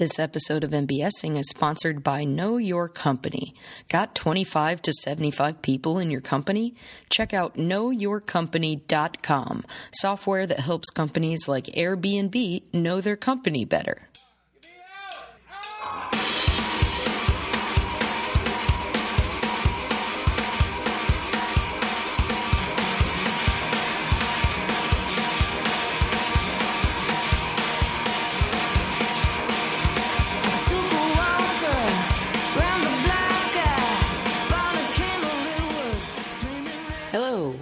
[0.00, 3.54] This episode of MBSing is sponsored by Know Your Company.
[3.90, 6.74] Got 25 to 75 people in your company?
[7.10, 14.08] Check out knowyourcompany.com, software that helps companies like Airbnb know their company better.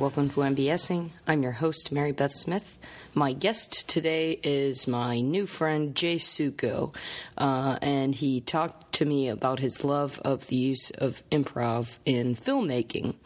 [0.09, 1.11] Welcome to MBSing.
[1.27, 2.79] I'm your host, Mary Beth Smith.
[3.13, 6.95] My guest today is my new friend, Jay Sukow,
[7.37, 12.35] uh, and he talked to me about his love of the use of improv in
[12.37, 13.17] filmmaking.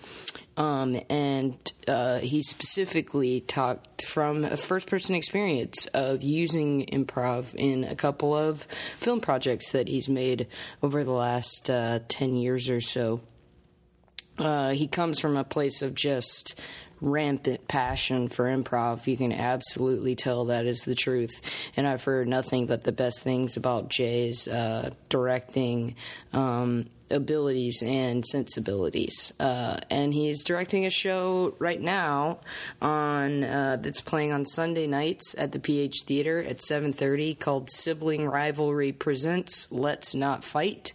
[0.56, 1.54] Um, and
[1.86, 8.36] uh, he specifically talked from a first person experience of using improv in a couple
[8.36, 8.62] of
[8.98, 10.48] film projects that he's made
[10.82, 13.20] over the last uh, 10 years or so
[14.38, 16.60] uh, he comes from a place of just
[17.00, 19.06] rampant passion for improv.
[19.06, 21.32] You can absolutely tell that is the truth.
[21.76, 25.96] And I've heard nothing but the best things about Jay's uh, directing
[26.32, 29.32] um, abilities and sensibilities.
[29.38, 32.38] Uh, and he's directing a show right now
[32.80, 38.26] on uh, that's playing on Sunday nights at the PH Theater at 7:30 called Sibling
[38.26, 40.92] Rivalry Presents Let's Not Fight.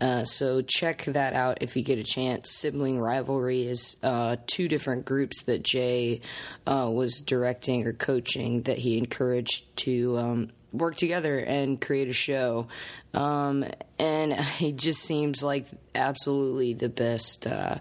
[0.00, 2.50] Uh, so check that out if you get a chance.
[2.50, 6.20] Sibling Rivalry is uh, two different groups that Jay
[6.66, 12.12] uh, was directing or coaching that he encouraged to um, work together and create a
[12.12, 12.68] show.
[13.12, 13.64] Um,
[13.98, 17.78] and he just seems like absolutely the best uh,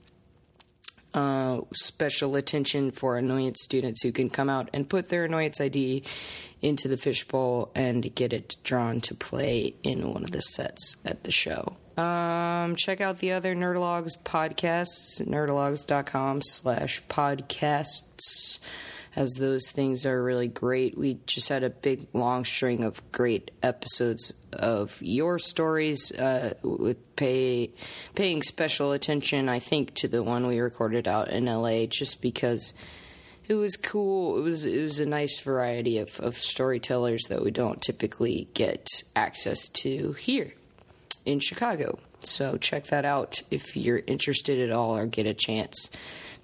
[1.14, 6.04] Uh, special attention for annoyance students who can come out and put their annoyance ID
[6.62, 11.24] into the fishbowl and get it drawn to play in one of the sets at
[11.24, 11.76] the show.
[11.98, 18.60] Um, check out the other Nerdologues podcasts, nerdologues.com slash podcasts
[19.18, 20.96] as those things are really great.
[20.96, 27.16] We just had a big long string of great episodes of your stories uh, with
[27.16, 27.72] pay
[28.14, 32.76] paying special attention, I think, to the one we recorded out in LA, just because
[33.48, 34.38] it was cool.
[34.38, 38.88] It was it was a nice variety of, of storytellers that we don't typically get
[39.16, 40.54] access to here
[41.26, 41.98] in Chicago.
[42.20, 45.90] So check that out if you're interested at all or get a chance.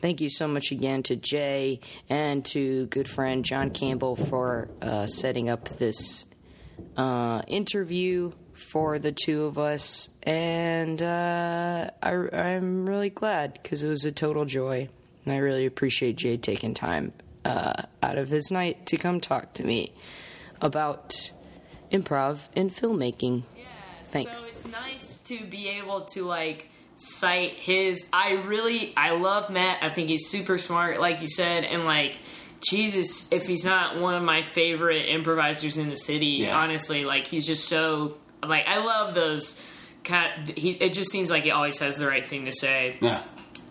[0.03, 1.79] Thank you so much again to Jay
[2.09, 6.25] and to good friend John Campbell for uh, setting up this
[6.97, 10.09] uh, interview for the two of us.
[10.23, 14.89] And uh, I, I'm really glad because it was a total joy.
[15.23, 17.13] And I really appreciate Jay taking time
[17.45, 19.93] uh, out of his night to come talk to me
[20.59, 21.31] about
[21.93, 23.43] improv and filmmaking.
[23.57, 23.63] Yeah.
[24.03, 24.41] Thanks.
[24.41, 28.09] So it's nice to be able to like cite his.
[28.13, 29.79] I really, I love Matt.
[29.81, 32.17] I think he's super smart, like you said, and like.
[32.69, 36.57] Jesus, if he's not one of my favorite improvisers in the city, Yeah.
[36.57, 39.61] honestly, like he's just so like I love those
[40.05, 40.47] kind.
[40.57, 42.95] He it just seems like he always has the right thing to say.
[43.01, 43.21] Yeah.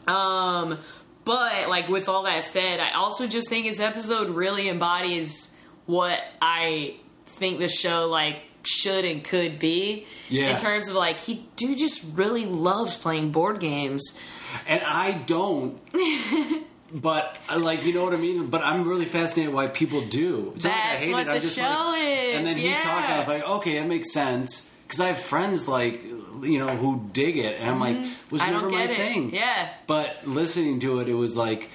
[0.07, 0.79] Um,
[1.25, 6.21] but like with all that said, I also just think his episode really embodies what
[6.43, 10.07] I think the show like should and could be.
[10.29, 10.51] Yeah.
[10.51, 14.19] In terms of like he dude just really loves playing board games.
[14.67, 15.79] And I don't.
[16.95, 18.49] but uh, like you know what I mean.
[18.49, 20.53] But I'm really fascinated why people do.
[20.57, 22.47] It's not like I That's hate what it, I'm the just show like- is, And
[22.47, 22.81] then he yeah.
[22.83, 23.09] talked.
[23.09, 24.69] I was like, okay, that makes sense.
[24.83, 26.03] Because I have friends like
[26.43, 27.97] you know who dig it, and I'm like,
[28.31, 28.51] was Mm-hmm.
[28.51, 28.97] I never my it.
[28.97, 29.35] thing.
[29.35, 29.69] Yeah.
[29.87, 31.71] But listening to it, it was like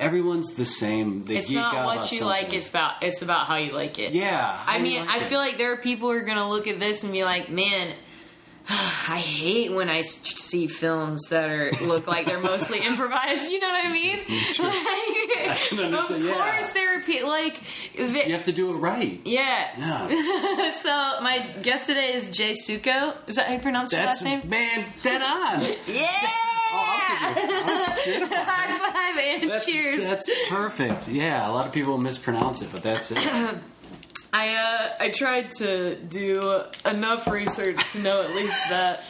[0.00, 1.22] everyone's the same.
[1.22, 2.26] They It's not what you something.
[2.26, 4.12] like, it's about it's about how you like it.
[4.12, 4.58] yeah.
[4.66, 5.22] I mean, like I it.
[5.24, 7.94] feel like there are people who are gonna look at this and be like, "Man,
[8.68, 13.68] I hate when I see films that are look like they're mostly improvised." You know
[13.68, 14.18] what I mean?
[15.40, 16.32] Like, can of yeah.
[16.32, 17.56] course, there are people like,
[17.96, 19.20] vi- you have to do it right.
[19.24, 19.70] yeah.
[19.78, 20.70] Yeah.
[20.72, 20.90] so
[21.22, 23.14] my guest today is Jay Sukow.
[23.26, 24.42] Is that how you pronounce your last name?
[24.48, 25.62] man, dead on.
[25.86, 26.06] Yeah.
[26.82, 27.96] Oh,
[28.30, 29.98] High five and That's, cheers.
[30.00, 31.08] that's perfect.
[31.08, 33.18] Yeah, a lot of people mispronounce it, but that's it.
[34.32, 39.02] I uh, I tried to do enough research to know at least that.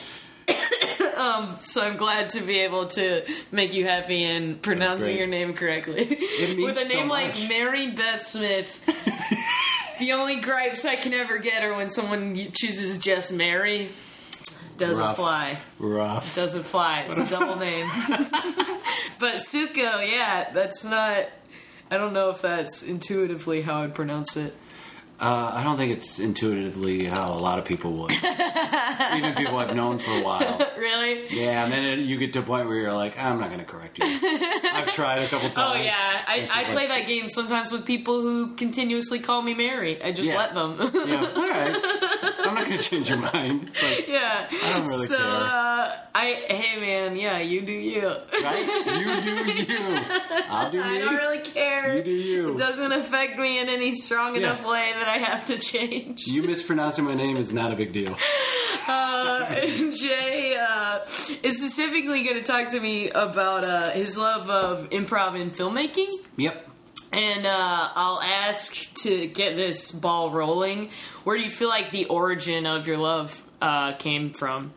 [1.16, 3.22] um, so I'm glad to be able to
[3.52, 6.06] make you happy in pronouncing your name correctly.
[6.06, 7.48] means With a so name like much.
[7.48, 8.84] Mary Beth Smith,
[10.00, 13.90] the only gripes I can ever get are when someone chooses just Mary.
[14.80, 15.16] Doesn't Rough.
[15.16, 15.58] fly.
[15.78, 16.34] Rough.
[16.34, 17.04] Doesn't fly.
[17.06, 17.86] It's a double name.
[19.18, 21.26] but Sukow, yeah, that's not.
[21.90, 24.54] I don't know if that's intuitively how I'd pronounce it.
[25.20, 28.12] Uh, I don't think it's intuitively how a lot of people would.
[29.16, 30.66] Even people I've known for a while.
[30.80, 31.26] Really?
[31.28, 33.60] Yeah, and then it, you get to a point where you're like, I'm not going
[33.60, 34.04] to correct you.
[34.06, 35.78] I've tried a couple times.
[35.78, 39.52] Oh yeah, I, I play like, that game sometimes with people who continuously call me
[39.52, 40.02] Mary.
[40.02, 40.38] I just Yeah.
[40.38, 40.78] let them.
[40.80, 41.76] Yeah, all right.
[42.46, 43.72] I'm not going to change your mind.
[44.08, 44.46] Yeah.
[44.50, 45.26] I don't really so, care.
[45.26, 48.08] Uh, I hey man, yeah, you do you.
[48.42, 48.66] right?
[48.86, 50.02] You do you.
[50.48, 50.82] I'll do you.
[50.82, 50.98] I me.
[51.00, 51.96] don't really care.
[51.98, 52.54] You do you.
[52.54, 54.40] It doesn't affect me in any strong Yeah.
[54.42, 56.26] enough way that I have to change.
[56.26, 58.16] You mispronouncing my name is not a big deal.
[58.88, 60.98] Uh, and Jay uh,
[61.44, 66.12] is specifically going to talk to me about uh, his love of improv and filmmaking.
[66.36, 66.68] Yep.
[67.12, 70.90] And uh, I'll ask to get this ball rolling.
[71.22, 74.72] Where do you feel like the origin of your love uh, came from?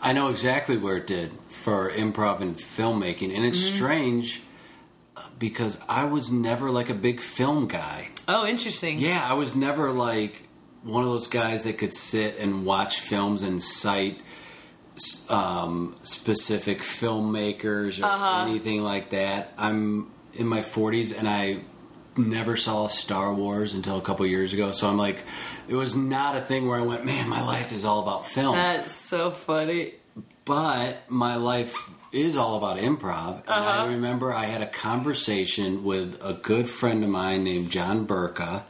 [0.00, 3.76] I know exactly where it did for improv and filmmaking, and it's Mm-hmm.
[3.76, 4.40] strange
[5.16, 8.08] uh, because I was never like a big film guy.
[8.28, 8.98] Oh, interesting.
[8.98, 10.48] Yeah, I was never like
[10.82, 14.20] one of those guys that could sit and watch films and cite
[15.30, 18.44] um, specific filmmakers or Uh-huh.
[18.48, 19.52] anything like that.
[19.58, 21.60] I'm in my 40s and I
[22.16, 25.24] never saw Star Wars until a couple years ago, so I'm like,
[25.66, 28.54] it was not a thing where I went, man, my life is all about film.
[28.54, 29.94] That's so funny.
[30.44, 33.38] but my life is all about improv.
[33.40, 33.82] And Uh-huh.
[33.84, 38.64] I remember I had a conversation with a good friend of mine named John Burka.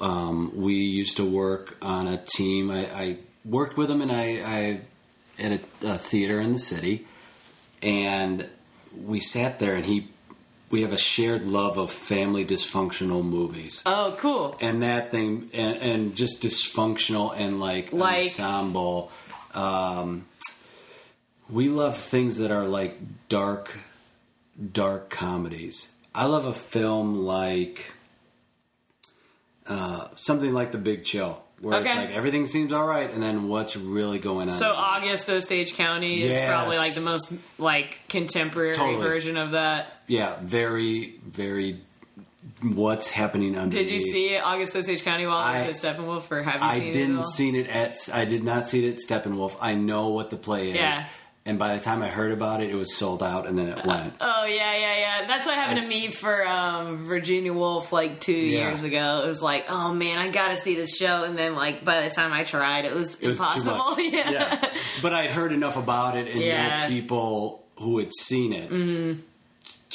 [0.00, 2.70] Um, we used to work on a team.
[2.70, 4.80] I, I worked with him, and I, I
[5.38, 5.60] at a,
[5.94, 7.06] a theater in the city,
[7.82, 8.48] and
[9.04, 10.08] we sat there, and he.
[10.70, 14.56] We have a shared love of family dysfunctional movies Oh, cool.
[14.58, 19.12] and that thing and, and just dysfunctional and like, Like- ensemble
[19.52, 20.24] um,
[21.52, 23.78] we love things that are like dark
[24.72, 27.92] dark comedies i love a film like
[29.68, 33.48] uh, something like the big chill where it's like everything seems all right and then
[33.48, 38.74] what's really going on So August Osage County is probably like the most like contemporary
[38.74, 39.00] Totally.
[39.00, 39.86] version of that.
[40.08, 41.78] yeah very very
[42.60, 46.42] what's happening underneath Did you see August Osage County while I was at Steppenwolf, or
[46.42, 47.96] have you I seen didn't see it at.
[48.12, 49.56] I did not see it at Steppenwolf.
[49.60, 50.76] I know what the play is.
[50.76, 51.04] Yeah.
[51.44, 53.84] And by the time I heard about it, it was sold out, and then it
[53.84, 54.14] went.
[54.20, 55.26] Oh yeah, yeah, yeah.
[55.26, 58.68] That's what happened I to me for um, Virginia Woolf like two Yeah.
[58.68, 59.22] years ago.
[59.24, 62.10] It was like, oh man, I gotta see this show, and then like by the
[62.14, 63.76] time I tried, it was It was impossible.
[63.96, 63.98] much.
[64.12, 64.64] yeah.
[65.02, 66.86] But I'd heard enough about it and Yeah.
[66.86, 69.20] people who had seen it Mm-hmm.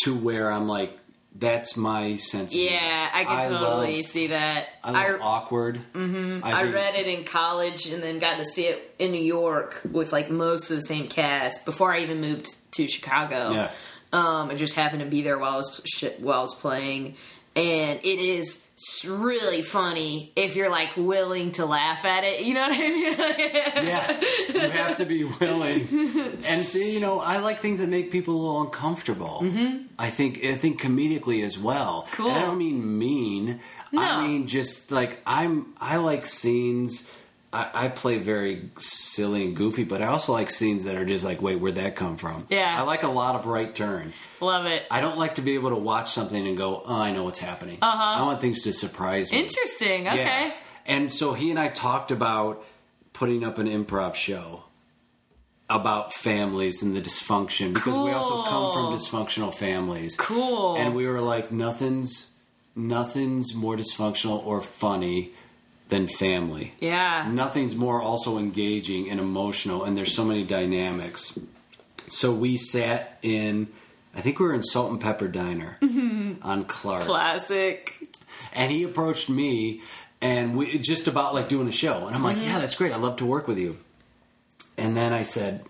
[0.03, 0.97] to where I'm like,
[1.39, 2.51] that's my sense.
[2.51, 4.67] of Yeah, I can I totally love- see that.
[4.83, 5.75] I love awkward.
[5.93, 6.43] mm-hmm.
[6.43, 9.81] I, I read it in college and then got to see it in New York
[9.91, 13.51] with like most of the same cast before I even moved to Chicago.
[13.51, 13.71] Yeah.
[14.13, 17.15] Um, I just happened to be there while I was sh- while I was playing,
[17.57, 18.67] and it is
[19.07, 22.45] really funny if you're like willing to laugh at it.
[22.45, 23.87] You know what I mean?
[23.87, 24.21] yeah,
[24.53, 25.87] you have to be willing.
[26.47, 29.39] And see, you know, I like things that make people a little uncomfortable.
[29.41, 29.87] Mm-hmm.
[29.97, 32.07] I think I think comedically as well.
[32.11, 32.29] Cool.
[32.29, 33.59] And I don't mean mean.
[33.91, 34.01] No.
[34.01, 35.73] I mean just like I'm.
[35.81, 37.09] I like scenes.
[37.57, 41.25] I, I play very silly and goofy, but I also like scenes that are just
[41.25, 42.45] like, wait, where'd that come from?
[42.49, 42.75] Yeah.
[42.77, 44.19] I like a lot of right turns.
[44.39, 44.83] Love it.
[44.91, 47.39] I don't like to be able to watch something and go, oh, I know what's
[47.39, 47.79] happening.
[47.81, 48.21] Uh-huh.
[48.21, 49.39] I want things to surprise me.
[49.39, 50.07] Interesting.
[50.07, 50.17] Okay.
[50.23, 50.53] Yeah.
[50.85, 52.63] And so he and I talked about
[53.13, 54.65] putting up an improv show
[55.67, 60.15] about families and the dysfunction because we also come from dysfunctional families.
[60.15, 60.75] Cool.
[60.77, 62.31] And we were like, nothing's
[62.75, 65.31] nothing's more dysfunctional or funny
[65.89, 66.73] than family.
[66.79, 67.29] yeah.
[67.31, 71.39] Nothing's more also engaging and emotional, and there's so many dynamics.
[72.09, 73.67] So we sat in,
[74.15, 76.35] I think we were in Salt and Pepper Diner mm-hmm.
[76.43, 77.93] on Clark Classic.
[78.53, 79.81] and he approached me
[80.21, 82.47] and we just about like doing a show and i'm like mm-hmm.
[82.47, 83.77] yeah that's great i'd love to work with you
[84.77, 85.63] and then i said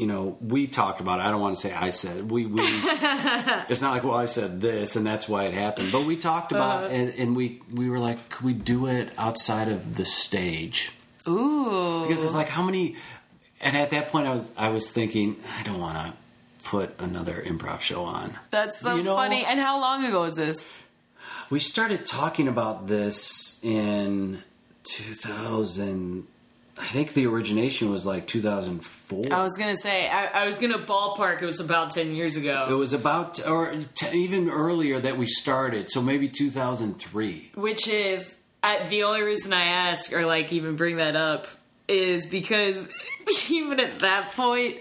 [0.00, 2.60] you know we talked about it i don't want to say i said we we
[3.70, 6.52] it's not like well i said this and that's why it happened but we talked
[6.52, 10.06] about it and, and we we were like could we do it outside of the
[10.06, 10.92] stage
[11.28, 12.06] Ooh.
[12.06, 12.96] because it's like how many
[13.60, 16.12] and at that point i was i was thinking i don't want to
[16.64, 19.44] put another improv show on That's so You know- funny.
[19.44, 20.66] And how long ago is this?
[21.50, 24.42] We started talking about this in
[24.84, 26.26] 2000.
[26.80, 29.26] I think the origination was like 2004.
[29.32, 30.08] I was gonna say.
[30.08, 31.42] I, I was gonna ballpark.
[31.42, 32.66] It was about ten years ago.
[32.68, 37.52] it was about, or t- even earlier that we started, so maybe 2003.
[37.54, 41.46] which is I, the only reason I ask or like even bring that up
[41.88, 42.88] is because
[43.50, 44.78] even at that point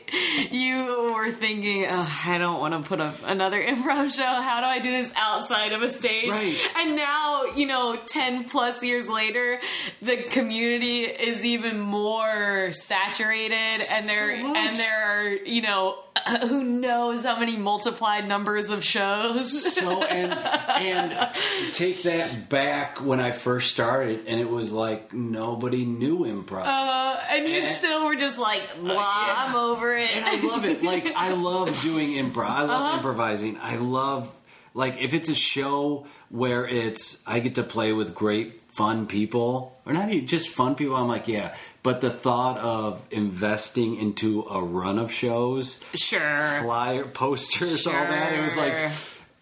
[0.52, 4.24] you were thinking, oh, I don't want to put up another improv show.
[4.24, 6.30] How do I do this outside of a stage?
[6.30, 6.58] Right.
[6.78, 9.60] And now you know, ten plus years later,
[10.02, 13.56] the community is even more saturated,
[13.92, 14.58] and there much.
[14.58, 15.98] and there are you know.
[16.48, 19.74] Who knows how many multiplied numbers of shows?
[19.76, 21.30] So and and
[21.74, 26.66] take that back when I first started, and it was like nobody knew improv.
[26.66, 29.36] Uh, and you And- still were just like, blah, yeah.
[29.38, 30.16] I'm over it.
[30.16, 30.84] and I love it.
[30.84, 32.50] Like I love doing improv.
[32.50, 32.68] I Uh-huh.
[32.84, 33.58] love improvising.
[33.62, 34.32] I love
[34.74, 39.78] like if it's a show where it's I get to play with great fun people
[39.86, 40.96] or not even just fun people.
[40.96, 41.56] I'm like yeah.
[41.82, 46.60] But the thought of investing into a run of shows, sure.
[46.62, 48.74] flyer posters, all that, it was like,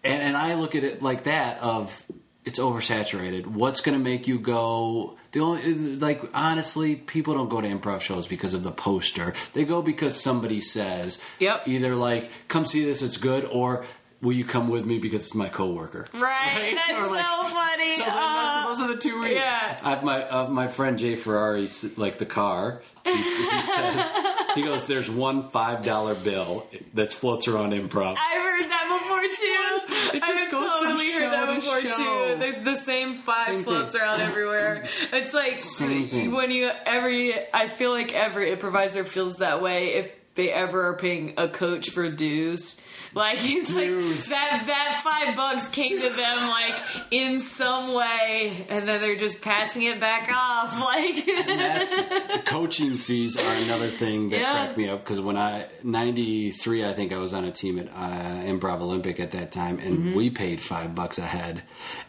[0.04, 2.04] and, and I look at it like that of
[2.44, 3.46] it's oversaturated.
[3.46, 5.18] What's going to make you go?
[5.32, 9.34] The only like honestly, people don't go to improv shows because of the poster.
[9.52, 11.68] They go because somebody says, Yep.
[11.68, 13.84] either like come see this, it's good, or
[14.20, 16.06] will you come with me because it's my coworker.
[16.14, 17.88] Right, that's like, so funny.
[17.88, 19.40] So then Uh, that's, those are the two reasons.
[19.40, 19.78] yeah.
[19.82, 22.82] I have my uh, my friend Jay Ferrari, like the car.
[23.04, 24.10] He, he says
[24.54, 29.22] he goes, "There's one five dollar bill that floats around improv." I've heard that before
[29.22, 30.20] too.
[30.20, 32.36] I've totally heard that show to before too.
[32.38, 34.02] There's the same five Same floats thing.
[34.02, 34.86] around everywhere.
[35.12, 36.32] It's like Same thing.
[36.34, 37.34] when you every.
[37.54, 41.90] I feel like every improviser feels that way if they ever are paying a coach
[41.90, 42.80] for dues.
[43.14, 43.88] Like it's like
[44.28, 49.42] that that five bucks came to them like in some way, and then they're just
[49.42, 50.74] passing it back off.
[50.88, 54.52] Like That's, coaching fees are another thing that Yeah.
[54.52, 57.88] cracked me up because when I '93, I think I was on a team at
[57.88, 61.62] uh, Improv Olympic at that time, and we paid five bucks a head.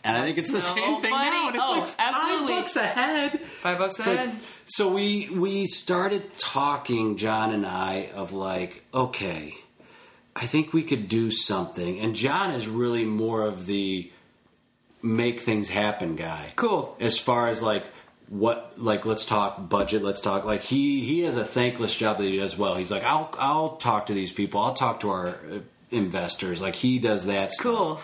[0.03, 0.67] And I think it's the Mm-hmm.
[0.67, 1.29] so same thing funny.
[1.29, 1.47] now.
[1.47, 2.53] And it's Oh, like absolutely.
[2.53, 3.39] five bucks a head.
[3.39, 4.35] five bucks a It's like- head.
[4.65, 9.55] so we we started talking, John and I, of like, okay,
[10.35, 11.99] I think we could do something.
[11.99, 14.11] And John is really more of the
[15.01, 16.53] make things happen guy.
[16.55, 16.95] Cool.
[16.99, 17.85] As far as like
[18.27, 22.25] what like let's talk budget, let's talk like he he has a thankless job that
[22.25, 22.75] he does well.
[22.75, 24.61] He's like I'll I'll talk to these people.
[24.61, 25.59] I'll talk to our uh,
[25.89, 26.61] investors.
[26.61, 27.63] Like he does that stuff.
[27.63, 27.99] Cool.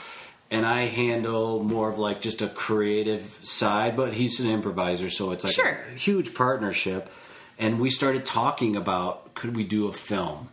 [0.51, 5.31] And I handle more of like just a creative side, but he's an improviser, so
[5.31, 5.79] it's like Sure.
[5.91, 7.09] a huge partnership.
[7.57, 10.49] And we started talking about could we do a film?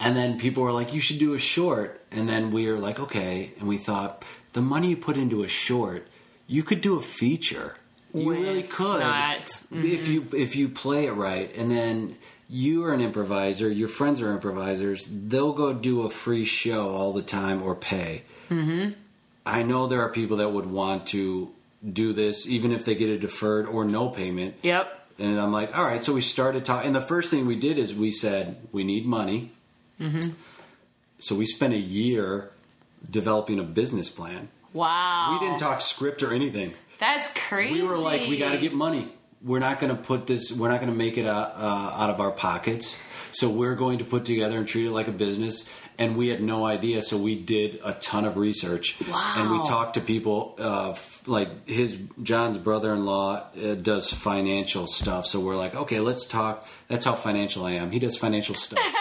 [0.00, 2.00] And then people were like, you should do a short.
[2.10, 3.52] And then we were like, okay.
[3.58, 6.06] And we thought, the money you put into a short,
[6.46, 7.76] you could do a feature.
[8.14, 9.00] You With really could.
[9.00, 9.44] that.
[9.46, 9.84] Mm-hmm.
[9.84, 11.54] If you if you play it right.
[11.56, 12.16] And then
[12.48, 17.12] you are an improviser, your friends are improvisers, they'll go do a free show all
[17.12, 18.22] the time or pay.
[18.48, 18.92] Mm-hmm.
[19.44, 21.52] I know there are people that would want to
[21.92, 24.56] do this even if they get a deferred or no payment.
[24.62, 24.94] Yep.
[25.18, 26.02] And I'm like, all right.
[26.02, 26.86] So we started talking.
[26.86, 29.52] And the first thing we did is we said, we need money.
[31.18, 32.50] So we spent a year
[33.10, 34.48] developing a business plan.
[34.72, 35.32] Wow.
[35.32, 36.74] We didn't talk script or anything.
[36.98, 37.80] That's crazy.
[37.80, 39.12] We were like, we got to get money.
[39.42, 40.50] We're not going to put this.
[40.52, 42.96] We're not going to make it uh, uh, out of our pockets.
[43.30, 45.68] So we're going to put together and treat it like a business.
[46.00, 48.96] And we had no idea, so we did a ton of research.
[49.10, 49.34] Wow.
[49.36, 55.26] And we talked to people, uh, f- like his John's brother-in-law uh, does financial stuff.
[55.26, 56.68] So we're like, okay, let's talk.
[56.86, 57.90] That's how financial I am.
[57.90, 58.78] He does financial stuff.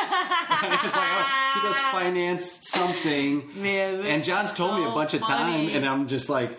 [0.59, 3.47] Like, oh, he does finance something.
[3.61, 6.57] Man, and John's is told me a so bunch of time, and I'm just like,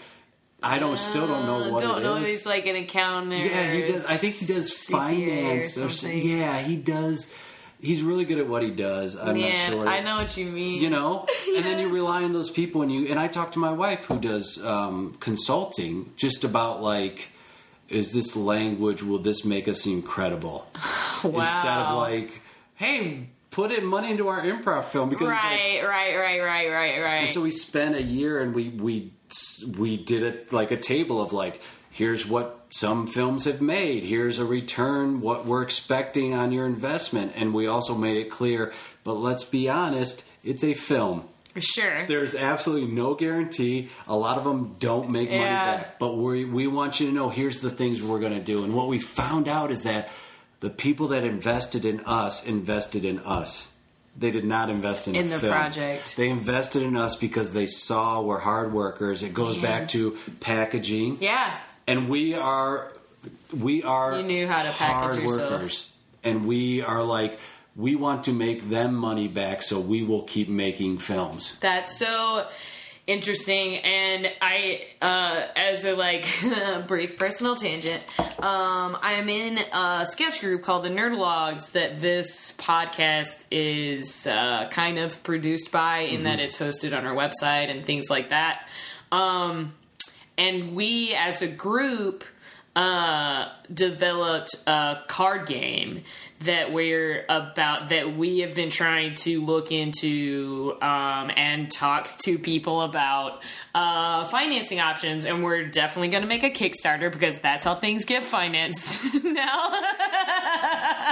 [0.62, 2.28] I don't still don't know what Uh, don't know is.
[2.28, 3.42] he's like an accountant.
[3.42, 4.06] Yeah, he does.
[4.06, 6.20] I think he does finance or or.
[6.24, 7.34] Yeah, he does.
[7.80, 9.16] He's really good at what he does.
[9.16, 9.88] I'm Man, not sure.
[9.88, 10.82] I know what you mean.
[10.82, 13.58] You know, and then you rely on those people, and you and I talk to
[13.58, 17.30] my wife who does um, consulting, just about like,
[17.88, 19.02] is this language?
[19.02, 20.66] Will this make us seem credible?
[21.24, 21.40] wow.
[21.40, 22.42] Instead of like,
[22.74, 26.70] hey, put in money into our improv film because it's like, right, right, right, right,
[26.70, 27.24] right, right.
[27.24, 29.12] and so we spent a year and we we
[29.76, 31.60] we did it like a table of like
[31.98, 37.32] here's what some films have made here's a return what we're expecting on your investment
[37.36, 38.72] and we also made it clear
[39.04, 41.24] but let's be honest it's a film
[41.54, 42.06] For sure.
[42.06, 45.76] there's absolutely no guarantee a lot of them don't make money Yeah.
[45.78, 48.64] back but we we want you to know here's the things we're going to do
[48.64, 50.08] and what we found out is that
[50.60, 53.72] the people that invested in us invested in us
[54.16, 55.52] they did not invest in, In the, the film.
[55.52, 56.16] project.
[56.16, 59.22] They invested in us because they saw we're hard workers.
[59.22, 59.62] It goes Yeah.
[59.62, 61.54] back to packaging, yeah.
[61.88, 62.92] And we are
[63.58, 65.50] we are You knew how to hard yourself.
[65.50, 65.90] workers,
[66.22, 67.40] and we are like
[67.74, 71.56] we want to make them money back, so we will keep making films.
[71.60, 72.46] That's so
[73.06, 76.26] interesting and i uh as a like
[76.86, 78.04] brief personal tangent
[78.44, 84.98] um i'm in a sketch group called the Nerdologues that this podcast is uh kind
[84.98, 88.68] of produced by in that it's hosted on our website and things like that
[89.10, 89.72] um
[90.38, 92.24] and we as a group
[92.74, 96.04] uh, developed a card game
[96.40, 102.38] that we're about that we have been trying to look into um, and talk to
[102.38, 103.42] people about
[103.74, 108.04] uh, financing options and we're definitely going to make a kickstarter because that's how things
[108.04, 109.72] get financed now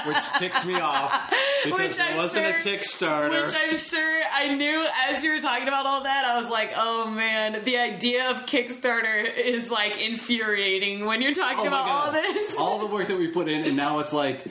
[0.07, 1.31] which ticks me off
[1.65, 3.45] because Which it wasn't a Kickstarter.
[3.45, 6.25] Which I'm sure I knew as you were talking about all that.
[6.25, 11.65] I was like, oh man, the idea of Kickstarter is like infuriating when you're talking
[11.65, 12.57] Oh about all this.
[12.59, 14.45] all the work that we put in, and now it's like.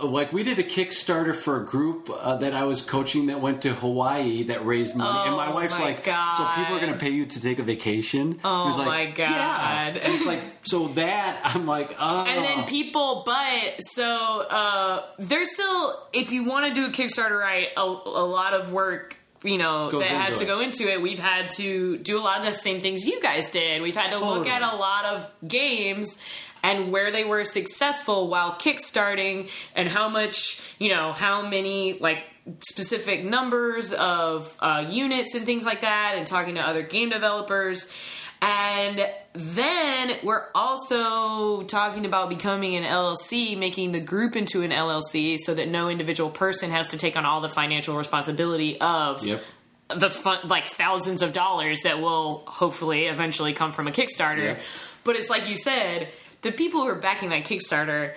[0.00, 3.62] Like we did a Kickstarter for a group uh, that I was coaching that went
[3.62, 6.36] to Hawaii that raised money, and my Oh wife's my like, God.
[6.36, 9.02] "So people are going to pay you to take a vacation?" Oh was like, my
[9.02, 9.96] "Yeah." God.
[10.00, 15.52] And it's like, so that I'm like, oh, and then people but so uh there's
[15.52, 19.56] still if you want to do a kickstarter right a, a lot of work you
[19.56, 20.56] know Goes that has into to it.
[20.56, 23.48] go into it we've had to do a lot of the same things you guys
[23.50, 26.20] did we've had to look at a lot of games
[26.62, 32.18] and where they were successful while kickstarting and how much you know how many like
[32.60, 37.92] specific numbers of uh, units and things like that and talking to other game developers
[38.40, 45.38] and then we're also talking about becoming an LLC, making the group into an LLC
[45.38, 49.42] so that no individual person has to take on all the financial responsibility of Yep.
[49.88, 54.38] the fun, like thousands of dollars that will hopefully eventually come from a Kickstarter.
[54.38, 54.56] Yeah.
[55.02, 56.08] But it's like you said,
[56.42, 58.14] the people who are backing that Kickstarter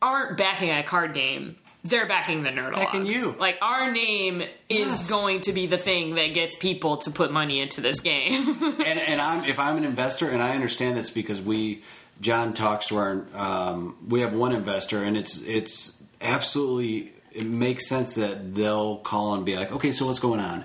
[0.00, 1.56] aren't backing a card game.
[1.84, 2.74] They're backing the nerd.
[2.74, 3.34] Backing you.
[3.38, 5.02] Like our name Yes.
[5.02, 8.46] is going to be the thing that gets people to put money into this game.
[8.62, 11.82] and, and I'm if I'm an investor, and I understand this because we
[12.20, 17.88] John talks to our um, we have one investor, and it's it's absolutely it makes
[17.88, 20.64] sense that they'll call and be like, okay, so what's going on?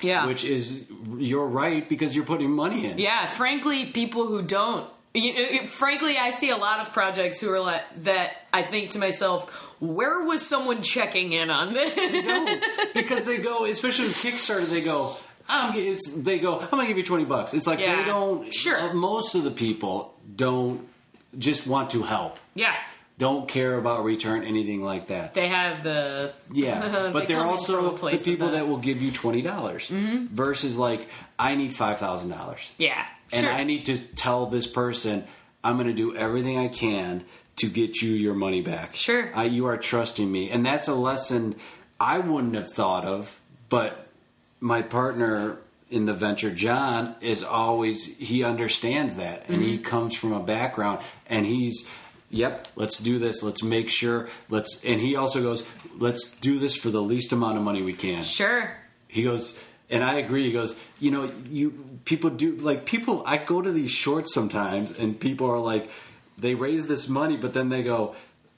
[0.00, 0.26] yeah.
[0.26, 0.72] Which is
[1.18, 2.98] you're right because you're putting money in.
[2.98, 4.88] Yeah, frankly, people who don't.
[5.16, 8.32] You know, it- frankly, I see a lot of projects who are like that.
[8.52, 9.48] I think to myself,
[9.80, 11.94] where was someone checking in on this?
[12.26, 12.60] No,
[12.94, 15.16] because they go, especially with Kickstarter, they go.
[15.48, 16.58] I'm, it's, they go.
[16.60, 17.52] I'm gonna give you twenty bucks.
[17.54, 17.96] It's like Yeah.
[17.96, 18.52] they don't.
[18.52, 18.78] Sure.
[18.78, 20.88] uh, Most of the people don't
[21.38, 22.38] just want to help.
[22.54, 22.74] yeah,
[23.18, 25.34] Don't care about return anything like that.
[25.34, 28.52] they have the Yeah, but They they're come in from also the people that.
[28.52, 33.44] that will give you twenty dollars versus like I need five thousand dollars, yeah, and
[33.46, 33.52] sure.
[33.52, 35.24] I need to tell this person
[35.62, 37.24] I'm going to do everything I can
[37.56, 38.94] to get you your money back.
[38.96, 39.30] Sure.
[39.34, 41.56] I, you are trusting me, and that's a lesson
[42.00, 44.08] I wouldn't have thought of, but
[44.60, 45.58] my partner
[45.90, 49.70] in the venture, John, is always he understands that, and Mm-hmm.
[49.70, 51.88] he comes from a background, and he's.
[52.30, 53.44] Yep, let's do this.
[53.44, 54.28] Let's make sure.
[54.48, 55.64] Let's, and he also goes,
[55.98, 58.24] let's do this for the least amount of money we can.
[58.24, 58.76] sure.
[59.06, 60.44] He goes, And I agree.
[60.46, 63.22] He goes, you know, you people do like people.
[63.26, 65.90] I go to these shorts sometimes, and people are like,
[66.38, 68.14] they raise this money, but then they go.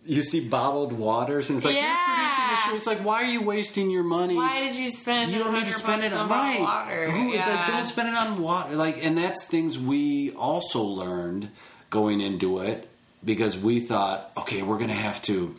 [0.09, 1.83] You see bottled waters, and it's like Yeah.
[1.83, 2.77] you're producing a show.
[2.77, 4.37] It's like, why are you wasting your money?
[4.37, 5.33] Why did you spend?
[5.33, 6.61] you don't need to spend it on right.
[6.61, 7.11] water?
[7.11, 8.77] Who- like, don't spend it on water.
[8.77, 11.51] Like, and that's things we also learned
[11.91, 12.89] going into it
[13.25, 15.57] because we thought, okay, we're gonna have to.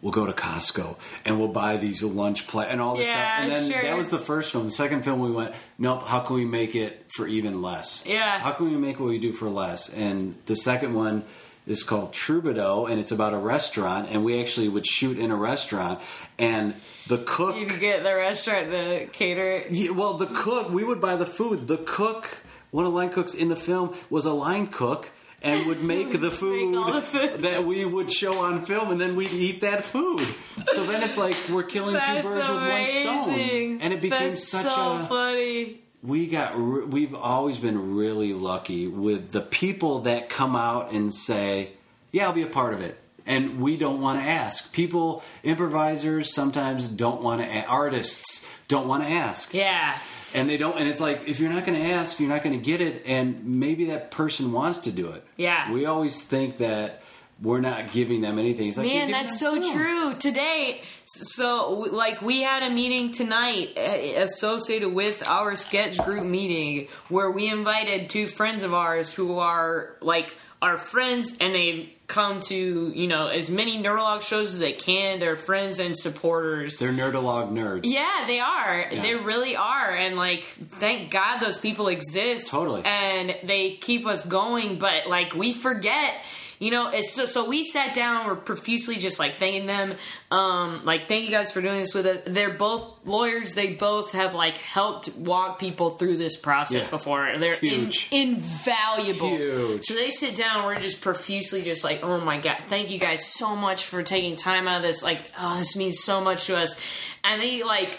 [0.00, 3.42] We'll go to Costco and we'll buy these lunch plate and all this Yeah, stuff.
[3.42, 3.82] And then sure.
[3.82, 4.64] that was the first film.
[4.66, 6.04] The second film, we went, nope.
[6.04, 8.04] How can we make it for even less?
[8.06, 8.38] Yeah.
[8.38, 9.92] How can we make what we do for less?
[9.92, 11.24] And the second one
[11.66, 14.08] is called Troubadour, and it's about a restaurant.
[14.10, 16.00] And we actually would shoot in a restaurant,
[16.38, 16.74] and
[17.08, 17.56] the cook.
[17.56, 19.46] You could get the restaurant to cater.
[19.46, 19.70] it.
[19.70, 21.66] Yeah, well, the cook, we would buy the food.
[21.68, 22.38] The cook,
[22.70, 25.10] one of the line cooks in the film, was a line cook
[25.42, 27.42] and would make the Just make food, the food.
[27.42, 30.20] that we would show on film, and then we'd eat that food.
[30.66, 34.30] So then it's like we're killing two That's birds with one stone, and it became
[34.30, 35.06] That's such so a.
[35.08, 35.80] funny.
[36.02, 36.52] We got.
[36.56, 41.70] re- We've always been really lucky with the people that come out and say,
[42.12, 44.72] "Yeah, I'll be a part of it." And we don't want to ask.
[44.72, 47.64] People, improvisers, sometimes don't want to.
[47.66, 49.98] Artists don't want to ask Yeah.
[50.34, 52.58] And they don't and it's like if you're not going to ask you're not going
[52.58, 55.72] to get it and maybe that person wants to do it Yeah.
[55.72, 57.02] we always think that
[57.40, 59.72] we're not giving them anything it's like Man, that's so film.
[59.76, 60.14] true.
[60.18, 66.88] Today, so like we had a meeting tonight uh, associated with our sketch group meeting
[67.08, 72.40] where we invited two friends of ours who are like our friends and they've come
[72.40, 75.20] to, you know, as many Nerdlog shows as they can.
[75.20, 76.78] They're friends and supporters.
[76.78, 78.86] they're nerdalog nerds Yeah, they are.
[78.90, 79.02] Yeah.
[79.02, 79.94] They really are.
[79.94, 82.50] And like, thank God those people exist.
[82.50, 82.82] Totally.
[82.84, 84.78] And they keep us going.
[84.78, 86.14] But like, we forget.
[86.60, 89.94] You know, it's so, so we sat down, we're profusely just like thanking them.
[90.32, 92.22] Um, like, thank you guys for doing this with us.
[92.26, 93.54] They're both lawyers.
[93.54, 96.90] They both have like helped walk people through this process Yeah.
[96.90, 97.38] before.
[97.38, 99.36] They're in, invaluable.
[99.36, 99.84] Huge.
[99.84, 103.24] So they sit down, we're just profusely just like, oh my god, thank you guys
[103.24, 105.02] so much for taking time out of this.
[105.02, 106.80] Like, oh, this means so much to us.
[107.24, 107.98] And they like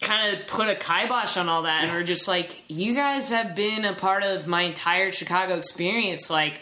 [0.00, 3.54] kind of put a kibosh on all that and we're just like, you guys have
[3.56, 6.28] been a part of my entire Chicago experience.
[6.30, 6.60] Like,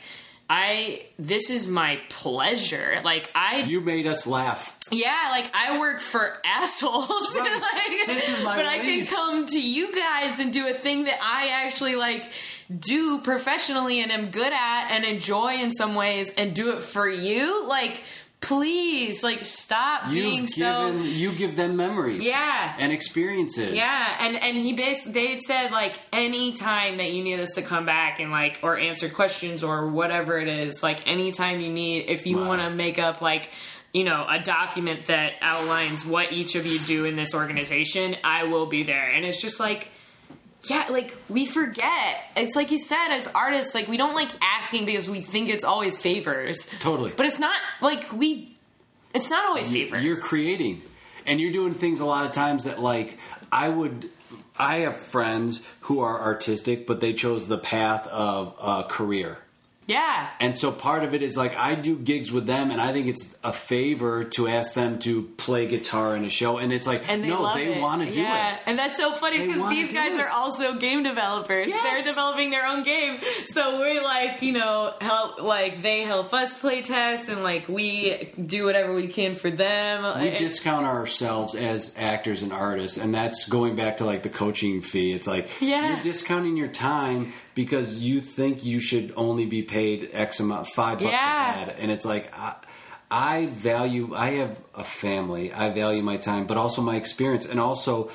[0.49, 3.01] I this is my pleasure.
[3.03, 7.09] Like I you made us laugh yeah, like I work for assholes.
[7.35, 7.61] Right.
[7.61, 11.05] like, This is my but I can come to you guys and do a thing
[11.05, 12.31] that I actually like
[12.71, 17.09] do professionally and am good at and enjoy in some ways and do it for
[17.09, 17.67] you.
[17.67, 18.03] Like,
[18.45, 22.75] please, like stop being you've so given you give them memories Yeah.
[22.79, 27.23] and experiences yeah, and and he bas they had said like any time that you
[27.25, 31.07] need us to come back and like or answer questions or whatever it is, like
[31.07, 32.49] anytime you need if you Wow.
[32.49, 33.49] want to make up like
[33.93, 38.45] you know a document that outlines what each of you do in this organization, I
[38.45, 39.09] will be there.
[39.11, 39.89] And it's just like
[40.69, 42.17] yeah, like we forget.
[42.37, 45.65] It's like you said, as artists, like we don't like asking because we think it's
[45.65, 46.67] always favors.
[46.81, 47.13] Totally.
[47.17, 48.57] But it's not like we.
[49.15, 50.03] It's not always favors.
[50.03, 50.83] You're creating,
[51.27, 53.19] and you're doing things a lot of times that like
[53.53, 54.11] I would.
[54.57, 59.39] I have friends who are artistic, but they chose the path of a career.
[59.87, 60.29] Yeah.
[60.41, 63.07] And so part of it is like I do gigs with them, and I think
[63.07, 66.59] it's a favor to ask them to play guitar in a show.
[66.59, 68.55] And it's like, and they no, they want to do yeah.
[68.55, 68.61] it.
[68.67, 71.69] And that's so funny because these guys are also game developers.
[71.69, 72.05] Yes.
[72.05, 73.19] They're developing their own game.
[73.47, 78.31] So we like, you know, help like they help us play test and like we
[78.45, 80.03] do whatever we can for them.
[80.21, 84.29] We It's- discount ourselves as actors and artists, and that's going back to like the
[84.29, 85.13] coaching fee.
[85.13, 85.95] It's like Yeah.
[85.95, 90.99] you're discounting your time because you think you should only be paid X amount, five
[90.99, 91.49] bucks Yeah.
[91.49, 92.57] a head, and it's like I,
[93.11, 94.15] I value.
[94.15, 95.53] I have a family.
[95.53, 98.11] I value my time, but also my experience, and also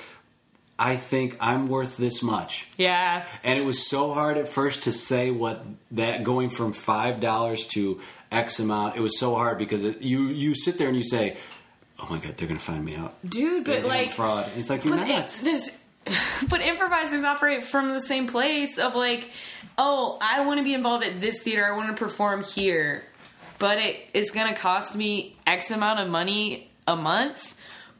[0.77, 2.67] I think I'm worth this much.
[2.77, 3.25] yeah.
[3.43, 7.65] And it was so hard at first to say what that going from five dollars
[7.67, 7.99] to
[8.31, 8.95] X amount.
[8.95, 11.35] It was so hard because it, you you sit there and you say,
[11.99, 14.69] "Oh my god, they're gonna find me out, Dude, They're but gonna like fraud." It's
[14.69, 15.09] like you're not.
[15.09, 15.78] it, this
[16.49, 19.31] but improvisers operate from the same place of like
[19.77, 23.03] oh i want to be involved at this theater i want to perform here
[23.59, 27.55] but it is going to cost me x amount of money a month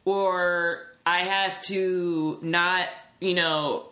[0.06, 2.88] or i have to not
[3.20, 3.86] you know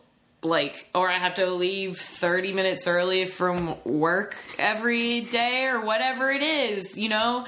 [0.44, 6.32] like or i have to leave 30 minutes early from work every day or whatever
[6.32, 7.46] it is you know?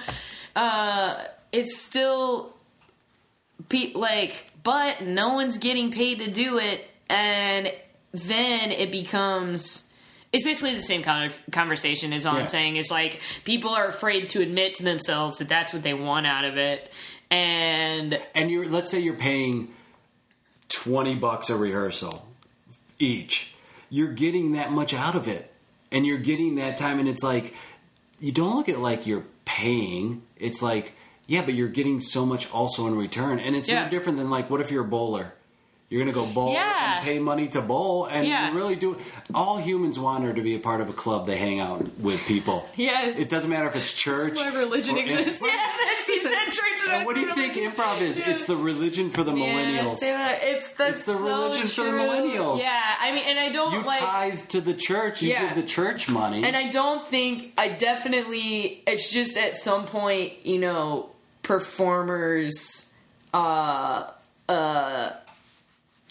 [0.55, 2.53] Uh it's still
[3.69, 7.71] pe- like but no one's getting paid to do it and
[8.11, 9.87] then it becomes
[10.31, 12.41] it's basically the same kind of conversation is all Yeah.
[12.41, 15.93] i'm saying is like people are afraid to admit to themselves that that's what they
[15.93, 16.91] want out of it
[17.31, 19.73] and and you're let's say you're paying
[20.69, 22.27] 20 bucks a rehearsal
[22.99, 23.53] each.
[23.89, 25.51] You're getting that much out of it.
[25.91, 27.55] And you're getting that time and it's like
[28.19, 30.21] you don't look at it like you're paying.
[30.37, 30.93] It's like
[31.29, 33.39] yeah, but you're getting so much also in return.
[33.39, 33.83] And it's Yeah.
[33.83, 35.33] no different than like what if you're a bowler?
[35.91, 36.97] You're gonna go bowl Yeah.
[36.97, 38.49] and pay money to bowl, and Yeah.
[38.51, 38.95] you really do.
[39.33, 41.25] All humans want are to be a part of a club.
[41.25, 42.69] They hang out with people.
[42.75, 43.17] Yes.
[43.17, 45.41] it doesn't matter if it's church, Why religion or- exists.
[45.41, 46.79] and- Yeah, that's, he said church.
[46.91, 48.19] and what do you think improv is?
[48.19, 48.29] Yeah.
[48.31, 49.87] It's the religion for the millennials.
[49.89, 50.39] Yeah, say that.
[50.43, 52.59] It's that's It's the so religion for the millennials.
[52.59, 53.99] Yeah, I mean, and I don't you like.
[53.99, 55.23] tithe to the church.
[55.23, 55.47] You Yeah.
[55.47, 56.43] give the church money.
[56.43, 61.09] And I don't think I definitely it's just at some point, you know,
[61.43, 62.93] performers
[63.33, 64.09] uh
[64.47, 65.11] uh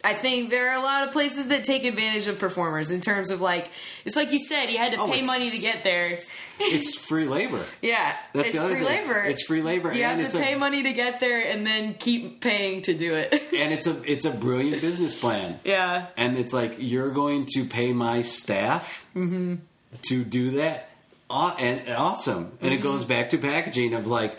[0.04, 3.30] I think there are a lot of places that take advantage of performers in terms
[3.32, 3.68] of like
[4.04, 6.16] it's like you said, you had to Oh, pay money to get there.
[6.60, 7.64] it's free labor.
[7.82, 8.14] Yeah.
[8.32, 9.08] That's it's the other free thing.
[9.08, 9.22] labor.
[9.24, 12.40] It's free labor, You have to a- pay money to get there and then keep
[12.40, 13.32] paying to do it.
[13.52, 15.58] And it's a it's a brilliant business plan.
[15.64, 16.06] yeah.
[16.16, 19.56] And it's like you're going to pay my staff Mm-hmm.
[20.02, 20.90] to do that.
[21.28, 22.52] Aw- And and awesome.
[22.62, 24.38] And it goes back to packaging of like,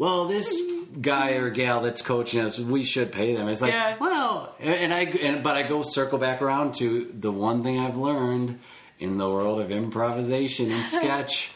[0.00, 0.58] well, this
[1.02, 3.48] guy or gal that's coaching us, we should pay them.
[3.48, 3.96] It's like, Yeah.
[4.00, 7.96] well, and I and but I go circle back around to the one thing I've
[7.98, 8.58] learned
[8.98, 11.52] in the world of improvisation and sketch,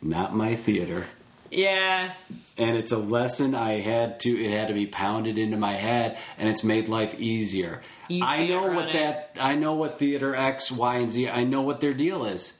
[0.00, 1.08] not my theater.
[1.50, 2.12] Yeah.
[2.56, 6.16] and it's a lesson I had to it had to be pounded into my head
[6.38, 7.82] and it's made life easier.
[8.08, 8.92] I know what it.
[8.92, 12.52] that I know what theater X, Y, and Z I know what their deal is.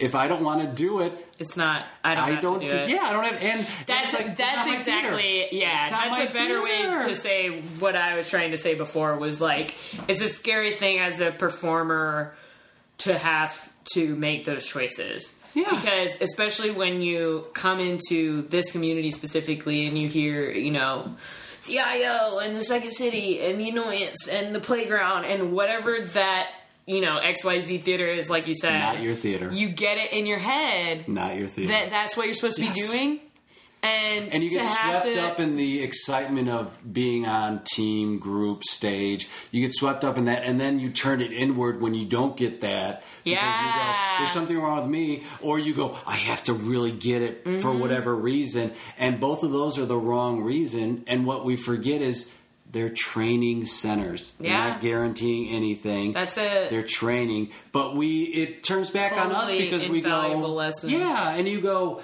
[0.00, 2.76] If I don't want to do it, It's not I don't I don't do, do
[2.76, 2.88] it.
[2.90, 5.90] yeah, I don't have and That's it's like, that's exactly yeah.
[5.90, 6.98] That's a better theater.
[7.00, 9.74] way to say what I was trying to say before was like
[10.08, 12.34] it's a scary thing as a performer
[12.98, 15.36] to have to make those choices.
[15.54, 15.68] Yeah.
[15.70, 21.16] Because especially when you come into this community specifically and you hear, you know,
[21.66, 26.48] the IO and the Second City and the Annoyance and the Playground and whatever that,
[26.94, 28.78] you know, XYZ theater is, like you said.
[28.78, 29.50] Not your theater.
[29.52, 31.72] You get it in your head not your theater.
[31.72, 32.74] that that's what you're supposed to Yes.
[32.90, 33.20] be doing.
[33.82, 38.62] And, and you get swept to, up in the excitement of being on team, group,
[38.62, 39.26] stage.
[39.52, 42.36] You get swept up in that, and then you turn it inward when you don't
[42.36, 43.02] get that.
[43.24, 44.14] Because you go, Yeah.
[44.18, 47.50] there's something wrong with me, or you go, I have to really get it for
[47.50, 47.78] Mm-hmm.
[47.80, 48.72] whatever reason.
[48.98, 51.02] And both of those are the wrong reason.
[51.06, 52.30] And what we forget is
[52.72, 54.32] they're training centers.
[54.38, 54.68] They're Yeah.
[54.70, 56.12] not guaranteeing anything.
[56.12, 56.70] That's it.
[56.70, 60.36] They're training, but we it turns back on us because we go.
[60.46, 60.90] lesson.
[60.90, 62.00] Yeah, and you go,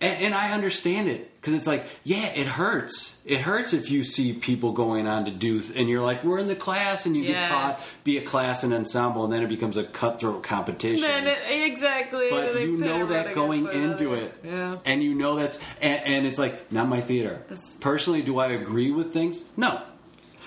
[0.00, 3.18] and, and I understand it because it's like, yeah, it hurts.
[3.26, 6.48] It hurts if you see people going on to do, and you're like, we're in
[6.48, 7.32] the class, and you Yeah.
[7.42, 11.26] get taught be a class and ensemble, and then it becomes a cutthroat competition.
[11.26, 12.28] It- exactly.
[12.30, 14.76] but you know that going into it, Yeah.
[14.84, 17.42] and you know that's, and, and it's like not my theater.
[17.80, 19.42] Personally, do I agree with things?
[19.56, 19.80] No,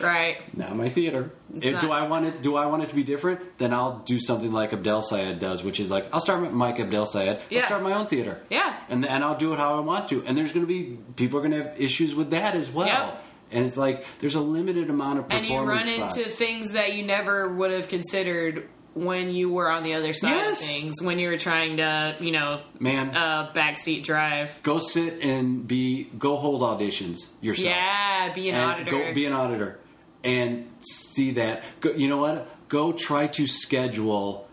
[0.02, 0.38] Right.
[0.56, 1.32] not my theater.
[1.56, 2.42] If, do I want it?
[2.42, 3.58] Do I want it to be different?
[3.58, 6.80] Then I'll do something like Abdel Sayed does, which is like I'll start with Mike
[6.80, 7.40] Abdel Sayed.
[7.50, 7.60] Yeah.
[7.62, 8.42] I'll start my own theater.
[8.50, 8.76] Yeah.
[8.90, 10.24] and and I'll do it how I want to.
[10.26, 12.88] And there's going to be people are going to have issues with that as well.
[12.88, 13.24] Yep.
[13.52, 15.50] And it's like there's a limited amount of performance.
[15.50, 16.18] And you run spots.
[16.18, 20.32] into things that you never would have considered when you were on the other side
[20.32, 20.60] Yes.
[20.62, 23.16] of things, when you were trying to, you know, Man.
[23.16, 24.60] uh, backseat drive.
[24.64, 27.68] go sit and be go hold auditions yourself.
[27.76, 28.92] Yeah, be an and auditor.
[28.92, 29.80] Go be an auditor
[30.28, 31.64] and see that.
[31.80, 32.48] Go, you know what?
[32.68, 34.48] Go try to schedule.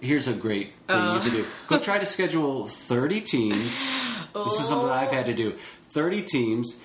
[0.00, 1.20] Here's a great thing you oh.
[1.22, 1.46] can do.
[1.68, 3.88] Go try to schedule 30 teams.
[4.34, 5.52] This is something I've had to do.
[5.90, 6.82] 30 teams.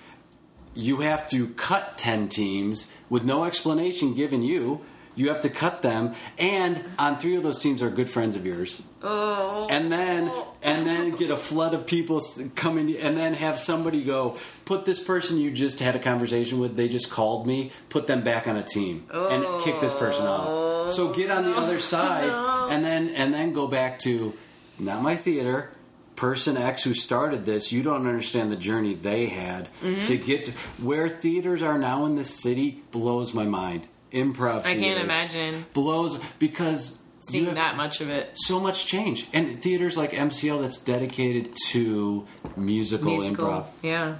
[0.76, 4.82] You have to cut 10 teams with no explanation given you.
[5.16, 8.46] You have to cut them, and on three of those teams are good friends of
[8.46, 8.82] yours.
[9.06, 9.68] Oh.
[9.70, 12.22] and then and then get a flood of people
[12.56, 16.78] coming and then have somebody go put this person you just had a conversation with
[16.78, 20.90] they just called me put them back on a team and kick this person out.
[20.92, 21.14] So oh.
[21.14, 24.34] get on the other side and then and then go back to
[24.80, 25.72] not my theater.
[26.16, 30.04] Person x who started this you don't understand the journey they had mm-hmm.
[30.04, 34.76] to get to where theaters are now in the city blows my mind improv I
[34.76, 35.66] can't imagine.
[35.74, 38.32] blows because Seeing that much of it.
[38.34, 43.46] so much change and theaters like MCL that's dedicated to musical, Musical.
[43.48, 44.16] improv Yeah.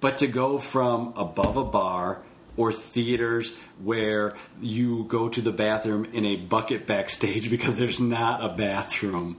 [0.00, 2.22] but to go from above a bar
[2.58, 8.44] or theaters where you go to the bathroom in a bucket backstage because there's not
[8.44, 9.38] a bathroom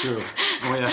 [0.00, 0.20] true
[0.64, 0.92] oh yeah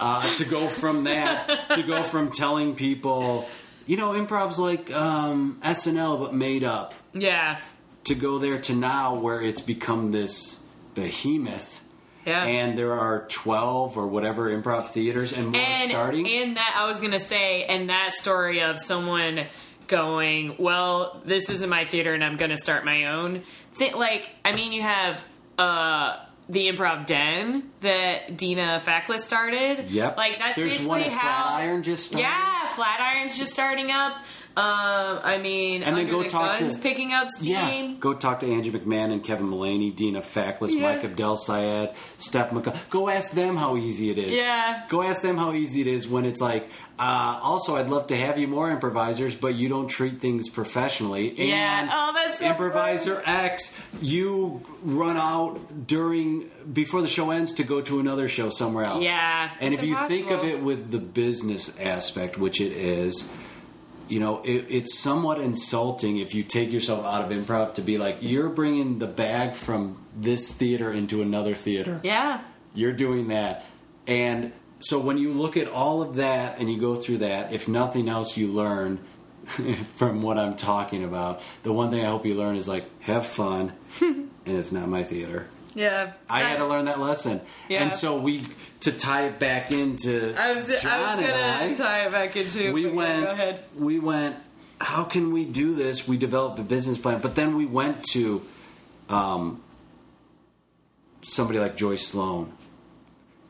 [0.00, 3.48] uh, to go from that to go from telling people
[3.86, 7.58] you know improv's like um, snl but made up Yeah.
[8.04, 10.60] to go there to now where it's become this
[10.94, 11.82] behemoth
[12.26, 12.44] Yeah.
[12.44, 16.86] and there are 12 or whatever improv theaters and more and starting and that I
[16.86, 19.46] was gonna say, and that story of someone
[19.88, 23.42] going, well, this isn't my theater and I'm going to start my own.
[23.76, 25.22] Th- like, I mean, you have
[25.58, 26.16] uh,
[26.48, 29.86] the Improv Den that Dina Facklis started.
[29.88, 30.16] Yep.
[30.16, 31.56] Like, that's There's basically one how.
[31.56, 32.22] Flatiron just started.
[32.22, 34.16] Yeah, Flatiron's just starting up.
[34.54, 37.52] Um, I mean, And then go the talk to- Guns picking up steam.
[37.52, 40.82] Yeah, go talk to Angie McMahon and Kevin Mullaney, Dina Facklis, Yeah.
[40.94, 42.90] Mike Abdel Sayed, Steph McCall.
[42.90, 44.32] Go ask them how easy it is.
[44.38, 44.82] Yeah.
[44.90, 48.16] Go ask them how easy it is when it's like, uh, also, I'd love to
[48.16, 51.32] have you more improvisers, but you don't treat things professionally.
[51.48, 51.80] Yeah.
[51.80, 57.64] And Oh, that's so Improviser X, you run out during before the show ends to
[57.64, 59.02] go to another show somewhere else.
[59.02, 63.30] Yeah, And if you think of it with the business aspect, which it is,
[64.12, 67.96] you know, it, it's somewhat insulting if you take yourself out of improv to be
[67.96, 71.98] like, you're bringing the bag from this theater into another theater.
[72.04, 72.42] Yeah.
[72.74, 73.64] You're doing that.
[74.06, 77.68] And so when you look at all of that and you go through that, if
[77.68, 78.98] nothing else you learn
[79.96, 83.24] from what I'm talking about, the one thing I hope you learn is like, have
[83.24, 83.72] fun.
[84.02, 85.48] and it's not my theater.
[85.74, 86.12] Yeah.
[86.28, 87.40] I had to learn that lesson.
[87.68, 87.82] Yeah.
[87.82, 88.44] And so we,
[88.80, 92.12] to tie it back into I was, John I was and gonna I, tie it
[92.12, 92.72] back into.
[92.72, 93.64] we went Go ahead.
[93.78, 94.36] we went
[94.80, 98.42] how can we do this we developed a business plan but then we went to
[99.08, 99.62] um,
[101.22, 102.52] somebody like joyce sloan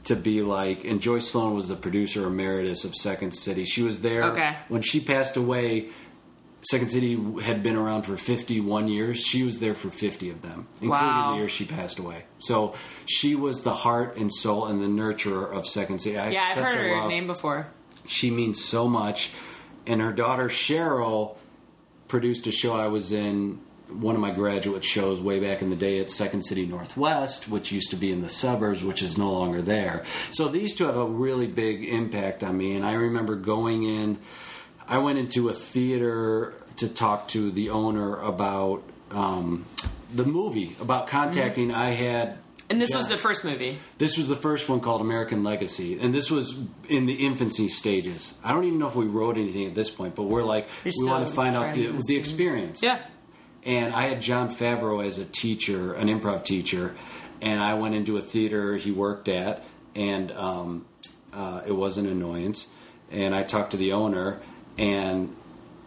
[0.04, 4.02] to be like and joyce sloan was the producer emeritus of second city she was
[4.02, 4.54] there Okay.
[4.68, 5.88] when she passed away
[6.62, 10.66] second city had been around for 51 years she was there for 50 of them
[10.80, 11.30] including Wow.
[11.32, 12.74] the year she passed away so
[13.06, 16.62] she was the heart and soul and the nurturer of second city I Yeah, I've
[16.62, 17.66] heard her love name before.
[18.06, 19.30] she means so much.
[19.86, 21.36] And her daughter Cheryl
[22.06, 23.58] produced a show I was in,
[23.90, 27.72] one of my graduate shows way back in the day at Second City Northwest, which
[27.72, 30.04] used to be in the suburbs, which is no longer there.
[30.30, 32.76] So these two have a really big impact on me.
[32.76, 34.18] And I remember going in,
[34.88, 39.64] I went into a theater to talk to the owner about um,
[40.12, 41.72] the movie, about contacting.
[41.72, 42.38] I had.
[42.70, 43.78] And this was the first movie.
[43.98, 48.38] This was the first one called American Legacy, and this was in the infancy stages.
[48.42, 50.92] I don't even know if we wrote anything at this point, but we're like, You're
[51.00, 52.82] we want to find out the, the experience.
[52.82, 52.98] Yeah.
[53.64, 56.94] And I had Jon Favreau as a teacher, an improv teacher,
[57.42, 59.64] and I went into a theater he worked at,
[59.94, 60.86] and um,
[61.32, 62.68] uh, it was an annoyance.
[63.10, 64.40] And I talked to the owner,
[64.78, 65.34] and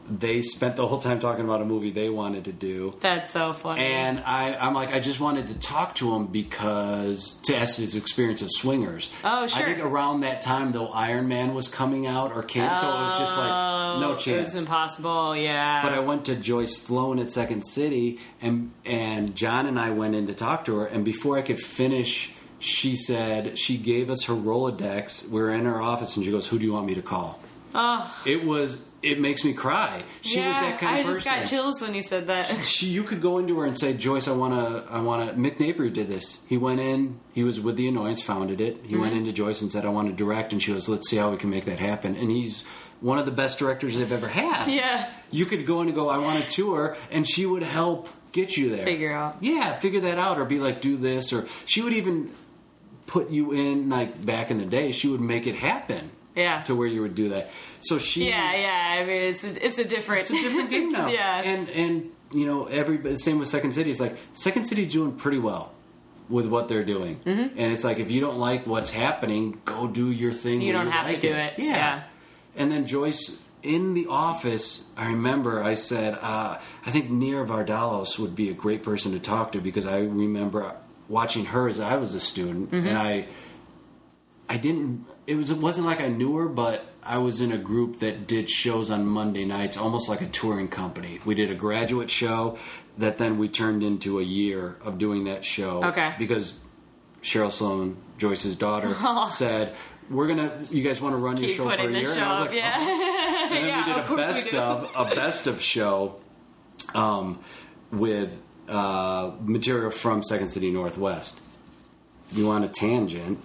[0.07, 2.95] they spent the whole time talking about a movie they wanted to do.
[2.99, 3.81] That's so funny.
[3.81, 7.95] And I, I'm like, I just wanted to talk to him because to ask his
[7.95, 9.09] experience of swingers.
[9.23, 9.63] Oh, sure.
[9.63, 12.91] I think around that time, though, Iron Man was coming out or came, so it
[12.91, 14.53] was just like oh, no Oh, It chance.
[14.53, 15.35] was impossible.
[15.35, 15.81] Yeah.
[15.81, 20.13] But I went to Joyce Sloan at Second City, and and John and I went
[20.13, 20.85] in to talk to her.
[20.85, 25.27] And before I could finish, she said she gave us her Rolodex.
[25.29, 27.39] We were in her office, and she goes, "Who do you want me to call?"
[27.75, 28.83] Oh, It was.
[29.03, 30.01] It makes me cry.
[30.21, 30.47] She yeah.
[30.47, 32.47] was that kind I of just person got chills when you said that.
[32.61, 35.35] she you could go into her and say joyce i want to i want to
[35.35, 38.95] mick napier did this he went in he was with the annoyance founded it he
[38.95, 39.19] went mm-hmm.
[39.19, 41.37] into joyce and said i want to direct and she goes let's see how we
[41.37, 42.63] can make that happen and he's
[42.99, 45.07] one of the best directors they've ever had Yeah.
[45.29, 48.57] you could go in and go i want to tour and she would help get
[48.57, 49.37] you there Figure out.
[49.41, 52.31] yeah figure that out or be like do this or she would even
[53.05, 56.61] put you in like back in the day she would make it happen Yeah.
[56.63, 59.01] to where you would do that so she Yeah, yeah.
[59.01, 61.07] I mean, it's a, it's a different, it's a different game now.
[61.07, 61.41] yeah.
[61.43, 63.91] And and you know, every same with Second City.
[63.91, 65.71] It's like Second City doing pretty well
[66.27, 67.57] with what they're doing, mm-hmm.
[67.57, 70.59] and it's like if you don't like what's happening, go do your thing.
[70.61, 71.53] You don't have to do it.
[71.57, 72.03] Yeah.
[72.57, 78.17] And then Joyce in the office, I remember I said, uh, I think Nia Vardalos
[78.19, 80.75] would be a great person to talk to because I remember
[81.07, 82.87] watching her as I was a student, Mm-hmm.
[82.87, 83.27] and I
[84.47, 85.05] I didn't.
[85.27, 85.51] It was.
[85.51, 88.91] It wasn't like I knew her, but I was in a group that did shows
[88.91, 91.19] on Monday nights, almost like a touring company.
[91.25, 92.57] We did a graduate show
[92.97, 95.83] that then we turned into a year of doing that show.
[95.83, 96.13] Okay.
[96.17, 96.59] Because
[97.21, 98.95] Cheryl Sloan, Joyce's daughter,
[99.29, 99.75] said,
[100.09, 100.51] "We're gonna.
[100.69, 102.75] You guys want to run your show for a year?" And I was like, yeah.
[102.77, 106.15] "Oh." And then yeah, we did a best of a best of show
[106.95, 107.39] um,
[107.91, 111.41] with uh, material from Second City Northwest.
[112.31, 113.43] You want a tangent?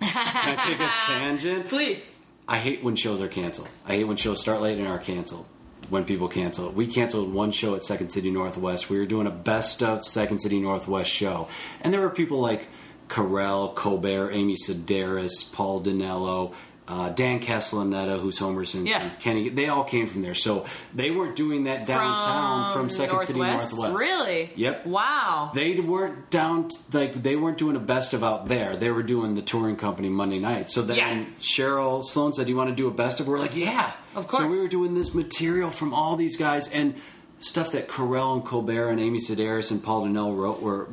[0.00, 1.66] Can I take a tangent?
[1.66, 2.14] Please.
[2.46, 3.68] I hate when shows are canceled.
[3.86, 5.46] I hate when shows start late and are canceled.
[5.90, 8.90] When people cancel, we canceled one show at Second City Northwest.
[8.90, 11.48] We were doing a best of Second City Northwest show,
[11.80, 12.68] and there were people like
[13.08, 16.52] Carell, Colbert, Amy Sedaris, Paul Dinello,
[16.88, 19.02] uh, Dan Castellaneta, who's Homer Simpson, Yeah.
[19.02, 20.34] And Kenny, they all came from there.
[20.34, 20.64] So
[20.94, 23.96] they weren't doing that downtown from, Second City Northwest.
[23.96, 24.50] Really?
[24.56, 24.86] Yep.
[24.86, 25.50] Wow.
[25.54, 28.76] They weren't down like they weren't doing a best of out there.
[28.76, 30.70] They were doing the touring company Monday night.
[30.70, 31.24] So then Yeah.
[31.40, 34.42] Cheryl Sloan said, "You want to do a best of?" We're like, "Yeah, Of course.
[34.42, 36.94] So we were doing this material from all these guys and
[37.38, 40.88] stuff that Carell and Colbert and Amy Sedaris and Paul Dinello wrote were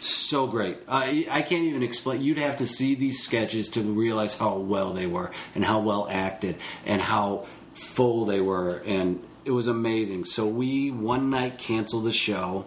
[0.00, 0.78] so great.
[0.88, 2.22] I I can't even explain.
[2.22, 6.08] You'd have to see these sketches to realize how well they were and how well
[6.10, 9.22] acted and how full they were and.
[9.44, 10.26] It was amazing.
[10.26, 12.66] So we one night canceled the show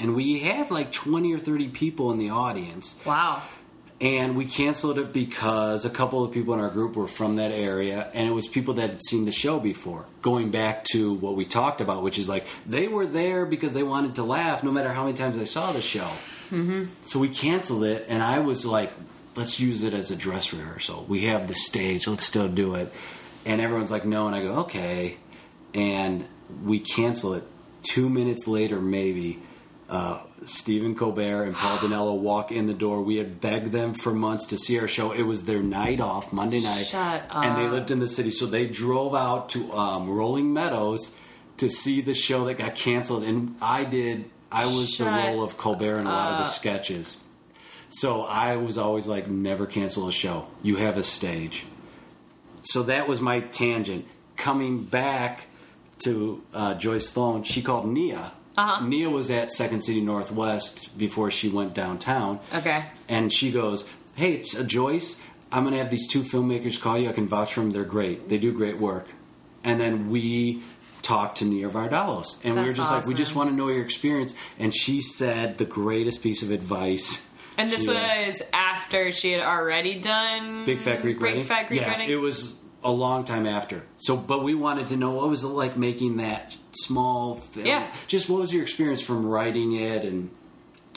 [0.00, 3.42] and we had like 20 or 30 people in the audience wow.
[4.00, 7.50] and we canceled it because a couple of people in our group were from that
[7.50, 11.36] area and it was people that had seen the show before going back to what
[11.36, 14.70] we talked about which is like they were there because they wanted to laugh no
[14.70, 16.08] matter how many times they saw the show
[16.50, 16.84] mm-hmm.
[17.02, 18.92] so we canceled it and i was like
[19.36, 22.92] let's use it as a dress rehearsal we have the stage let's still do it
[23.46, 25.16] and everyone's like no and i go okay
[25.74, 26.28] and
[26.64, 27.44] we cancel it
[27.82, 29.40] two minutes later maybe
[29.90, 33.02] uh, Stephen Colbert and Paul Dinello walk in the door.
[33.02, 35.12] We had begged them for months to see our show.
[35.12, 38.46] It was their night off, Monday night, Shut and they lived in the city, so
[38.46, 41.16] they drove out to um, Rolling Meadows
[41.58, 43.24] to see the show that got canceled.
[43.24, 44.30] And I did.
[44.52, 47.18] I was the role of Colbert in a lot of the sketches.
[47.90, 50.46] So I was always like, never cancel a show.
[50.62, 51.66] You have a stage.
[52.62, 54.06] So that was my tangent.
[54.36, 55.46] Coming back
[56.04, 58.32] to uh, Joyce Sloan, she called Nia.
[58.56, 58.84] Uh-huh.
[58.84, 62.40] Nia was at Second City Northwest before she went downtown.
[62.54, 62.84] Okay.
[63.08, 65.20] And she goes, Hey, it's uh, Joyce.
[65.52, 67.08] I'm going to have these two filmmakers call you.
[67.08, 67.72] I can vouch for them.
[67.72, 68.28] They're great.
[68.28, 69.08] They do great work.
[69.64, 70.62] And then we
[71.02, 72.44] talked to Nia Vardalos.
[72.44, 74.34] And we were That's just like, We just want to know your experience.
[74.58, 77.26] And she said the greatest piece of advice.
[77.56, 81.44] And this was after she had already done Big Fat Greek Big Wedding?
[81.44, 82.10] Fat Greek yeah, Wedding?
[82.10, 83.84] it was a long time after.
[83.98, 87.66] So, but we wanted to know what was it like making that small film?
[87.66, 87.92] Yeah.
[88.06, 90.04] Just what was your experience from writing it?
[90.04, 90.30] And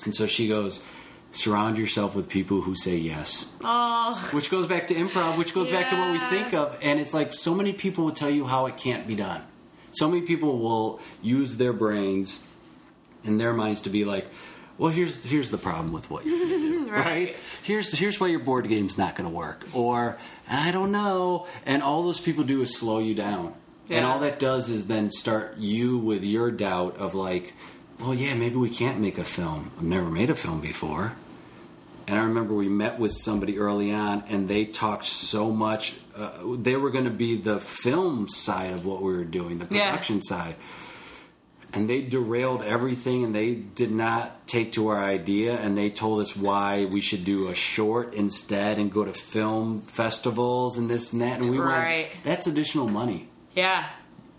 [0.06, 0.84] and so she goes,
[1.32, 3.51] surround yourself with people who say yes.
[3.64, 6.78] Oh, Which goes back to improv, which goes back to what we think of.
[6.82, 9.41] And it's like so many people will tell you how it can't be done.
[9.94, 12.44] So many people will use their brains
[13.24, 14.28] and their minds to be like,
[14.78, 17.36] well, here's here's the problem with what you're gonna do, right.
[17.64, 20.18] Here's here's why your board game's not going to work, or
[20.50, 21.48] I don't know.
[21.66, 23.54] And all those people do is slow you down,
[23.89, 27.54] and all that does is then start you with your doubt of like,
[28.00, 29.72] well, yeah, maybe we can't make a film.
[29.78, 31.16] I've never made a film before.
[32.08, 35.95] And I remember we met with somebody early on, and they talked so much.
[36.16, 39.68] Uh, they were going to be the film side of what we were doing, the
[39.74, 39.91] Yeah.
[39.91, 40.56] production side.
[41.76, 46.20] And they derailed everything, and they did not take to our idea, and they told
[46.22, 51.14] us why we should do a short instead and go to film festivals and this
[51.14, 51.39] and that.
[51.39, 52.08] And we Right.
[52.14, 53.28] went, that's additional money.
[53.56, 53.86] yeah.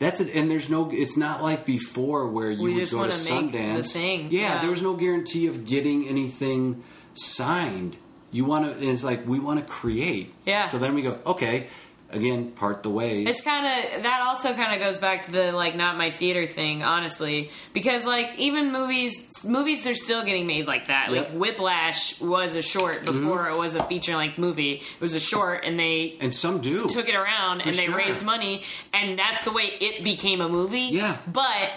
[0.00, 0.90] That's it, and there's no.
[0.92, 3.94] It's not like before where you We would go to Sundance.
[3.94, 4.60] Yeah, yeah.
[4.60, 6.82] there was no guarantee of getting anything
[7.14, 7.96] signed.
[8.30, 10.34] You want to, and it's like we want to create.
[10.44, 10.66] Yeah.
[10.66, 11.68] So then we go, okay,
[12.14, 13.28] again, part the ways.
[13.28, 16.46] It's kind of that also kind of goes back to the like not my theater
[16.46, 21.10] thing, honestly, because like even movies, movies are still getting made like that.
[21.10, 21.26] Yep.
[21.26, 21.32] Mm-hmm.
[21.34, 24.74] Like Whiplash was a short before it was a feature length movie.
[24.74, 26.88] It was a short, and they and some do.
[26.88, 27.96] took it around and they sure.
[27.96, 28.62] raised money,
[28.92, 30.90] and that's the way it became a movie.
[30.92, 31.18] Yeah.
[31.26, 31.70] But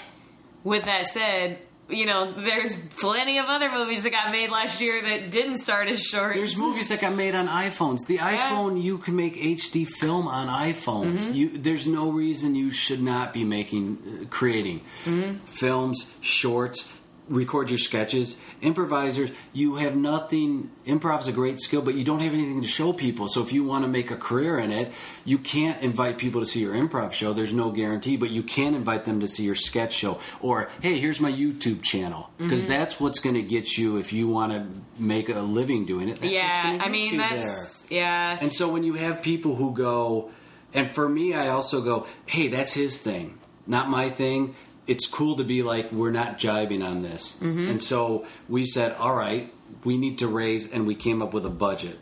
[0.64, 1.60] with that said.
[1.90, 5.88] You know, there's plenty of other movies that got made last year that didn't start
[5.88, 6.36] as shorts.
[6.36, 8.08] There's movies that got made on iPhones.
[8.08, 11.22] The iPhone, you can make HD film on iPhones.
[11.22, 11.34] Mm-hmm.
[11.34, 15.38] You, there's no reason you should not be making, uh, creating Mm-hmm.
[15.46, 16.97] films, shorts,
[17.30, 18.40] record your sketches.
[18.62, 20.72] Improvisers, you have nothing.
[20.86, 23.28] Improv's a great skill, but you don't have anything to show people.
[23.28, 24.92] So if you want to make a career in it,
[25.26, 27.34] you can't invite people to see your improv show.
[27.34, 30.20] There's no guarantee, but you can invite them to see your sketch show.
[30.42, 32.70] Or hey, here's my YouTube channel because Mm-hmm.
[32.72, 34.66] that's what's going to get you if you want to
[35.02, 36.20] make a living doing it.
[36.22, 38.00] That's yeah, I mean that's there.
[38.00, 38.38] yeah.
[38.42, 40.32] And so when you have people who go,
[40.74, 44.56] and for me, I also go, hey, that's his thing, not my thing.
[44.88, 47.34] It's cool to be like, we're not jibing on this.
[47.34, 47.68] Mm-hmm.
[47.70, 51.46] And so we said, all right, we need to raise, and we came up with
[51.46, 52.00] a budget.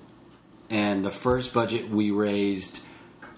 [0.70, 2.82] And the first budget we raised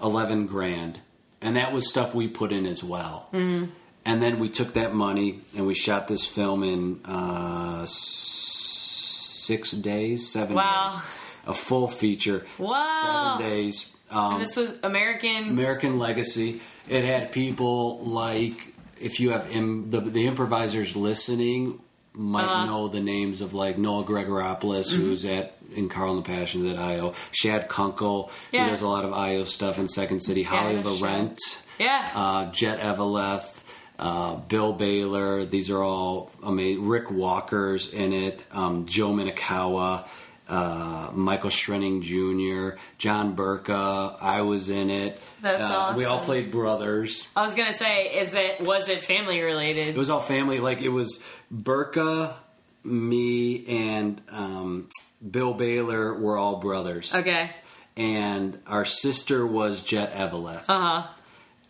[0.03, 0.99] 11 grand.
[1.41, 3.27] And that was stuff we put in as well.
[3.33, 3.71] Mm-hmm.
[4.05, 10.31] And then we took that money and we shot this film in uh, six days,
[10.31, 10.89] seven Wow.
[10.91, 11.01] days.
[11.47, 12.45] A full feature.
[12.57, 13.37] Wow.
[13.37, 13.91] Seven days.
[14.09, 15.49] Um, And this was American.
[15.49, 16.61] American Legacy.
[16.89, 21.79] It had people like if you have Im, the, the improvisers listening.
[22.13, 26.65] might know the names of like Noah Gregoropoulos, who's at in Carl and the Passions
[26.65, 27.13] at IO.
[27.31, 28.63] Shad Kunkel, Yeah.
[28.65, 30.41] he does a lot of IO stuff in Second City.
[30.41, 30.85] Holly Shad.
[30.85, 31.39] Laurent,
[31.77, 32.09] Yeah.
[32.15, 33.53] uh, Jet Eveleth.
[33.99, 36.87] Uh, Bill Baylor, these are all amazing.
[36.87, 38.43] Rick Walker's in it.
[38.51, 40.07] Um, Joe Minakawa,
[40.49, 44.15] uh, Michael Schrenning Jr., John Burka.
[44.21, 45.21] I was in it.
[45.41, 47.27] That's Uh, We all played brothers.
[47.35, 49.89] I was gonna say, is it was it family related?
[49.89, 50.59] It was all family.
[50.59, 52.35] Like it was Burka,
[52.83, 54.89] me, and um,
[55.29, 57.13] Bill Baylor were all brothers.
[57.13, 57.51] okay.
[57.97, 60.65] And our sister was Jet Eveleth.
[60.69, 61.07] Uh-huh.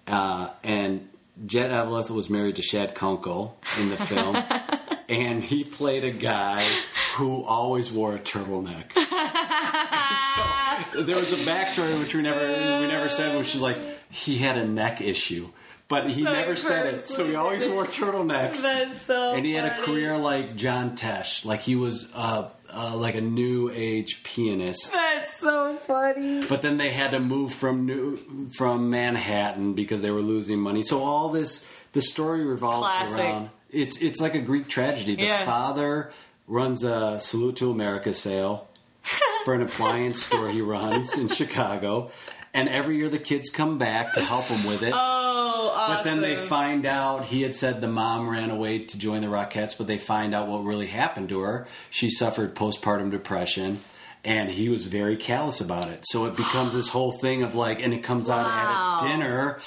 [0.08, 1.08] Uh, and
[1.46, 4.36] Jet Eveleth was married to Shad Kunkel in the film.
[5.10, 6.68] and he played a guy
[7.16, 8.92] who always wore a turtleneck.
[10.94, 13.78] so there was a backstory which we never we never said, which is like
[14.12, 15.50] he had a neck issue.
[15.90, 19.34] But he So never said it, so he always wore turtlenecks That's so.
[19.34, 23.22] and he had a career like John Tesh, like he was uh, uh, like a
[23.22, 24.92] new age pianist.
[24.92, 26.46] That's so funny.
[26.46, 30.84] But then they had to move from New from Manhattan because they were losing money.
[30.84, 33.20] So all this the story revolves Classic.
[33.22, 33.50] around
[33.82, 35.16] it's it's like a Greek tragedy.
[35.16, 35.46] The Yeah.
[35.46, 36.12] father
[36.48, 38.68] runs a Salute to America sale
[39.46, 42.12] for an appliance store he runs in Chicago.
[42.54, 44.92] And every year the kids come back to help him with it.
[44.96, 45.96] Oh, awesome.
[45.96, 49.28] But then they find out he had said the mom ran away to join the
[49.28, 51.68] Rockettes, but they find out what really happened to her.
[51.92, 53.82] She suffered postpartum depression,
[54.26, 56.00] and he was very callous about it.
[56.08, 58.98] So it becomes this whole thing of like, and it comes out Wow.
[59.02, 59.60] at a dinner,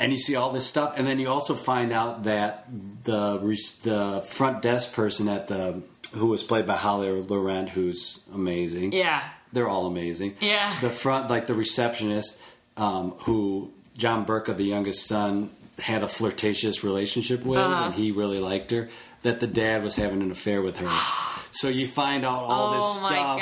[0.00, 2.66] and you see all this stuff, and then you also find out that
[3.04, 3.38] the
[3.82, 5.82] the front desk person at the
[6.12, 8.92] who was played by Holly Laurent, who's amazing.
[8.92, 9.22] Yeah.
[9.52, 10.36] They're all amazing.
[10.40, 10.78] Yeah.
[10.80, 12.40] The front, like the receptionist,
[12.76, 17.84] um, who John Burka, the youngest son, had a flirtatious relationship with, Uh-huh.
[17.86, 18.88] and he really liked her.
[19.22, 21.00] That the dad was having an affair with her.
[21.52, 23.38] so you find out all this oh my stuff.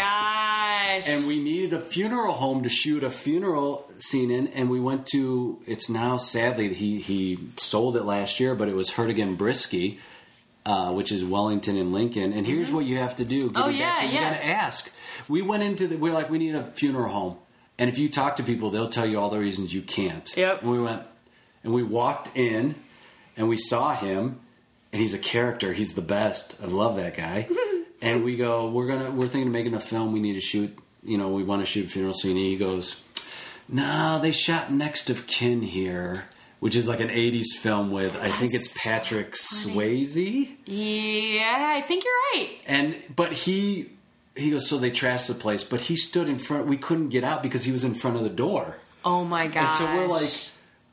[0.97, 1.09] Gosh.
[1.09, 5.07] And we needed a funeral home to shoot a funeral scene in, and we went
[5.09, 5.61] to.
[5.66, 9.99] It's now sadly he he sold it last year, but it was Hertigan Brisky,
[10.66, 12.32] uh, which is Wellington and Lincoln.
[12.32, 13.53] And here's what you have to do.
[13.55, 14.93] Oh, Getting back yeah, you got to ask.
[15.28, 15.97] We went into the.
[15.97, 17.36] We're like, we need a funeral home,
[17.78, 20.30] and if you talk to people, they'll tell you all the reasons you can't.
[20.36, 20.62] Yep.
[20.62, 21.03] And we went,
[21.64, 22.74] and we walked in,
[23.36, 24.41] and we saw him,
[24.93, 25.72] and he's a character.
[25.72, 26.57] He's the best.
[26.62, 27.49] I love that guy.
[28.03, 30.12] and we go, we're gonna, we're thinking of making a film.
[30.12, 30.76] We need to shoot.
[31.03, 32.32] You know, we want to shoot a funeral scene.
[32.32, 33.03] And he goes,
[33.68, 36.24] no, they shot Next of Kin here,
[36.59, 40.05] which is like an '80s film with I think it's That's so Patrick funny.
[40.07, 40.48] Swayze.
[40.66, 42.51] yeah, I think you're right.
[42.66, 43.90] And but he
[44.36, 46.66] he goes, so they trashed the place, but he stood in front.
[46.66, 48.78] We couldn't get out because he was in front of the door.
[49.05, 49.66] Oh my god!
[49.66, 50.30] And so we're like,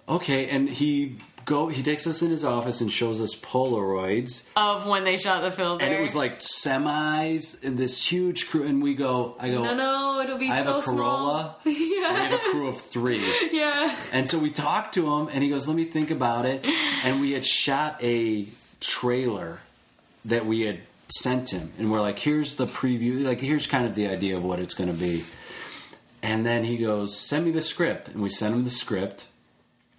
[0.08, 0.50] okay.
[0.50, 1.18] And he
[1.48, 5.42] go he takes us in his office and shows us Polaroids, of when they shot
[5.42, 5.88] the film there.
[5.88, 8.64] and it was like semis and this huge crew.
[8.68, 11.56] And we go, I go, no, no, it'll be I have so a Corolla.
[11.64, 11.74] small.
[11.74, 13.26] We have a crew of three.
[13.52, 13.96] Yeah.
[14.12, 16.64] And so we talked to him, and he goes, "Let me think about it."
[17.04, 18.46] And we had shot a
[18.80, 19.62] trailer
[20.26, 23.24] that we had sent him, and we're like, "Here's the preview.
[23.26, 25.24] Like, here's kind of the idea of what it's going to be."
[26.22, 29.26] And then he goes, "Send me the script," and we sent him the script.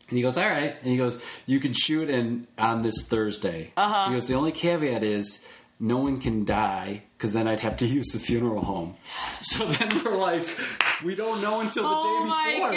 [0.08, 3.72] And he goes, "All right." And he goes, "You can shoot in on this Thursday."
[3.76, 4.08] Uh-huh.
[4.08, 5.44] He goes, "The only caveat is."
[5.80, 8.96] No one can die because then I'd have to use the funeral home.
[9.42, 10.48] So then we're like,
[11.04, 12.70] we don't know until the Oh day my before.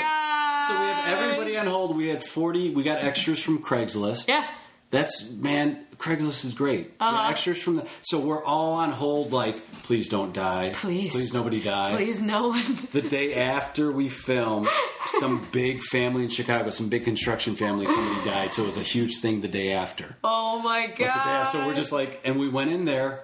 [0.67, 1.97] So we have everybody on hold.
[1.97, 2.75] We had 40.
[2.75, 4.27] We got extras from Craigslist.
[4.27, 4.45] Yeah.
[4.91, 5.83] That's man.
[5.97, 6.91] Craigslist is great.
[6.99, 7.29] Uh-huh.
[7.29, 7.87] extras from the.
[8.03, 9.31] So we're all on hold.
[9.31, 10.71] Like, please don't die.
[10.73, 11.11] Please.
[11.11, 11.95] please nobody die.
[11.95, 12.63] Please, no one.
[12.91, 14.67] The day after we filmed,
[15.05, 18.53] some big family in Chicago, some big construction family, somebody died.
[18.53, 20.17] So it was a huge thing the day after.
[20.23, 21.43] Oh my But the day, god.
[21.45, 23.23] so we're just like, and we went in there.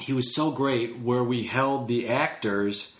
[0.00, 0.98] He was so great.
[0.98, 2.94] Where we held the actors.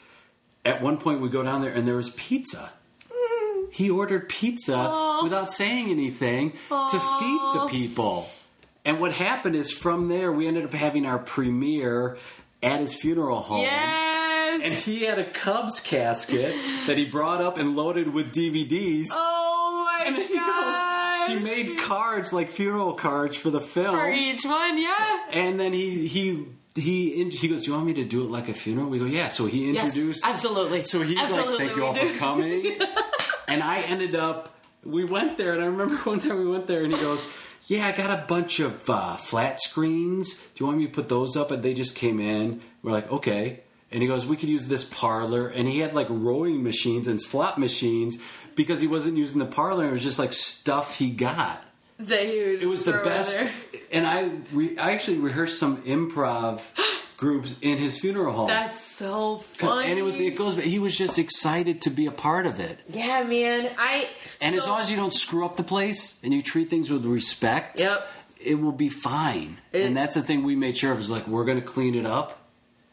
[0.64, 2.72] At one point, we go down there and there was pizza.
[3.70, 8.28] He ordered pizza without saying anything to feed the people.
[8.84, 12.16] And what happened is from there, we ended up having our premiere
[12.62, 13.62] at his funeral home.
[13.62, 14.60] Yes.
[14.62, 16.54] And he had a Cubs casket
[16.86, 19.08] that he brought up and loaded with DVDs.
[19.12, 21.28] oh my and then he god.
[21.28, 23.94] goes, he made cards like funeral cards for the film.
[23.96, 25.26] for each one, yeah.
[25.32, 28.48] And then he he he he goes, Do "You want me to do it like
[28.48, 30.24] a funeral?" We go, "Yeah." So he Yes, introduced.
[30.26, 30.84] absolutely.
[30.84, 32.78] So he Absolutely like, "Thank you all do." for coming."
[33.48, 34.54] and I ended up.
[34.84, 37.26] We went there, and I remember one time we went there, and he goes,
[37.66, 40.34] "Yeah, I got a bunch of uh, flat screens.
[40.34, 42.60] Do you want me to put those up?" And they just came in.
[42.82, 46.08] We're like, "Okay." And he goes, "We could use this parlor." And he had like
[46.10, 48.18] rowing machines and slot machines
[48.54, 49.88] because he wasn't using the parlor.
[49.88, 51.62] It was just like stuff he got.
[51.98, 53.50] that he would It was the best, there.
[53.92, 56.60] and I re, I actually rehearsed some improv
[57.18, 58.46] groups in his funeral home.
[58.48, 59.90] That's so funny.
[59.90, 60.54] and it was it goes.
[60.54, 62.78] But he was just excited to be a part of it.
[62.88, 63.70] yeah, man.
[63.76, 64.08] I
[64.40, 66.88] And so, as long as you don't screw up the place and you treat things
[66.90, 68.08] with respect, Yep.
[68.40, 69.58] it will be fine.
[69.72, 71.94] It- and that's the thing we made sure of is like we're going to clean
[71.94, 72.38] it up.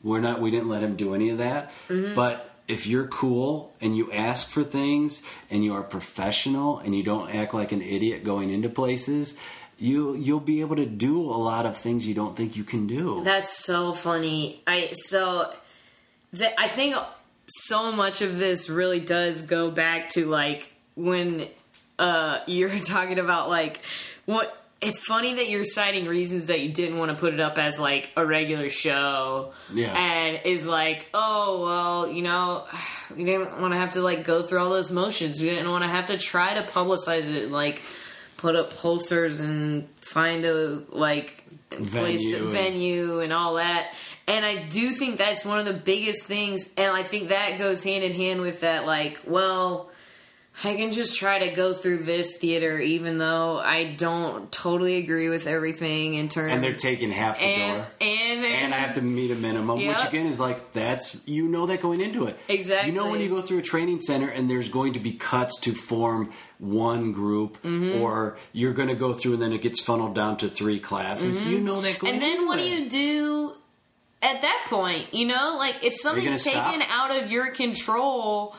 [0.03, 0.41] We're not.
[0.41, 1.71] We didn't let him do any of that.
[1.87, 2.13] Mm-hmm.
[2.15, 5.21] But if you're cool and you ask for things
[5.51, 9.35] and you are professional and you don't act like an idiot going into places,
[9.77, 12.87] you you'll be able to do a lot of things you don't think you can
[12.87, 13.23] do.
[13.23, 14.61] That's so funny.
[14.65, 15.51] I so
[16.31, 16.95] the, I think
[17.47, 21.47] so much of this really does go back to like when
[21.99, 23.81] uh you're talking about like
[24.25, 27.57] what it's funny that you're citing reasons that you didn't want to put it up
[27.57, 29.53] as like a regular show.
[29.73, 29.93] Yeah.
[29.93, 32.65] And is like, oh well, you know,
[33.15, 35.41] we didn't want to have to like go through all those motions.
[35.41, 37.81] We didn't want to have to try to publicize it like
[38.37, 43.93] put up posters and find a like place Venue venue and all that.
[44.27, 47.83] And I do think that's one of the biggest things, and I think that goes
[47.83, 48.85] hand in hand with that.
[48.85, 49.89] Like, well,
[50.63, 55.27] I can just try to go through this theater, even though I don't totally agree
[55.27, 56.53] with everything in terms.
[56.53, 57.87] and they're taking half the and door.
[57.99, 61.65] and and I have to meet a minimum, which again is like that's you know
[61.65, 62.37] that going into it.
[62.47, 62.89] Exactly.
[62.91, 65.59] You know when you go through a training center and there's going to be cuts
[65.61, 68.01] to form one group, Mm-hmm.
[68.01, 71.45] or you're going to go through and then it gets funneled down to three classes.
[71.45, 72.13] You know that going.
[72.13, 72.23] Mm-hmm.
[72.23, 73.51] And then what do you do
[74.21, 75.13] at that point?
[75.13, 76.71] You know, like if something's stop?
[76.71, 78.55] taken out of your control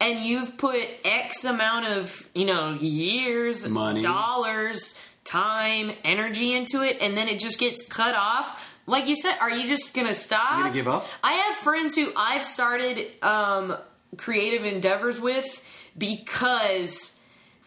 [0.00, 4.00] and you've put X amount of, you know, years, Money.
[4.00, 8.72] dollars, time, energy into it, and then it just gets cut off.
[8.86, 10.58] Like you said, are you just gonna stop?
[10.58, 11.06] You gonna give up?
[11.22, 13.76] I have friends who I've started um,
[14.16, 15.62] creative endeavors with
[15.96, 17.17] because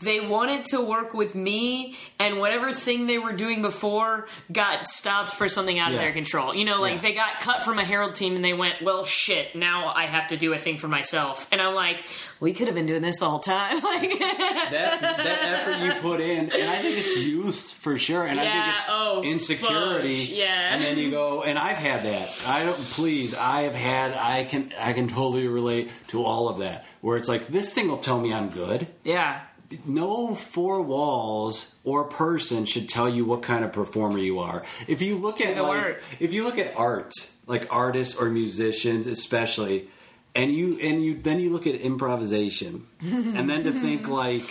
[0.01, 5.31] they wanted to work with me and whatever thing they were doing before got stopped
[5.31, 6.53] for something out of their control.
[6.53, 7.01] You know, like Yeah.
[7.01, 10.27] they got cut from a Herald team and they went, well, shit, now I have
[10.29, 11.47] to do a thing for myself.
[11.51, 12.03] And I'm like,
[12.39, 13.75] we could have been doing this the whole time.
[13.83, 18.39] like, that that effort you put in, and I think it's youth for sure, and
[18.39, 20.13] I think it's oh, insecurity.
[20.35, 20.73] yeah.
[20.73, 22.41] and then you go, and I've had that.
[22.47, 22.77] I don't.
[22.77, 24.13] Please, I have had.
[24.13, 24.71] I can.
[24.79, 26.85] I can totally relate to all of that.
[27.01, 28.87] Where it's like this thing will tell me I'm good.
[29.03, 29.41] yeah.
[29.85, 34.63] No four walls or person should tell you what kind of performer you are.
[34.87, 36.03] If you look at like, work.
[36.19, 37.13] if you look at art,
[37.47, 39.87] like artists or musicians especially,
[40.35, 44.43] and you and you then you look at improvisation, and then to think like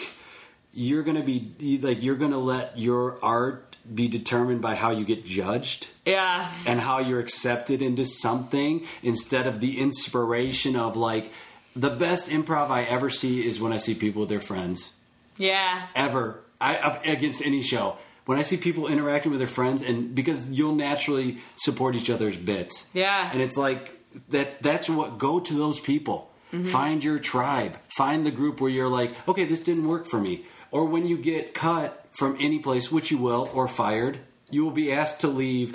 [0.72, 5.24] you're gonna be like you're gonna let your art be determined by how you get
[5.24, 6.48] judged Yeah.
[6.66, 11.32] and how you're accepted into something instead of the inspiration of like
[11.74, 14.92] the best improv I ever see is when I see people with their friends
[15.40, 15.86] Yeah.
[15.94, 17.96] ever I, up against any show.
[18.26, 22.36] When I see people interacting with their friends, and because you'll naturally support each other's
[22.36, 23.30] bits, Yeah.
[23.32, 23.90] and it's like
[24.28, 24.62] that.
[24.62, 26.30] That's what go to those people.
[26.52, 26.66] Mm-hmm.
[26.66, 27.76] Find your tribe.
[27.96, 30.44] Find the group where you're like, okay, this didn't work for me.
[30.70, 34.20] Or when you get cut from any place, which you will, or fired,
[34.50, 35.74] you will be asked to leave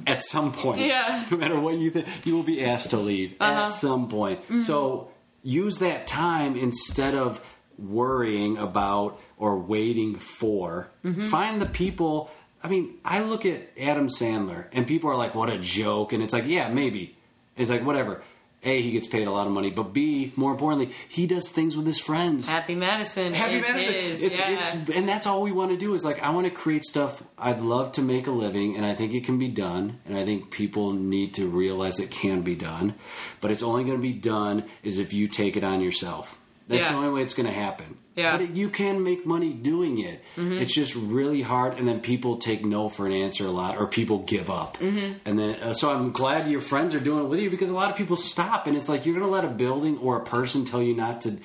[0.06, 0.80] at some point.
[0.80, 1.26] Yeah.
[1.30, 3.66] No matter what you think, you will be asked to leave uh-huh.
[3.66, 4.42] at some point.
[4.42, 4.60] Mm-hmm.
[4.60, 5.10] So
[5.42, 7.40] use that time instead of
[7.78, 10.90] worrying about or waiting for.
[11.04, 11.28] Mm-hmm.
[11.28, 12.30] Find the people.
[12.62, 16.12] I mean, I look at Adam Sandler and people are like, what a joke.
[16.12, 17.16] And it's like, yeah, maybe.
[17.56, 18.22] It's like, whatever.
[18.66, 19.70] A, he gets paid a lot of money.
[19.70, 22.48] But B, more importantly, he does things with his friends.
[22.48, 23.92] Happy Madison Happy is Madison.
[23.92, 24.22] his.
[24.22, 24.58] It's, yeah.
[24.58, 27.22] it's, and that's all we want to do is like, I want to create stuff.
[27.36, 30.00] I'd love to make a living, and I think it can be done.
[30.06, 32.94] And I think people need to realize it can be done.
[33.42, 36.38] But it's only going to be done is if you take it on yourself.
[36.68, 36.92] That's Yeah.
[36.92, 37.98] the only way it's going to happen.
[38.16, 38.30] Yeah.
[38.32, 40.22] But it, you can make money doing it.
[40.36, 43.88] It's just really hard, and then people take no for an answer a lot, or
[43.88, 44.76] people give up.
[44.78, 45.14] Mm-hmm.
[45.26, 47.74] And then, uh, so I'm glad your friends are doing it with you because a
[47.74, 50.24] lot of people stop, and it's like you're going to let a building or a
[50.24, 51.38] person tell you not to.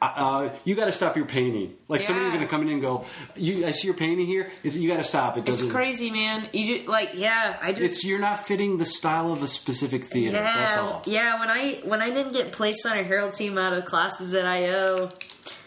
[0.00, 1.74] Uh, uh, you got to stop your painting.
[1.88, 2.34] Like somebody's Yeah.
[2.36, 3.04] going to come in and go,
[3.36, 4.50] "You, I see your painting here.
[4.62, 5.36] It's, you got to stop.
[5.36, 5.70] It It's doesn't.
[5.70, 6.48] crazy, man.
[6.54, 10.04] You just, like, yeah, I just It's you're not fitting the style of a specific
[10.04, 10.38] theater.
[10.38, 11.02] Yeah, That's all.
[11.04, 11.38] yeah.
[11.38, 14.46] When I when I didn't get placed on a Herald team out of classes at
[14.46, 15.10] IO,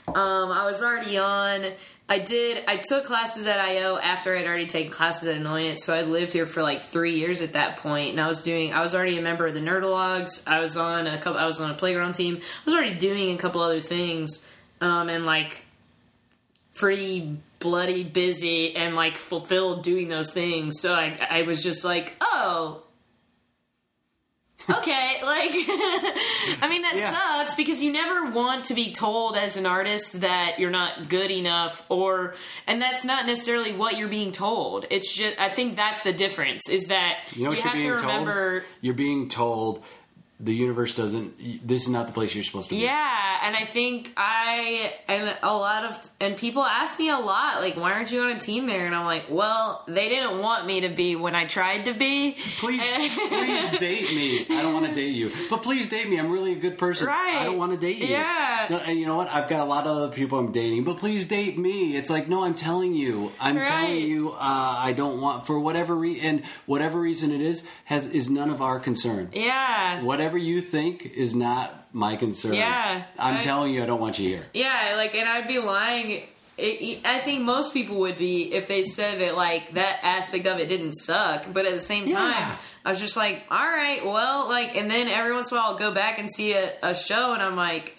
[0.07, 1.65] um, I was already on.
[2.09, 2.63] I did.
[2.67, 6.31] I took classes at IO after I'd already taken classes at Annoyance, so I lived
[6.31, 8.73] here for like three years at that point, and I was doing.
[8.73, 10.47] I was already a member of the Nerdologues.
[10.47, 11.39] I was on a couple.
[11.39, 12.37] I was on a playground team.
[12.37, 14.47] I was already doing a couple other things,
[14.79, 15.65] um, and like
[16.75, 20.79] pretty bloody busy and like fulfilled doing those things.
[20.79, 22.83] So I I was just like, oh,
[24.69, 25.51] okay, like,
[26.61, 27.11] I mean, that Yeah.
[27.11, 31.31] sucks because you never want to be told as an artist that you're not good
[31.31, 34.85] enough, or, and that's not necessarily what you're being told.
[34.89, 38.59] It's just, I think that's the difference is that You know what have to remember.
[38.61, 38.71] told?
[38.81, 39.83] You're being told
[40.39, 41.33] the universe doesn't.
[41.67, 42.81] This is not the place you're supposed to be.
[42.81, 47.59] Yeah, and I think I and a lot of and people ask me a lot
[47.61, 50.67] like why aren't you on a team there and I'm like, well, they didn't want
[50.67, 52.33] me to be when I tried to be.
[52.59, 52.87] Please,
[53.29, 54.41] please date me.
[54.55, 56.19] I don't want to date you, but please date me.
[56.19, 57.07] I'm really a good person.
[57.07, 57.37] Right.
[57.37, 58.05] I don't want to date you.
[58.05, 58.67] Yeah.
[58.69, 59.29] No, and you know what?
[59.29, 61.97] I've got a lot of other people I'm dating, but please date me.
[61.97, 63.31] It's like, no, I'm telling you.
[63.39, 63.67] I'm Right.
[63.67, 64.33] telling you.
[64.33, 68.61] Uh, I don't want for whatever reason, whatever reason it is, has is none of
[68.61, 69.29] our concern.
[69.33, 70.03] Yeah.
[70.03, 72.55] Whatever you think is not my concern.
[72.55, 73.03] Yeah.
[73.19, 74.45] I'm I- telling you, I don't want you here.
[74.55, 76.23] Yeah, like, and I'd be lying.
[76.57, 80.57] It, I think most people would be if they said that like that aspect of
[80.57, 82.55] it didn't suck, but at the same time, Yeah.
[82.83, 85.73] I was just like, all right, well, like, and then every once in a while
[85.73, 87.95] I'll go back and see a, a show, and I'm like,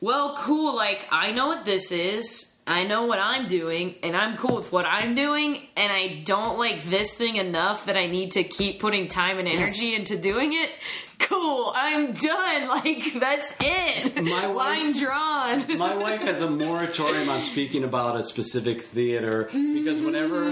[0.00, 2.48] well, cool, like I know what this is.
[2.64, 6.60] I know what I'm doing, and I'm cool with what I'm doing, and I don't
[6.60, 10.52] like this thing enough that I need to keep putting time and energy into doing
[10.52, 10.70] it.
[11.22, 12.68] Cool, I'm done.
[12.68, 14.22] Like that's it.
[14.22, 15.78] My wife- Line drawn.
[15.78, 20.44] My wife has a moratorium on speaking about a specific theater because whenever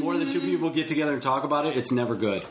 [0.00, 2.42] more than two people get together and talk about it, it's never good.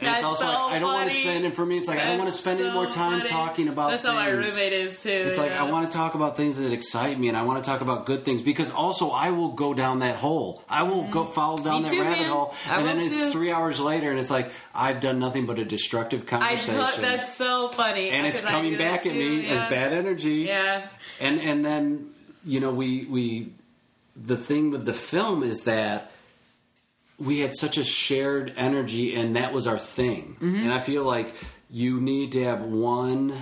[0.00, 1.88] And That's it's also so like I don't want to spend, and for me, it's
[1.88, 3.28] like I don't want to That's spend any more time funny.
[3.28, 3.90] talking about.
[3.90, 4.54] That's how my things.
[4.54, 5.10] roommate is too.
[5.10, 5.50] It's like.
[5.50, 8.06] I want to talk about things that excite me, and I want to talk about
[8.06, 10.62] good things because also I will go down that hole.
[10.68, 11.32] I will go mm.
[11.32, 12.28] follow down Me that too, rabbit man.
[12.28, 13.32] hole, I and then it's too.
[13.32, 16.74] three hours later, and it's like I've done nothing but a destructive conversation.
[16.76, 19.54] thought that's so funny, and it's coming back at me yeah.
[19.54, 20.46] as bad energy.
[20.46, 20.86] Yeah,
[21.20, 22.10] and and then
[22.44, 23.52] you know we we
[24.14, 26.12] the thing with the film is that
[27.18, 30.56] we had such a shared energy and that was our thing Mm-hmm.
[30.64, 31.34] and i feel like
[31.70, 33.32] you need to have one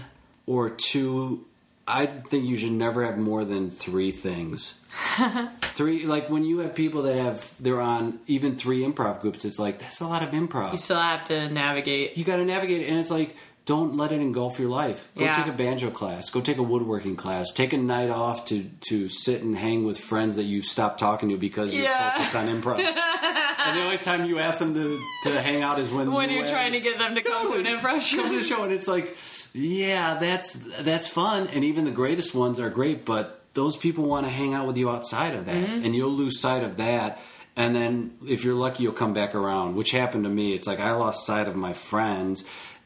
[0.46, 1.44] or two
[1.86, 4.74] i think you should never have more than three things
[5.74, 9.58] three like when you have people that have they're on even three improv groups it's
[9.58, 12.16] like that's a lot of improv you still have to navigate.
[12.16, 13.36] you got to navigate it and it's like
[13.66, 15.10] don't let it engulf your life.
[15.18, 15.34] Go Yeah.
[15.42, 16.30] take a banjo class.
[16.30, 17.50] Go take a woodworking class.
[17.52, 21.28] Take a night off to to sit and hang with friends that you stopped talking
[21.30, 22.12] to because you're Yeah.
[22.12, 22.78] focused on improv.
[22.78, 26.36] And the only time you ask them to, to hang out is when When you
[26.38, 28.18] you're trying to get them to come to an improv show.
[28.18, 28.62] come to the show.
[28.62, 29.16] and it's like
[29.52, 30.52] yeah that's
[30.82, 31.48] that's fun.
[31.48, 34.76] And even the greatest ones are great but those people want to hang out with
[34.76, 35.56] you outside of that.
[35.56, 35.84] Mm-hmm.
[35.84, 37.20] and you'll lose sight of that.
[37.56, 40.52] And then if you're lucky you'll come back around which happened to me.
[40.52, 42.44] It's like i lost sight of my friends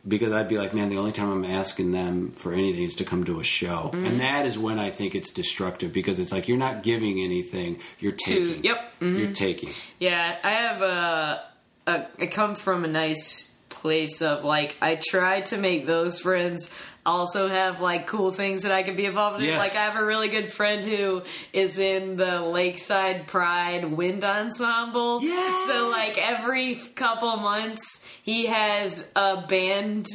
[0.09, 3.05] because i'd be like man the only time i'm asking them for anything is to
[3.05, 4.05] come to a show Mm-hmm.
[4.07, 7.79] and that is when i think it's destructive because it's like you're not giving anything
[7.99, 9.19] you're taking yep, Mm-hmm.
[9.19, 11.43] you're taking Yeah, I have a,
[11.87, 12.07] a.
[12.21, 16.75] I come from a nice place of like I try to make those friends
[17.07, 19.47] also have like cool things that I could be involved in.
[19.47, 19.59] Yes.
[19.61, 21.23] Like I have a really good friend who
[21.53, 25.23] is in the Lakeside Pride Wind Ensemble.
[25.23, 25.67] Yes.
[25.67, 30.07] So like every couple months he has a band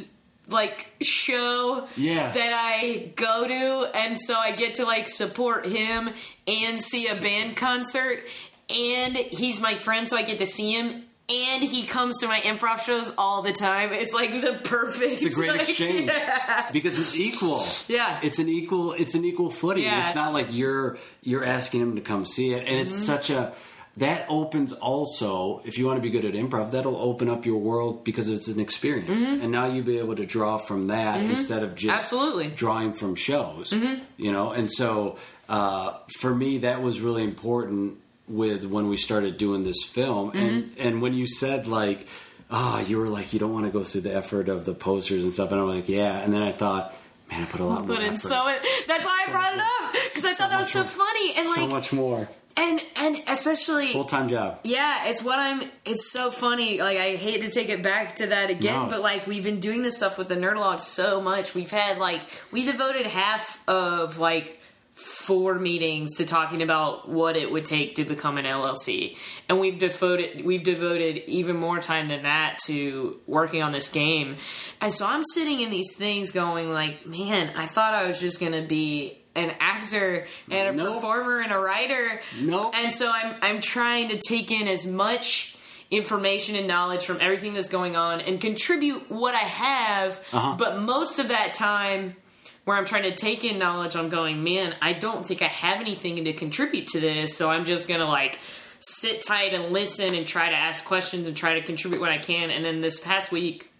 [0.48, 2.30] like show Yeah.
[2.30, 6.10] that I go to and so I get to like support him
[6.46, 8.20] and see a band concert
[8.70, 12.40] and he's my friend so I get to see him and he comes to my
[12.40, 13.92] improv shows all the time.
[13.92, 16.70] It's like the perfect It's a great like, exchange yeah.
[16.72, 17.64] because it's equal.
[17.88, 18.20] Yeah.
[18.22, 18.92] it's an equal.
[18.92, 19.84] It's an equal footing.
[19.84, 20.00] Yeah.
[20.06, 23.02] It's not like you're you're asking him to come see it, and it's Mm-hmm.
[23.02, 23.52] such a
[23.98, 27.56] that opens also if you want to be good at improv that'll open up your
[27.56, 31.62] world because it's an experience and now you'll be able to draw from that instead
[31.62, 31.98] of just Mm-hmm.
[31.98, 32.48] Absolutely.
[32.50, 34.02] drawing from shows Mm-hmm.
[34.18, 35.16] you know and so
[35.48, 37.96] uh, for me that was really important
[38.28, 40.80] with when we started doing this film and Mm-hmm.
[40.88, 42.06] and when you said like
[42.50, 45.22] ah you were like you don't want to go through the effort of the posters
[45.24, 46.94] and stuff and i'm like yeah and then i thought
[47.30, 48.28] man i put a lot more Put in effort.
[48.28, 50.88] so it, that's why I brought it up because I thought that was so more.
[50.90, 55.62] funny and so like much more and and especially full-time job Yeah, it's what I'm.
[55.84, 56.78] It's so funny.
[56.80, 58.88] Like I hate to take it back to that again, No.
[58.88, 61.54] but like we've been doing this stuff with the Nerdologues so much.
[61.54, 62.22] We've had like
[62.52, 64.58] we devoted half of like
[65.26, 69.16] four meetings to talking about what it would take to become an LLC,
[69.48, 74.36] and we've devoted we've devoted even more time than that to working on this game.
[74.80, 78.40] And so I'm sitting in these things going like, man, I thought I was just
[78.40, 80.94] gonna be an actor and a Nope.
[80.94, 82.20] performer and a writer.
[82.40, 82.72] Nope.
[82.74, 85.56] And so I'm I'm trying to take in as much
[85.90, 90.18] information and knowledge from everything that's going on and contribute what I have.
[90.32, 90.56] Uh-huh.
[90.58, 92.16] But most of that time
[92.66, 95.80] where I'm trying to take in knowledge, I'm going, man, I don't think I have
[95.80, 98.38] anything to contribute to this, so I'm just gonna like
[98.80, 102.18] sit tight and listen and try to ask questions and try to contribute what I
[102.18, 102.50] can.
[102.50, 103.70] And then this past week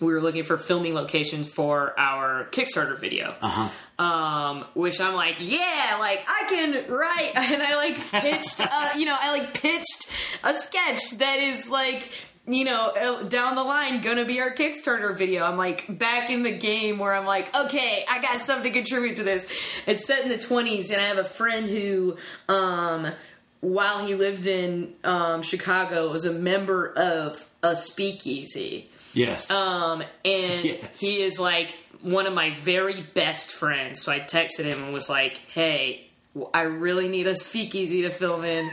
[0.00, 3.34] we were looking for filming locations for our Kickstarter video.
[3.40, 4.04] Uh-huh.
[4.04, 9.04] Um, which I'm like, yeah, like I can write, and I like pitched, uh, you
[9.04, 10.10] know, I like pitched
[10.44, 12.10] a sketch that is like.
[12.48, 15.44] You know, down the line, gonna be our Kickstarter video.
[15.44, 19.16] I'm like back in the game where I'm like, okay, I got stuff to contribute
[19.16, 19.48] to this.
[19.86, 22.16] It's set in the 20s, and I have a friend who,
[22.48, 23.08] um,
[23.60, 28.90] while he lived in um, Chicago, was a member of a speakeasy.
[29.12, 29.50] Yes.
[29.50, 31.00] Um, and Yes.
[31.00, 34.00] he is like one of my very best friends.
[34.02, 36.06] So I texted him and was like, "Hey,
[36.54, 38.70] I really need a speakeasy to film in.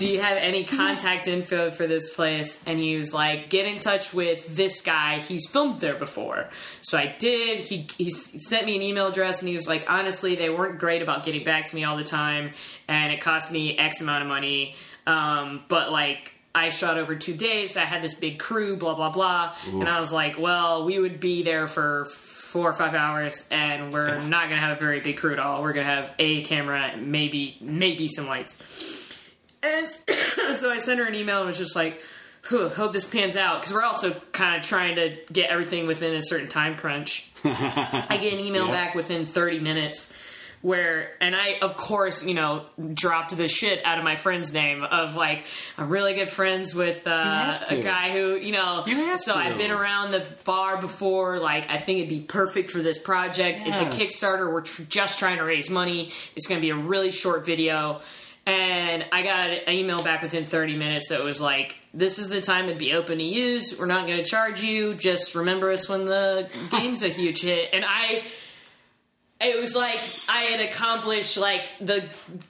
[0.00, 3.80] Do you have any contact info for this place?" And he was like, "Get in
[3.80, 5.18] touch with this guy.
[5.18, 6.48] He's filmed there before."
[6.80, 7.60] So I did.
[7.60, 11.02] He he sent me an email address, and he was like, "Honestly, they weren't great
[11.02, 12.52] about getting back to me all the time,
[12.88, 14.74] and it cost me X amount of money.
[15.06, 17.76] Um, but like." I shot over two days.
[17.76, 21.20] I had this big crew, blah blah blah, and I was like, "Well, we would
[21.20, 25.16] be there for four or five hours, and we're not gonna have a very big
[25.16, 25.62] crew at all.
[25.62, 28.56] We're gonna have a camera, maybe maybe some lights."
[29.62, 29.86] And
[30.56, 32.00] so I sent her an email and was just like,
[32.42, 36.22] hope this pans out," because we're also kind of trying to get everything within a
[36.22, 37.30] certain time crunch.
[37.44, 40.16] I get an email back within 30 minutes
[40.62, 44.82] where and I of course, you know, dropped the shit out of my friend's name
[44.82, 45.46] of like
[45.78, 49.38] I'm really good friends with uh, a guy who, you know, You so to.
[49.38, 53.62] I've been around the bar before like I think it'd be perfect for this project.
[53.64, 54.52] It's a Kickstarter.
[54.52, 56.12] We're tr- just trying to raise money.
[56.36, 58.02] It's going to be a really short video.
[58.46, 62.40] And I got an email back within 30 minutes that was like, this is the
[62.40, 63.76] time it'd be open to use.
[63.78, 64.94] We're not going to charge you.
[64.94, 67.70] Just remember us when the game's a huge hit.
[67.72, 68.24] And I,
[69.40, 69.98] it was like
[70.34, 72.04] I had accomplished like the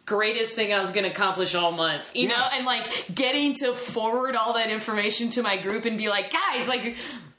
[0.07, 2.37] greatest thing I was going to accomplish all month, you Yeah.
[2.37, 6.33] know, and like getting to forward all that information to my group and be like,
[6.33, 6.83] guys, like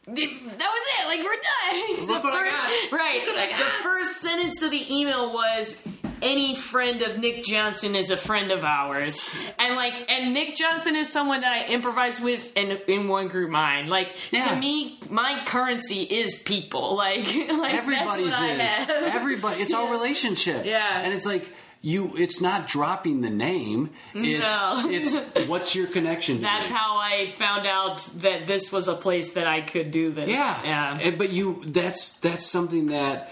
[0.06, 2.08] that was it, like we're done.
[2.14, 2.92] Look what I got.
[2.92, 3.22] Right.
[3.26, 3.58] Look what I got.
[3.60, 5.88] The first sentence of the email was.
[6.22, 10.96] Any friend of Nick Johnson is a friend of ours, and like, and Nick Johnson
[10.96, 13.90] is someone that I improvise with in in one group mind.
[13.90, 14.46] Like Yeah.
[14.50, 16.96] to me, my currency is people.
[17.02, 19.14] Like, like Everybody's that's what I is.
[19.16, 19.62] Everybody.
[19.62, 20.66] It's all relationship.
[20.66, 21.02] Yeah.
[21.02, 21.50] And it's like
[21.82, 22.16] you.
[22.16, 23.90] It's not dropping the name.
[24.14, 24.84] It's No.
[24.86, 26.38] it's what's your connection.
[26.38, 30.12] To That's how I found out that this was a place that I could do
[30.12, 30.30] this.
[30.30, 30.60] Yeah.
[30.64, 31.00] Yeah.
[31.02, 31.64] And- but you.
[31.66, 33.32] That's that's something that.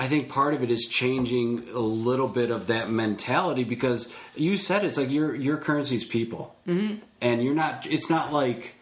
[0.00, 4.56] I think part of it is changing a little bit of that mentality because you
[4.56, 7.00] said it's like your your currency is people, mm-hmm.
[7.20, 7.86] and you're not.
[7.86, 8.76] It's not like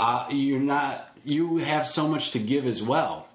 [0.00, 1.14] uh, you're not.
[1.22, 3.28] You have so much to give as well.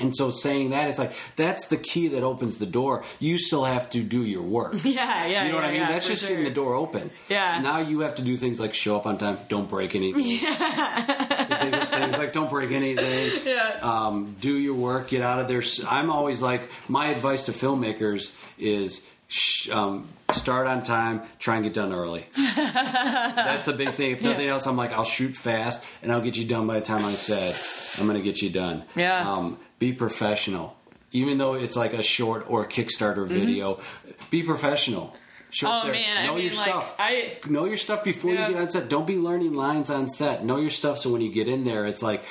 [0.00, 3.04] And so saying that is like that's the key that opens the door.
[3.18, 4.74] You still have to do your work.
[4.84, 5.80] Yeah, yeah, You know what yeah, I mean?
[5.82, 6.30] yeah, That's just sure.
[6.30, 7.10] getting the door open.
[7.28, 7.60] Yeah.
[7.60, 10.22] Now you have to do things like show up on time, don't break anything.
[10.42, 11.82] Yeah.
[11.84, 13.42] so things like don't break anything.
[13.44, 13.78] Yeah.
[13.82, 15.08] Um, do your work.
[15.08, 15.62] Get out of there.
[15.88, 21.22] I'm always like my advice to filmmakers is sh- um, start on time.
[21.38, 22.26] Try and get done early.
[22.36, 24.12] That's a big thing.
[24.12, 26.84] If nothing else, I'm like I'll shoot fast and I'll get you done by the
[26.86, 27.54] time I said
[28.00, 28.84] I'm going to get you done.
[28.94, 29.30] Yeah.
[29.30, 30.76] Um, be professional.
[31.12, 33.80] Even though it's like a short or a Kickstarter video,
[34.30, 35.14] be professional.
[35.50, 35.88] Show Mm-hmm.
[35.88, 36.94] Oh, man, I know mean, your like, stuff.
[36.98, 38.48] I- know your stuff before Yeah.
[38.48, 38.88] you get on set.
[38.90, 40.44] Don't be learning lines on set.
[40.44, 42.22] Know your stuff so when you get in there, it's like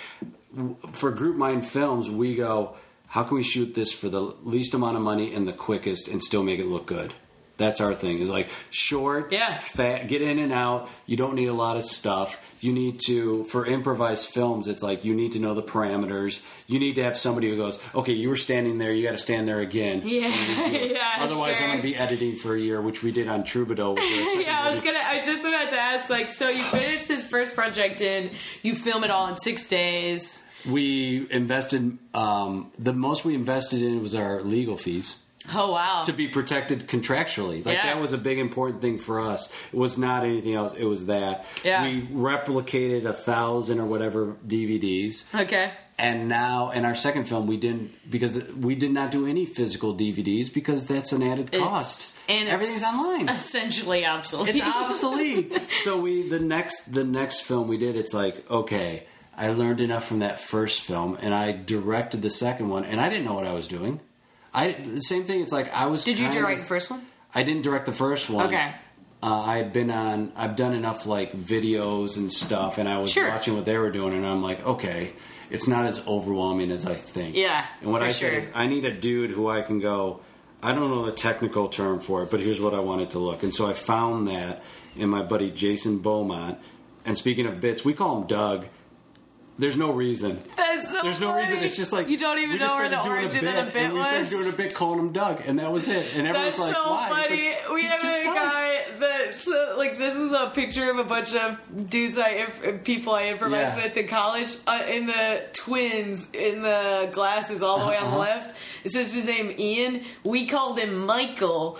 [0.93, 2.75] for Group Mind Films, we go,
[3.07, 6.21] how can we shoot this for the least amount of money and the quickest and
[6.21, 7.13] still make it look good?
[7.57, 8.19] That's our thing.
[8.19, 9.57] Is like short, Yeah.
[9.57, 10.89] fat, get in and out.
[11.07, 12.39] You don't need a lot of stuff.
[12.61, 14.67] You need to for improvised films.
[14.67, 16.43] It's like you need to know the parameters.
[16.67, 18.93] You need to have somebody who goes, okay, you were standing there.
[18.93, 20.01] You got to stand there again.
[20.03, 20.27] Yeah,
[20.67, 21.15] yeah.
[21.19, 21.65] Otherwise, sure.
[21.65, 23.95] I'm going to be editing for a year, which we did on Troubadour.
[24.37, 24.99] Yeah, I was gonna.
[25.03, 26.09] I just about to ask.
[26.09, 28.31] Like, so you finished this first project in,
[28.61, 30.45] you film it all in six days.
[30.69, 35.17] We invested um, the most we invested in was our legal fees
[35.55, 36.03] Oh wow!
[36.05, 37.65] to be protected contractually.
[37.65, 37.85] Like Yeah.
[37.93, 39.51] that was a big important thing for us.
[39.71, 40.73] It was not anything else.
[40.73, 41.83] It was that Yeah.
[41.83, 45.23] we replicated a thousand or whatever DVDs.
[45.33, 45.71] okay.
[45.99, 49.95] And now, in our second film, we didn't because we did not do any physical
[49.95, 52.19] DVDs because that's an added cost.
[52.29, 53.29] and everything's it's online.
[53.29, 54.55] Essentially obsolete.
[54.57, 55.59] It's obsolete.
[55.83, 60.05] so we the next the next film we did, it's like okay, I learned enough
[60.07, 63.47] from that first film, and I directed the second one, and I didn't know what
[63.47, 63.99] I was doing.
[64.53, 65.41] I the same thing.
[65.41, 66.03] It's like I was.
[66.03, 67.01] Did you direct of- the first one?
[67.35, 68.47] I didn't direct the first one.
[68.47, 68.73] Okay.
[69.21, 70.31] Uh, I had been on.
[70.35, 73.27] I've done enough like videos and stuff, and I was Sure.
[73.27, 75.13] watching what they were doing, and I'm like, okay,
[75.49, 77.35] it's not as overwhelming as I think.
[77.35, 80.19] Yeah, And what I said is, I need a dude who I can go.
[80.61, 83.19] I don't know the technical term for it, but here's what I want it to
[83.19, 83.43] look.
[83.43, 84.63] And so I found that
[84.95, 86.57] in my buddy Jason Beaumont.
[87.05, 88.67] And speaking of bits, we call him Doug.
[89.59, 90.41] There's no reason.
[90.55, 91.41] That's so There's no funny.
[91.47, 91.63] reason.
[91.63, 93.65] It's just like you don't even know where the started doing a origin bit, of
[93.65, 94.07] the bit and we was.
[94.07, 96.15] started doing a bit calling him Doug, and that was it.
[96.15, 97.49] And everyone's That's like, so "Why?" Funny.
[97.49, 101.03] like, we have a Doug." guy that's uh, like this is a picture of a
[101.03, 101.57] bunch of
[101.89, 102.45] dudes I
[102.83, 103.83] people I improvised Yeah.
[103.85, 104.55] with in college.
[104.67, 108.19] Uh, in the twins in the glasses all the way on the Uh-huh.
[108.19, 108.55] left.
[108.83, 110.03] It says his name Ian.
[110.23, 111.79] We called him Michael.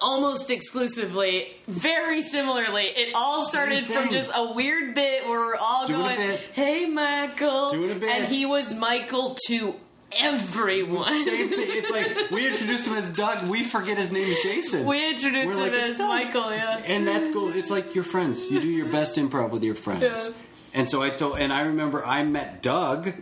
[0.00, 2.84] Almost exclusively, very similarly.
[2.84, 6.40] It all started from just a weird bit where we're all Doing a going, bit.
[6.52, 8.08] "Hey, Michael," Doing a bit.
[8.08, 9.74] and he was Michael to
[10.16, 11.04] everyone.
[11.24, 11.58] Same thing.
[11.58, 13.48] It's like we introduce him as Doug.
[13.48, 14.86] We forget his name is Jason.
[14.86, 16.82] We introduced We're him like, "It's as Doug." Michael, yeah.
[16.86, 17.52] and that's cool.
[17.52, 18.44] It's like your friends.
[18.48, 20.02] You do your best improv with your friends.
[20.02, 20.30] Yeah.
[20.72, 23.12] And so I told, and I remember I met Doug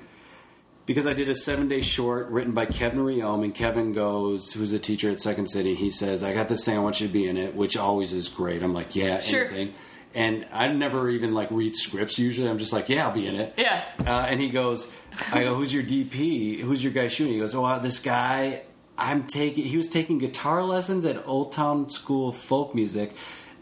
[0.86, 4.72] because I did a seven day short written by Kevin Riom, and Kevin goes, who's
[4.72, 5.74] a teacher at Second City.
[5.74, 6.76] He says, "I got this thing.
[6.76, 8.62] I want you to be in it," which always is great.
[8.62, 9.44] I'm like, "Yeah, Sure.
[9.46, 9.74] anything."
[10.14, 12.18] And I never even like read scripts.
[12.18, 13.82] Usually, I'm just like, "Yeah, I'll be in it." Yeah.
[14.06, 14.92] Uh, and he goes,
[15.32, 16.60] I go, who's your DP?
[16.60, 17.34] Who's your guy shooting?
[17.34, 18.62] He goes, oh, wow, this guy,
[18.98, 23.12] I'm taking, he was taking guitar lessons at Old Town School of Folk Music,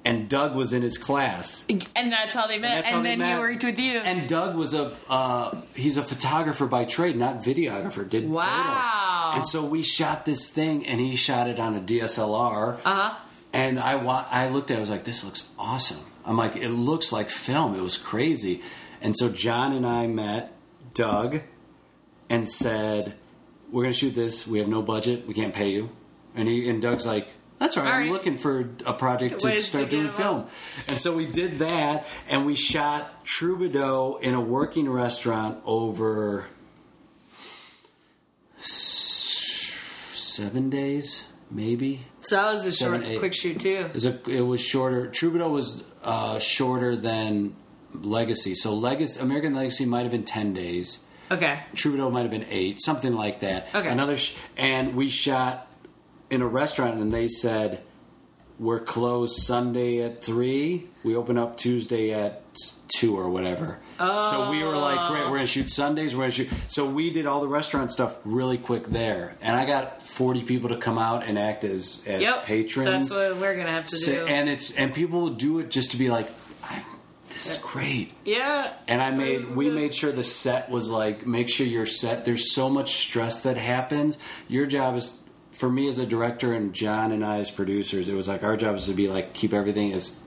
[0.05, 1.65] and Doug was in his class.
[1.95, 2.85] And that's how they met.
[2.85, 3.35] That's And, then met.
[3.35, 3.99] he worked with you.
[3.99, 8.45] And Doug was a, uh, he's a photographer by trade, not videographer, did Wow.
[8.45, 9.37] photo.
[9.37, 12.79] And so we shot this thing, and he shot it on a DSLR.
[12.85, 13.15] uh-huh.
[13.53, 16.01] And I wa- I looked at it, I was like, this looks awesome.
[16.25, 17.75] I'm like, it looks like film.
[17.75, 18.63] It was crazy.
[19.03, 20.53] And so John and I met
[20.95, 21.41] Doug
[22.29, 23.15] and said,
[23.73, 24.47] we're going to shoot this.
[24.47, 25.27] We have no budget.
[25.27, 25.91] We can't pay you.
[26.37, 27.93] And he and Doug's like, that's all right.
[27.93, 30.41] All I'm looking for a project to to start get doing film.
[30.41, 30.51] up.
[30.89, 36.49] And so we did that, and we shot Troubadour in a working restaurant over
[39.39, 42.01] seven days, maybe.
[42.21, 43.19] So that was a short, eight.
[43.19, 43.87] quick shoot too.
[43.89, 45.09] It was, a, it was shorter.
[45.09, 47.55] Troubadour was uh, shorter than
[47.95, 48.55] Legacy.
[48.55, 51.01] So Legacy, American Legacy might have been ten days.
[51.31, 51.61] Okay.
[51.75, 53.69] Troubadour might have been eight, something like that.
[53.75, 53.89] Okay.
[53.89, 55.69] Another, sh- and we shot
[56.31, 57.83] in a restaurant, and they said
[58.59, 60.89] we're closed Sunday at three.
[61.03, 62.43] We open up Tuesday at
[62.89, 63.81] two or whatever.
[63.99, 64.31] Oh.
[64.31, 65.47] So we were like, great, we're gonna oh.
[65.47, 66.15] shoot Sundays.
[66.15, 66.51] We're gonna shoot.
[66.69, 70.69] So we did all the restaurant stuff really quick there, and I got forty people
[70.71, 72.45] to come out and act as, as Yep.
[72.45, 73.09] patrons.
[73.09, 74.27] That's what we're gonna have to So- do.
[74.27, 76.27] and it's and people do it just to be like,
[77.29, 78.13] this is great.
[78.25, 78.73] yeah.
[78.89, 79.75] And I made we good.
[79.75, 82.25] made sure the set was like make sure your set.
[82.27, 84.19] There's so much stress that happens.
[84.49, 85.17] Your job is
[85.61, 88.09] for me as a director and John and I as producers.
[88.09, 90.19] It was like our job is to be like keep everything as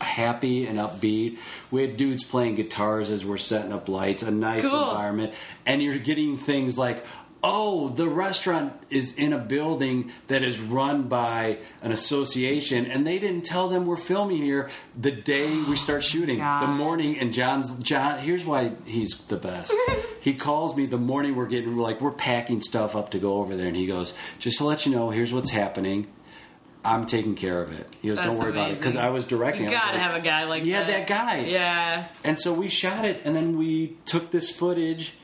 [0.00, 1.38] happy and upbeat.
[1.70, 4.90] We had dudes playing guitars as we're setting up lights, a nice Cool.
[4.90, 5.32] environment,
[5.64, 7.04] and you're getting things like.
[7.42, 13.18] Oh, the restaurant is in a building that is run by an association, and they
[13.18, 16.38] didn't tell them we're filming here the day we start shooting.
[16.38, 18.18] The morning, and John's John.
[18.18, 19.74] Here's why he's the best.
[20.20, 23.38] he calls me the morning we're getting we're like we're packing stuff up to go
[23.38, 26.08] over there, and he goes, "Just to let you know, here's what's happening.
[26.84, 29.24] I'm taking care of it." He goes, That's "Don't worry about it," because I was
[29.24, 29.64] directing.
[29.64, 30.88] You gotta like, have a guy like yeah, that.
[30.88, 31.46] that guy.
[31.46, 32.08] Yeah.
[32.22, 35.14] And so we shot it, and then we took this footage,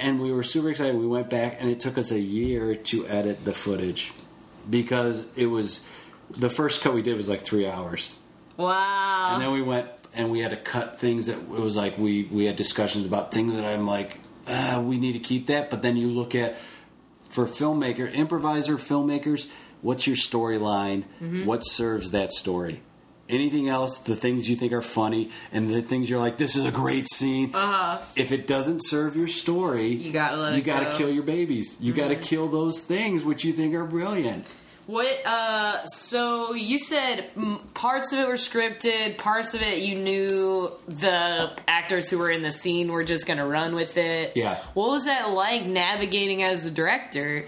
[0.00, 0.96] and we were super excited.
[0.96, 4.12] We went back, and it took us a year to edit the footage
[4.68, 5.80] because it was
[6.30, 8.18] the first cut we did was like three hours.
[8.56, 9.32] Wow.
[9.32, 12.24] And then we went and we had to cut things that it was like we
[12.24, 15.70] we had discussions about things that I'm like, ah, we need to keep that.
[15.70, 16.58] But then you look at
[17.28, 19.48] for filmmaker, improviser filmmakers,
[19.82, 21.04] what's your storyline?
[21.20, 21.46] Mm-hmm.
[21.46, 22.82] What serves that story?
[23.30, 26.66] Anything else, the things you think are funny and the things you're like, this is
[26.66, 27.54] a great scene.
[27.54, 27.98] Uh-huh.
[28.16, 30.90] If it doesn't serve your story, You gotta you gotta go.
[30.90, 30.98] Mm-hmm.
[30.98, 31.76] kill your babies.
[31.80, 34.52] You gotta kill those things which you think are brilliant.
[34.86, 35.24] What?
[35.24, 35.84] Uh.
[35.86, 37.30] So you said
[37.74, 42.42] parts of it were scripted, parts of it you knew the actors who were in
[42.42, 44.32] the scene were just gonna run with it.
[44.36, 44.56] Yeah.
[44.74, 47.44] What was that like navigating as a director?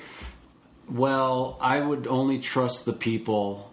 [0.89, 3.72] Well, I would only trust the people.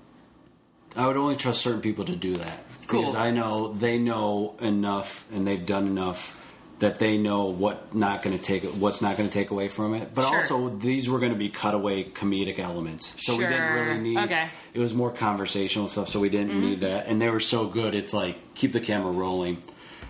[0.95, 3.01] I would only trust certain people to do that Cool.
[3.01, 6.35] because I know they know enough and they've done enough
[6.79, 9.93] that they know what not going to take what's not going to take away from
[9.93, 10.15] it.
[10.15, 10.37] But Sure.
[10.37, 14.17] also, these were going to be cutaway comedic elements, so we didn't really need.
[14.17, 14.47] Okay.
[14.73, 17.07] It was more conversational stuff, so we didn't need that.
[17.07, 19.61] And they were so good, it's like keep the camera rolling.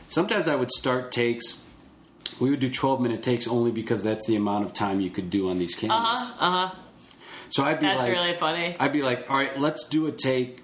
[0.08, 1.64] Sometimes I would start takes.
[2.40, 5.30] We would do twelve minute takes only because that's the amount of time you could
[5.32, 6.00] do on these cameras.
[6.00, 6.34] Uh huh.
[6.40, 6.76] Uh huh.
[7.50, 8.76] So I'd be That's like, really funny.
[8.80, 10.62] I'd be like, all right, let's do a take,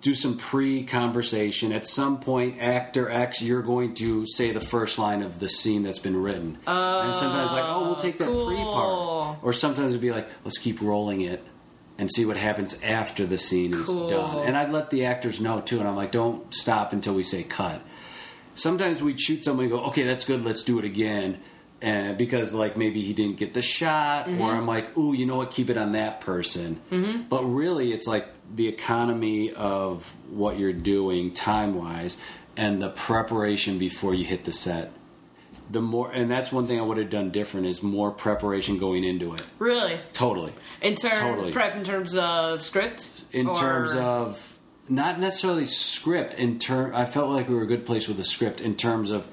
[0.00, 1.72] do some pre-conversation.
[1.72, 5.82] At some point, actor X, you're going to say the first line of the scene
[5.82, 6.58] that's been written.
[6.66, 8.46] and sometimes like, oh, we'll take that cool.
[8.46, 9.38] pre-part.
[9.42, 11.42] Or sometimes it'd be like, let's keep rolling it
[11.98, 14.46] and see what happens after the scene is done.
[14.46, 17.42] And I'd let the actors know too, and I'm like, don't stop until we say
[17.42, 17.80] cut.
[18.54, 21.40] sometimes we'd shoot someone and go, okay, that's good, let's do it again.
[21.80, 24.40] And because like maybe he didn't get the shot, Mm-hmm.
[24.40, 26.80] or I'm like, ooh, you know what, keep it on that person.
[26.90, 27.22] Mm-hmm.
[27.28, 32.16] But really, it's like the economy of what you're doing time wise,
[32.56, 34.92] and the preparation before you hit the set.
[35.70, 39.04] The more, and that's one thing I would have done different is more preparation going
[39.04, 39.46] into it.
[39.58, 39.98] Really?
[40.14, 40.54] Totally.
[40.80, 41.52] In terms Totally.
[41.52, 43.10] prep in terms of script?
[43.32, 47.66] in Or- terms of not necessarily script in term i felt like we were a
[47.66, 49.28] good place with the script in terms of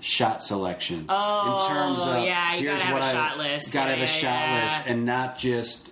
[0.00, 3.38] shot selection Oh, in terms oh, of yeah, you gotta have what a I- shot
[3.38, 3.72] list.
[3.72, 4.64] gotta Yeah, have a yeah, shot yeah.
[4.64, 5.90] list and not just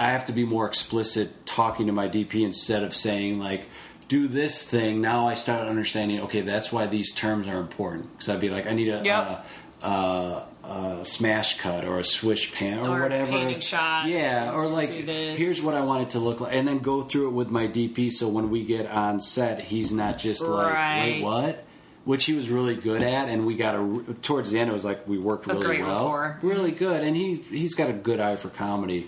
[0.00, 3.62] i have to be more explicit talking to my dp instead of saying like
[4.08, 5.00] do this thing.
[5.00, 8.10] Now i start understanding okay that's why these terms are important.
[8.12, 9.46] Because i'd be like i need a Yep.
[9.82, 13.30] uh, uh, a smash cut or a swish pan or, Or whatever.
[13.30, 17.28] yeah or like here's what i want it to look like and then go through
[17.28, 21.00] it with my dp so when we get on set he's not just like Right.
[21.02, 21.64] wait what?
[22.04, 24.84] Which he was really good at and we got a towards the end it was
[24.84, 26.04] like we worked A really well.
[26.06, 26.38] rapport.
[26.42, 29.06] really good and he he's got a good eye for comedy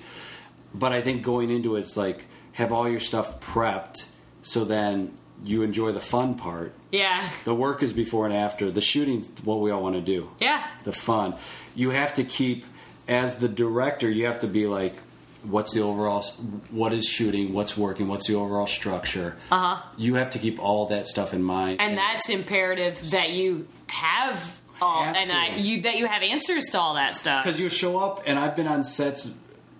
[0.74, 4.04] but i think going into it, it's like have all your stuff prepped
[4.42, 5.12] so then
[5.44, 7.28] you enjoy the fun part Yeah.
[7.44, 10.62] the work is before and after the shooting's what we all want to do Yeah.
[10.84, 11.34] the fun.
[11.74, 12.64] You have to keep,
[13.08, 14.94] as the director, you have to be like,
[15.42, 16.22] what's the overall,
[16.70, 19.36] what is shooting, what's working, what's the overall structure.
[19.50, 19.82] Uh huh.
[19.96, 21.80] You have to keep all that stuff in mind.
[21.80, 25.32] And that's imperative that you have all Have and.
[25.32, 27.42] I, you that you have answers to all that stuff.
[27.44, 29.32] because you show up, and I've been on sets.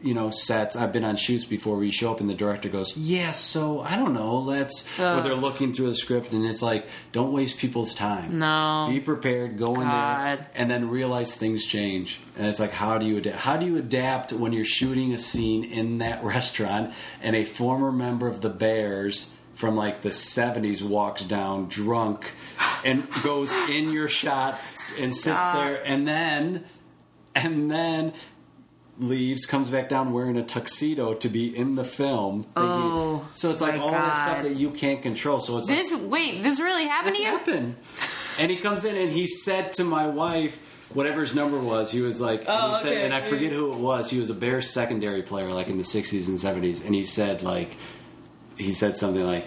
[0.02, 0.76] You know, sets.
[0.76, 3.80] I've been on shoots before where you show up and the director goes, "Yeah, so
[3.80, 4.38] I don't know.
[4.38, 8.38] Let's." Or they're looking through the script and it's like, "Don't waste people's time.
[8.38, 8.88] No.
[8.90, 9.58] be prepared.
[9.58, 12.20] Go in there, and then realize things change.
[12.36, 13.38] And it's like, how do you adapt?
[13.38, 17.92] How do you adapt when you're shooting a scene in that restaurant and a former
[17.92, 22.32] member of the Bears from like the 70s walks down drunk
[22.84, 24.58] and goes in your shot
[24.98, 25.56] and sits Stop.
[25.56, 26.64] there and then
[27.34, 28.12] and then
[28.98, 33.62] leaves comes back down wearing a tuxedo to be in the film Oh, so it's
[33.62, 36.84] like all that stuff that you can't control so it's like this wait, this really
[36.84, 37.28] happened this to you?
[37.30, 37.76] happened.
[38.38, 40.58] And he comes in and he said to my wife,
[40.94, 43.72] whatever his number was, he was like, Oh, and, he said, and I forget who
[43.72, 44.10] it was.
[44.10, 47.42] He was a Bears secondary player, like in the '60s and '70s, and he said
[47.42, 47.74] like,
[48.56, 49.46] he said something like,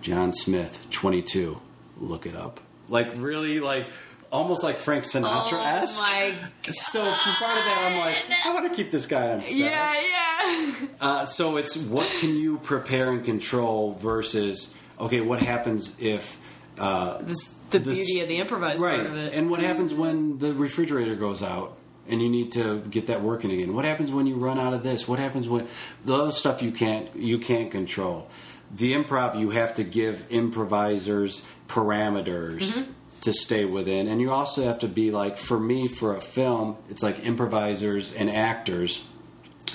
[0.00, 1.60] John Smith, 22,
[1.98, 3.86] look it up, like really like.
[4.32, 6.00] Almost like Frank Sinatra esque.
[6.00, 6.34] Oh my
[6.72, 9.56] So for part of that, I'm like, I want to keep this guy on set.
[9.56, 10.86] Yeah, yeah.
[11.00, 16.38] Uh, so it's what can you prepare and control versus okay, what happens if
[16.78, 18.96] uh, This, the This- beauty of the improvised right?
[19.00, 19.34] part of it.
[19.34, 21.76] And what happens when the refrigerator goes out
[22.08, 23.74] and you need to get that working again?
[23.74, 25.08] What happens when you run out of this?
[25.08, 25.66] What happens when
[26.04, 28.28] those stuff you can't you can't control?
[28.72, 32.60] The improv you have to give improvisers parameters.
[32.62, 32.92] Mm-hmm.
[33.22, 36.78] To stay within, and you also have to be like, for me, for a film,
[36.88, 39.04] it's like improvisers and actors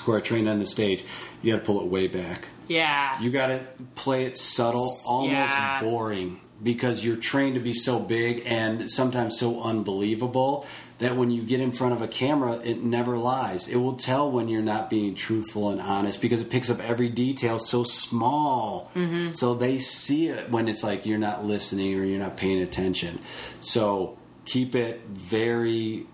[0.00, 1.04] who are trained on the stage.
[1.42, 2.48] You got to pull it way back.
[2.66, 3.20] yeah.
[3.20, 3.60] You got to
[3.94, 5.80] play it subtle, almost Yeah.
[5.80, 10.66] boring, because you're trained to be so big and sometimes so unbelievable
[10.98, 13.68] that when you get in front of a camera, it never lies.
[13.68, 17.10] It will tell when you're not being truthful and honest because it picks up every
[17.10, 18.90] detail so small.
[18.94, 19.32] Mm-hmm.
[19.32, 23.18] So they see it when it's like you're not listening or you're not paying attention.
[23.60, 26.06] So keep it very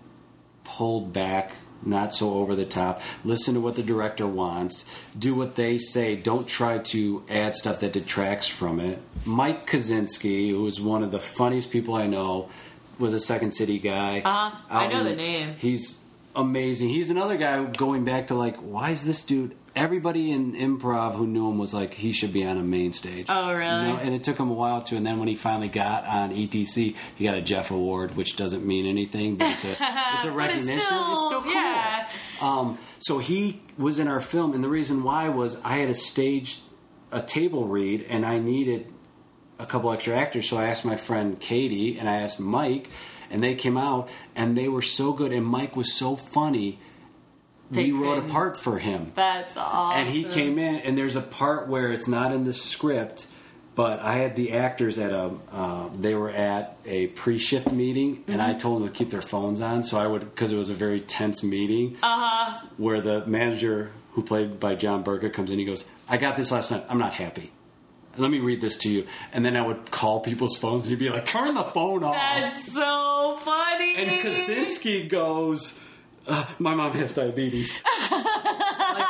[0.65, 1.53] pulled back,
[1.85, 3.01] not so over the top.
[3.23, 4.85] Listen to what the director wants.
[5.17, 6.15] Do what they say.
[6.15, 8.99] Don't try to add stuff that detracts from it.
[9.25, 12.49] Mike Kaczynski, who is one of the funniest people I know,
[12.99, 14.21] was a Second City guy.
[14.23, 14.55] Uh-huh.
[14.69, 15.53] I know in- the name.
[15.57, 15.99] He's
[16.35, 16.89] amazing.
[16.89, 19.55] He's another guy going back to like, why is this dude?
[19.75, 23.25] Everybody in improv who knew him was like, he should be on a main stage.
[23.27, 23.87] Oh, really?
[23.87, 24.95] You know, and it took him a while to.
[24.95, 28.63] And then when he finally got on ETC, he got a Jeff Award, which doesn't
[28.65, 30.83] mean anything, but it's a it's a But it's recognition.
[30.83, 31.51] still- cool.
[31.51, 32.07] yeah.
[32.39, 35.95] Um, so he was in our film, and the reason why was I had a
[35.95, 36.59] stage,
[37.11, 38.85] a table read, and I needed
[39.57, 40.47] a couple extra actors.
[40.49, 42.89] So I asked my friend Katie, and I asked Mike,
[43.31, 46.77] and they came out, and they were so good, and Mike was so funny.
[47.75, 49.11] We wrote a part for him.
[49.15, 49.99] That's awesome.
[49.99, 53.27] And he came in, and there's a part where it's not in the script,
[53.75, 55.31] but I had the actors at a.
[55.51, 58.49] Uh, they were at a pre-shift meeting, and Mm-hmm.
[58.51, 60.73] I told them to keep their phones on, so I would because it was a
[60.75, 61.97] very tense meeting.
[62.03, 62.51] Uh Uh-huh.
[62.59, 62.67] huh.
[62.77, 65.57] Where the manager, who played by John Burka, comes in.
[65.59, 66.83] He goes, "I got this last night.
[66.89, 67.51] I'm not happy."
[68.15, 70.99] Let me read this to you, and then I would call people's phones, and he'd
[70.99, 73.95] be like, "Turn the phone off." That's so funny.
[73.97, 75.79] And Kaczynski goes,
[76.27, 77.81] uh, "My mom has diabetes."
[78.93, 79.07] Like,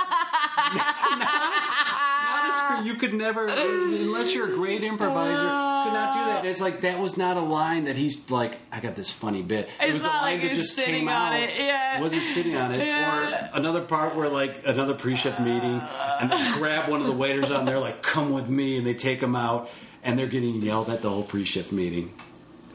[1.19, 2.85] not, not a scream.
[2.87, 6.37] You could never, unless you're a great improviser, could not do that.
[6.39, 8.57] And it's like that was not a line that he's like.
[8.71, 9.65] I got this funny bit.
[9.67, 11.39] it It's was a line like that just came on out.
[11.39, 11.99] it, yeah.
[12.01, 12.85] wasn't sitting on it.
[12.85, 13.49] Yeah.
[13.53, 15.81] Or another part where like another pre-shift meeting,
[16.21, 18.93] and they grab one of the waiters on there, like, "Come with me," and they
[18.95, 19.69] take him out,
[20.03, 22.13] and they're getting yelled at the whole pre-shift meeting.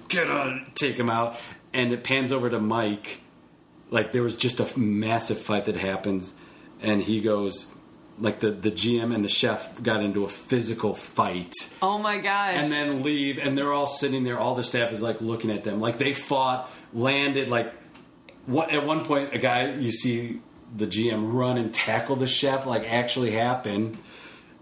[0.09, 1.37] Get on, take him out,
[1.73, 3.23] and it pans over to Mike.
[3.91, 6.35] Like there was just a massive fight that happens,
[6.81, 7.73] and he goes,
[8.21, 11.55] like the the GM and the chef got into a physical fight.
[11.81, 12.55] Oh my gosh.
[12.57, 15.65] and then leave and they're all sitting there all the staff is like looking at
[15.65, 15.81] them.
[15.81, 17.73] Like they fought landed like
[18.47, 20.41] what at one point a guy you see
[20.75, 23.97] the gm run and tackle the chef like actually happened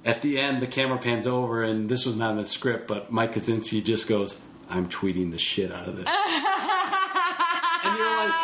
[0.04, 3.10] at the end the camera pans over and this was not in the script but
[3.12, 4.40] mike kaczynski just goes
[4.70, 6.06] i'm tweeting the shit out of this
[7.84, 8.34] and you're like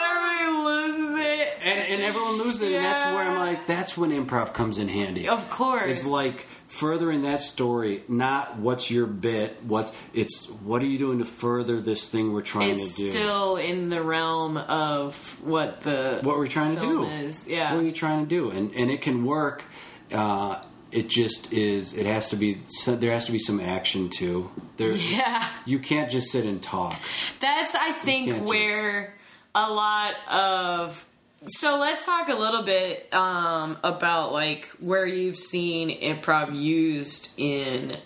[0.00, 1.48] Everybody loses it.
[1.88, 5.28] And, everyone loses it and that's where i'm like that's when improv comes in handy
[5.28, 5.86] Of course.
[5.86, 11.18] It's like furthering that story, not what's your bit, what it's what are you doing
[11.20, 13.10] to further this thing we're trying it's to do.
[13.10, 17.04] still in the realm of what the what we're trying to do.
[17.04, 17.48] is.
[17.48, 17.72] Yeah.
[17.72, 18.50] What are you trying to do?
[18.50, 19.64] And and it can work.
[20.12, 20.62] Uh,
[20.92, 21.94] it just is.
[21.94, 22.60] It has to be.
[22.68, 24.50] so- There has to be some action too.
[24.76, 24.92] There.
[24.92, 25.46] Yeah.
[25.66, 26.96] You can't just sit and talk.
[27.40, 29.14] That's I think just- where
[29.54, 31.04] a lot of
[31.46, 37.96] so let's talk a little bit um, about like where you've seen improv used in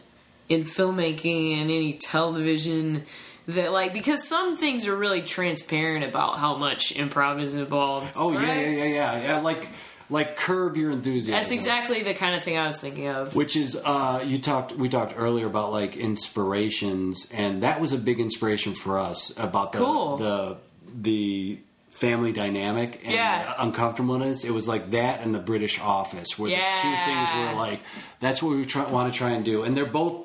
[0.49, 3.05] in filmmaking and any television
[3.49, 8.13] that like because some things are really transparent about how much improv is involved.
[8.17, 9.41] Oh yeah, yeah, yeah, yeah, yeah.
[9.41, 9.69] Like
[10.11, 11.33] like curb your enthusiasm.
[11.33, 13.35] That's exactly the kind of thing I was thinking of.
[13.35, 17.99] which is uh, you talked we talked earlier about like inspirations and that was a
[17.99, 20.17] big inspiration for us about the Cool.
[20.19, 20.59] the
[20.95, 21.59] the
[22.07, 23.55] family dynamic and Yeah.
[23.67, 27.81] uncomfortableness it was like that and the british office where the two things were like
[28.25, 30.17] that's what we try, want to try and do and they're both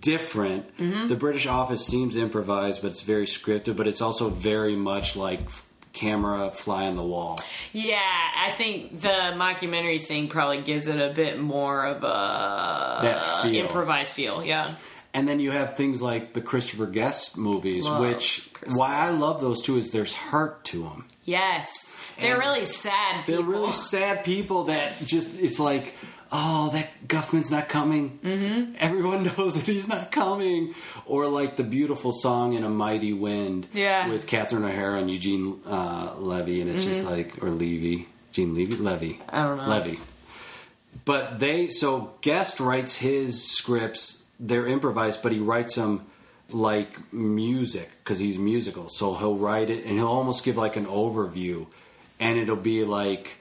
[0.00, 1.08] different Mm-hmm.
[1.08, 5.40] the british office seems improvised but it's very scripted but it's also very much like
[5.92, 7.38] camera fly on the wall
[7.72, 7.98] Yeah,
[8.46, 13.54] I think the mockumentary thing probably gives it a bit more of a that feel
[13.64, 14.44] improvised feel.
[14.44, 14.74] Yeah.
[15.14, 19.10] And then you have things like the Christopher Guest movies, Love which Christopher why I
[19.10, 21.06] love those too is there's heart to them.
[21.24, 23.24] Yes, they're And really sad.
[23.24, 25.94] They're really sad people that just it's like,
[26.32, 28.18] oh, that Guffman's not coming.
[28.24, 28.72] Mm-hmm.
[28.78, 30.74] Everyone knows that he's not coming.
[31.06, 34.08] Or like the beautiful song "In a Mighty Wind" Yeah.
[34.08, 38.74] with Catherine O'Hara and Eugene uh, Levy, and it's just like or Levy, Gene Levy,
[38.76, 39.12] Levy.
[39.14, 39.30] Mm-hmm.
[39.36, 39.68] I don't know.
[39.68, 40.00] Levy.
[41.04, 44.22] But they so Guest writes his scripts.
[44.40, 46.06] They're improvised, but he writes them
[46.50, 48.88] like music because he's musical.
[48.88, 51.66] So he'll write it and he'll almost give like an overview,
[52.20, 53.38] and it'll be like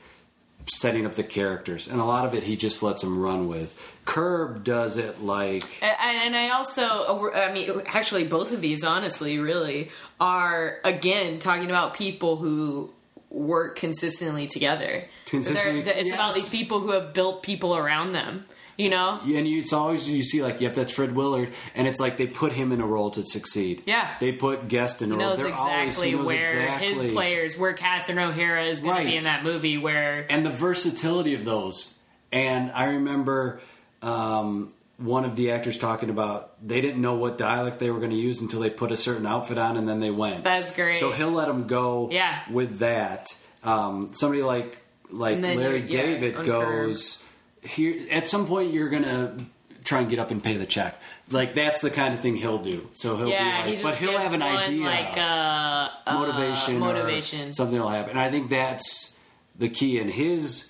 [0.67, 1.87] setting up the characters.
[1.87, 3.97] And a lot of it he just lets them run with.
[4.05, 8.83] Curb does it like And, and I also, uh, I mean, actually, both of these,
[8.83, 9.89] honestly, really,
[10.19, 12.93] are again talking about people who
[13.29, 15.05] work consistently together.
[15.25, 18.45] Consistently, it's about these people who have built people around them.
[18.77, 19.19] You know?
[19.23, 22.27] and you, it's always you see like yep that's Fred Willard and it's like they
[22.27, 23.83] put him in a role to succeed.
[23.85, 24.15] Yeah.
[24.19, 25.29] they put Guest in a He role.
[25.29, 26.87] knows They're always- exactly he knows where exactly.
[26.87, 29.77] his players, where Catherine O'Hara is going to be in that movie.
[29.77, 31.93] Where and the versatility of those.
[32.31, 33.61] And I remember
[34.01, 38.11] um, one of the actors talking about they didn't know what dialect they were going
[38.11, 40.43] to use until they put a certain outfit on, and then they went.
[40.43, 40.97] That's great.
[40.99, 42.09] So he'll let them go.
[42.11, 42.39] Yeah.
[42.49, 44.79] With that, um, somebody like
[45.09, 47.23] like Larry yeah, David on goes
[47.65, 48.05] here.
[48.11, 49.35] At some point, you're gonna
[49.83, 50.99] try and get up and pay the check.
[51.31, 52.89] Like that's the kind of thing he'll do.
[52.93, 55.89] So he'll yeah, be like, he just but he'll have an one, idea like uh,
[56.07, 57.51] uh, motivation, or motivation.
[57.53, 58.11] something will happen.
[58.11, 59.15] And I think that's
[59.57, 59.99] the key.
[59.99, 60.69] And his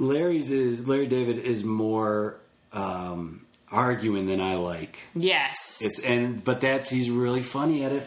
[0.00, 2.40] Larry's is Larry David is more
[2.72, 5.00] um, arguing than I like.
[5.14, 8.04] yes, It's and but that's he's really funny at it.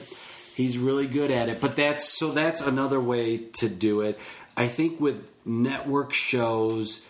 [0.56, 1.62] He's really good at it.
[1.62, 4.20] But that's so that's another way to do it.
[4.56, 7.02] I think with network shows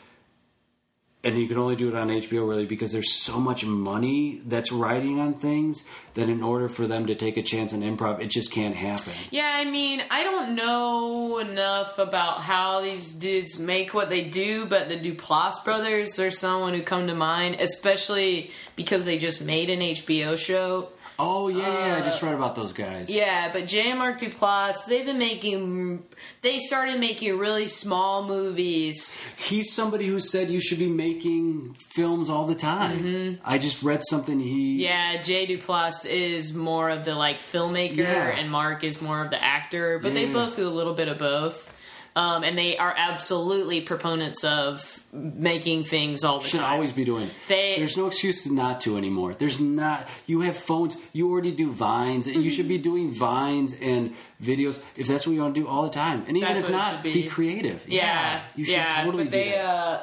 [1.23, 4.71] and you can only do it on HBO really because there's so much money that's
[4.71, 5.83] riding on things
[6.15, 9.13] that in order for them to take a chance on improv, it just can't happen.
[9.29, 14.65] Yeah, I mean, I don't know enough about how these dudes make what they do,
[14.65, 19.69] but the Duplass brothers are someone who come to mind, especially because they just made
[19.69, 20.89] an HBO show.
[21.23, 21.95] Oh yeah, yeah.
[21.97, 23.07] I just read about those guys.
[23.09, 26.03] Yeah, but Jay and Mark Duplass, they've been making.
[26.41, 29.23] They started making really small movies.
[29.37, 33.39] He's somebody who said you should be making films all the time.
[33.45, 34.77] I just read something he.
[34.77, 34.79] Mm-hmm.
[34.81, 38.29] Yeah, Jay Duplass is more of the like filmmaker, Yeah.
[38.37, 39.99] and Mark is more of the actor.
[39.99, 41.70] But they both do a little bit of both.
[42.15, 46.73] Um, and they are absolutely proponents of making things all the should time.
[46.73, 47.29] always be doing.
[47.47, 49.33] They- There's no excuse not to anymore.
[49.33, 50.07] There's not.
[50.25, 50.97] You have phones.
[51.13, 54.13] You already do vines, and you should be doing vines and
[54.43, 56.23] videos if that's what you want to do all the time.
[56.27, 57.13] And even if not, be.
[57.13, 57.23] be.
[57.27, 57.85] creative.
[57.87, 59.57] Yeah, you should yeah, totally but they.
[59.57, 59.99] Uh,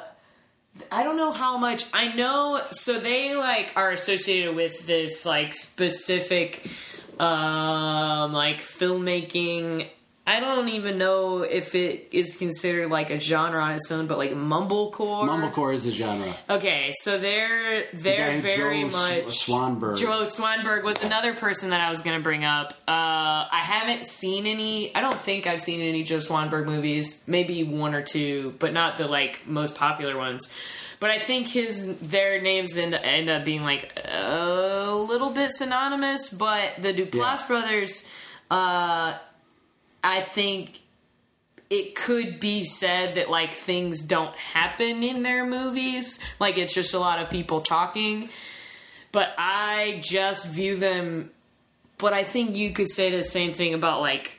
[0.91, 1.85] I don't know how much.
[1.93, 2.61] I know.
[2.71, 6.65] So they like are associated with this like specific,
[7.19, 9.87] um, like filmmaking.
[10.29, 14.17] I don't even know if it is considered like a genre on its own, but
[14.19, 15.27] like mumblecore.
[15.27, 16.31] Mumblecore is a genre.
[16.49, 19.97] Okay, so they're they're guy very Joe much Swanberg.
[19.97, 22.73] Joe Swanberg was another person that I was going to bring up.
[22.87, 22.91] Uh,
[23.51, 24.95] I haven't seen any.
[24.95, 27.27] I don't think I've seen any Joe Swanberg movies.
[27.27, 30.53] Maybe one or two, but not the like most popular ones.
[30.99, 36.29] But I think his their names end, end up being like a little bit synonymous.
[36.29, 37.47] But the Duplass Yeah.
[37.47, 38.07] brothers,
[38.51, 39.17] uh,
[40.03, 40.81] I think
[41.69, 46.19] it could be said that like things don't happen in their movies.
[46.39, 48.29] Like it's just a lot of people talking.
[49.11, 51.31] But i just view them
[51.97, 54.38] but i think you could say the same thing about like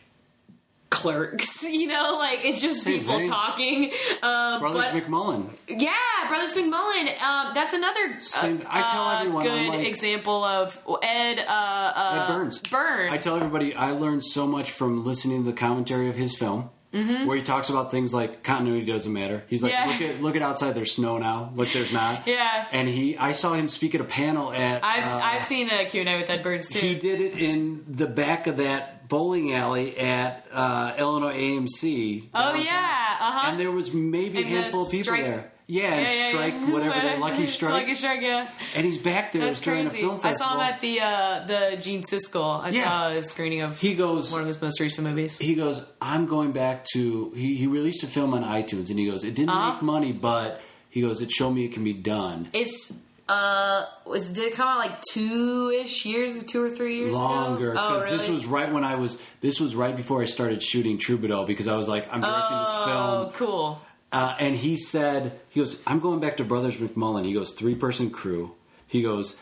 [0.91, 3.29] clerks you know like it's just Same people thing.
[3.29, 3.85] talking
[4.23, 5.51] um Brothers but McMullen.
[5.69, 5.93] yeah
[6.29, 11.39] brothers mcmullen um that's another Same- I tell uh, everyone, good like- example of ed
[11.39, 12.59] uh, uh Ed Burns.
[12.61, 16.37] burns I tell everybody I learned so much from listening to the commentary of his
[16.37, 16.71] film.
[16.93, 19.45] Where he talks about things like continuity doesn't matter.
[19.47, 20.03] He's like, Mm-hmm.
[20.03, 20.09] Yeah.
[20.09, 20.73] look at look at outside.
[20.75, 21.53] There's snow now.
[21.55, 22.27] Look, there's not.
[22.27, 22.67] Yeah.
[22.73, 24.83] And he, I saw him speak at a panel at.
[24.83, 26.81] I've, uh, I've seen a Q&A with Ed Burns too.
[26.81, 32.29] He did it in the back of that bowling alley at uh, Illinois AMC.
[32.35, 33.51] Oh yeah, uh huh.
[33.51, 35.53] And there was maybe a And handful of people strike- there.
[35.67, 37.73] Yeah, and strike whatever they lucky strike.
[37.75, 38.49] Lucky strike, yeah.
[38.75, 39.99] and he's back there That's during crazy.
[39.99, 42.61] a film I saw him at the uh, the Gene Siskel.
[42.61, 42.85] I Yeah.
[42.85, 44.33] saw a screening of he goes.
[44.33, 45.39] one of his most recent movies.
[45.39, 47.31] he goes, I'm going back to.
[47.37, 49.75] He, he released a film on iTunes, and he goes, it didn't Uh-huh.
[49.75, 52.49] make money, but he goes, it showed me it can be done.
[52.53, 57.15] It's uh, was did it come out like two ish years, two or three years
[57.15, 58.17] Longer, because Oh, really?
[58.17, 59.25] this was right when I was.
[59.41, 62.75] This was right before I started shooting Troubadour, because I was like, I'm directing this
[62.75, 62.89] film.
[62.89, 63.81] oh, cool.
[64.13, 67.25] Uh, and he said, he goes, I'm going back to Brothers McMullen.
[67.25, 68.55] He goes, three person crew.
[68.89, 69.37] He goes,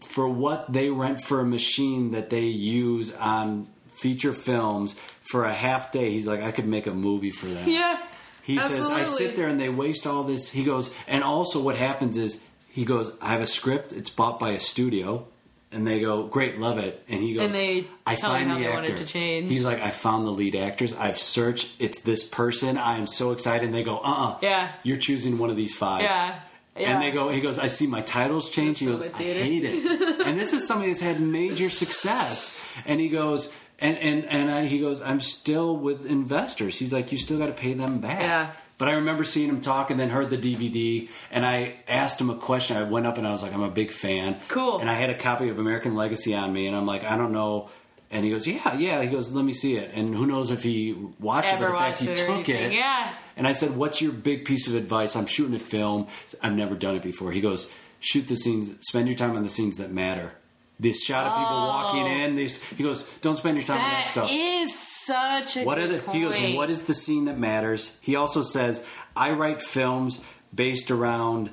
[0.00, 5.54] for what they rent for a machine that they use on feature films for a
[5.54, 7.66] half day, he's like, I could make a movie for that.
[7.66, 7.98] Yeah.
[8.42, 10.50] He says, I sit there and they waste all this.
[10.50, 12.42] He goes, and also what happens is,
[12.72, 15.26] he goes, I have a script, it's bought by a studio.
[15.74, 17.02] And they go, great, love it.
[17.08, 18.92] And he goes, And they I tell find how the they actor.
[18.92, 19.48] it to change.
[19.50, 20.94] He's like, I found the lead actors.
[20.94, 21.80] I've searched.
[21.80, 22.76] It's this person.
[22.76, 23.64] I am so excited.
[23.64, 24.70] And they go, uh, uh Yeah.
[24.82, 26.02] you're choosing one of these five.
[26.02, 26.34] Yeah.
[26.76, 26.92] Yeah.
[26.92, 28.80] And they go, he goes, I see my titles change.
[28.80, 29.86] He goes, I theater." hate it.
[30.26, 32.58] and this is somebody that's had major success.
[32.86, 36.78] And he goes, and and and I, he goes, I'm still with investors.
[36.78, 38.20] He's like, you still got to pay them back.
[38.22, 38.50] Yeah.
[38.82, 42.30] But I remember seeing him talk, and then heard the DVD, and I asked him
[42.30, 42.76] a question.
[42.76, 44.34] I went up and I was like, I'm a big fan.
[44.48, 44.80] Cool.
[44.80, 47.30] And I had a copy of American Legacy on me, and I'm like, I don't
[47.30, 47.70] know.
[48.10, 49.00] And he goes, Yeah, yeah.
[49.00, 49.92] He goes, Let me see it.
[49.94, 52.72] And who knows if he watched it, Ever but the fact he took anything.
[52.72, 52.74] it.
[52.74, 53.12] Yeah.
[53.36, 56.08] And I said, "What's your big piece of advice?" I'm shooting a film.
[56.42, 57.30] I've never done it before.
[57.30, 58.74] He goes, "Shoot the scenes.
[58.80, 60.34] Spend your time on the scenes that matter."
[60.82, 62.24] This shot of people walking oh.
[62.24, 62.34] in.
[62.34, 65.78] These, he goes, "Don't spend your time on that That stuff." is such a what
[65.78, 66.00] are the?
[66.10, 68.84] He goes, "What is the scene that matters?" He also says,
[69.14, 70.20] "I write films
[70.52, 71.50] based around."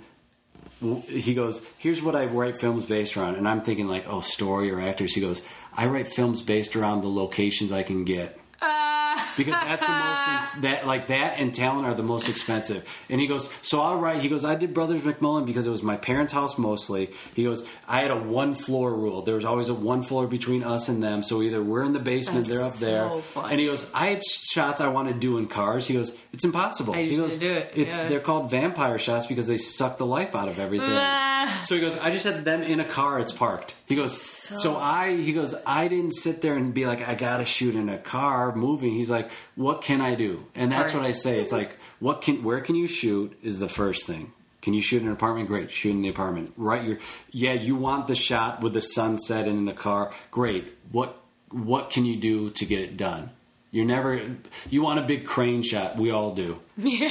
[1.08, 4.72] He goes, "Here's what I write films based around," and I'm thinking like, "Oh, story
[4.72, 5.44] or actors." He goes,
[5.78, 10.62] "I write films based around the locations I can get." Uh, because that's the most
[10.64, 12.86] that like that and talent are the most expensive.
[13.10, 14.22] And he goes, so I'll write.
[14.22, 17.12] He goes, I did Brothers McMullen because it was my parents' house mostly.
[17.36, 19.22] He goes, I had a one floor rule.
[19.22, 21.24] There was always a one floor between us and them.
[21.24, 23.10] So either we're in the basement, That's they're up there.
[23.10, 23.52] so funny.
[23.52, 25.88] And he goes, I had shots I wanted to do in cars.
[25.88, 26.94] He goes, it's impossible.
[26.94, 27.72] He goes, do it.
[27.76, 28.08] It's Yeah.
[28.08, 30.90] they're called vampire shots because they suck the life out of everything.
[31.66, 33.20] So he goes, I just had them in a car.
[33.20, 33.76] It's parked.
[33.88, 35.16] He goes, so, I.
[35.16, 38.56] He goes, I didn't sit there and be like, I gotta shoot in a car
[38.56, 38.92] moving.
[38.92, 40.46] He's like, what can I do?
[40.56, 41.02] And that's Right.
[41.02, 41.40] what I say.
[41.40, 44.34] It's like, what can, where can you shoot is the first thing.
[44.62, 45.48] Can you shoot in an apartment?
[45.48, 46.52] Great, shoot in the apartment.
[46.58, 46.98] Right, your
[47.32, 47.54] yeah.
[47.54, 50.12] You want the shot with the sunset and in the car?
[50.32, 50.74] Great.
[50.92, 51.16] What
[51.52, 53.32] what can you do to get it done?
[53.72, 54.36] You're never.
[54.70, 55.96] You want a big crane shot.
[55.96, 56.60] We all do.
[56.78, 57.10] Yeah.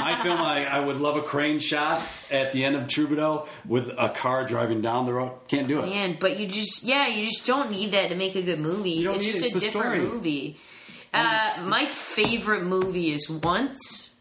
[0.00, 3.88] My film, I, I would love a crane shot at the end of Troubadour with
[3.98, 5.32] a car driving down the road.
[5.48, 5.86] Can't do it.
[5.86, 9.04] Man, but you just yeah, you just don't need that to make a good movie.
[9.06, 10.12] It's just it, a it's different story.
[10.14, 10.56] movie.
[11.14, 14.14] Uh, my favorite movie is Once.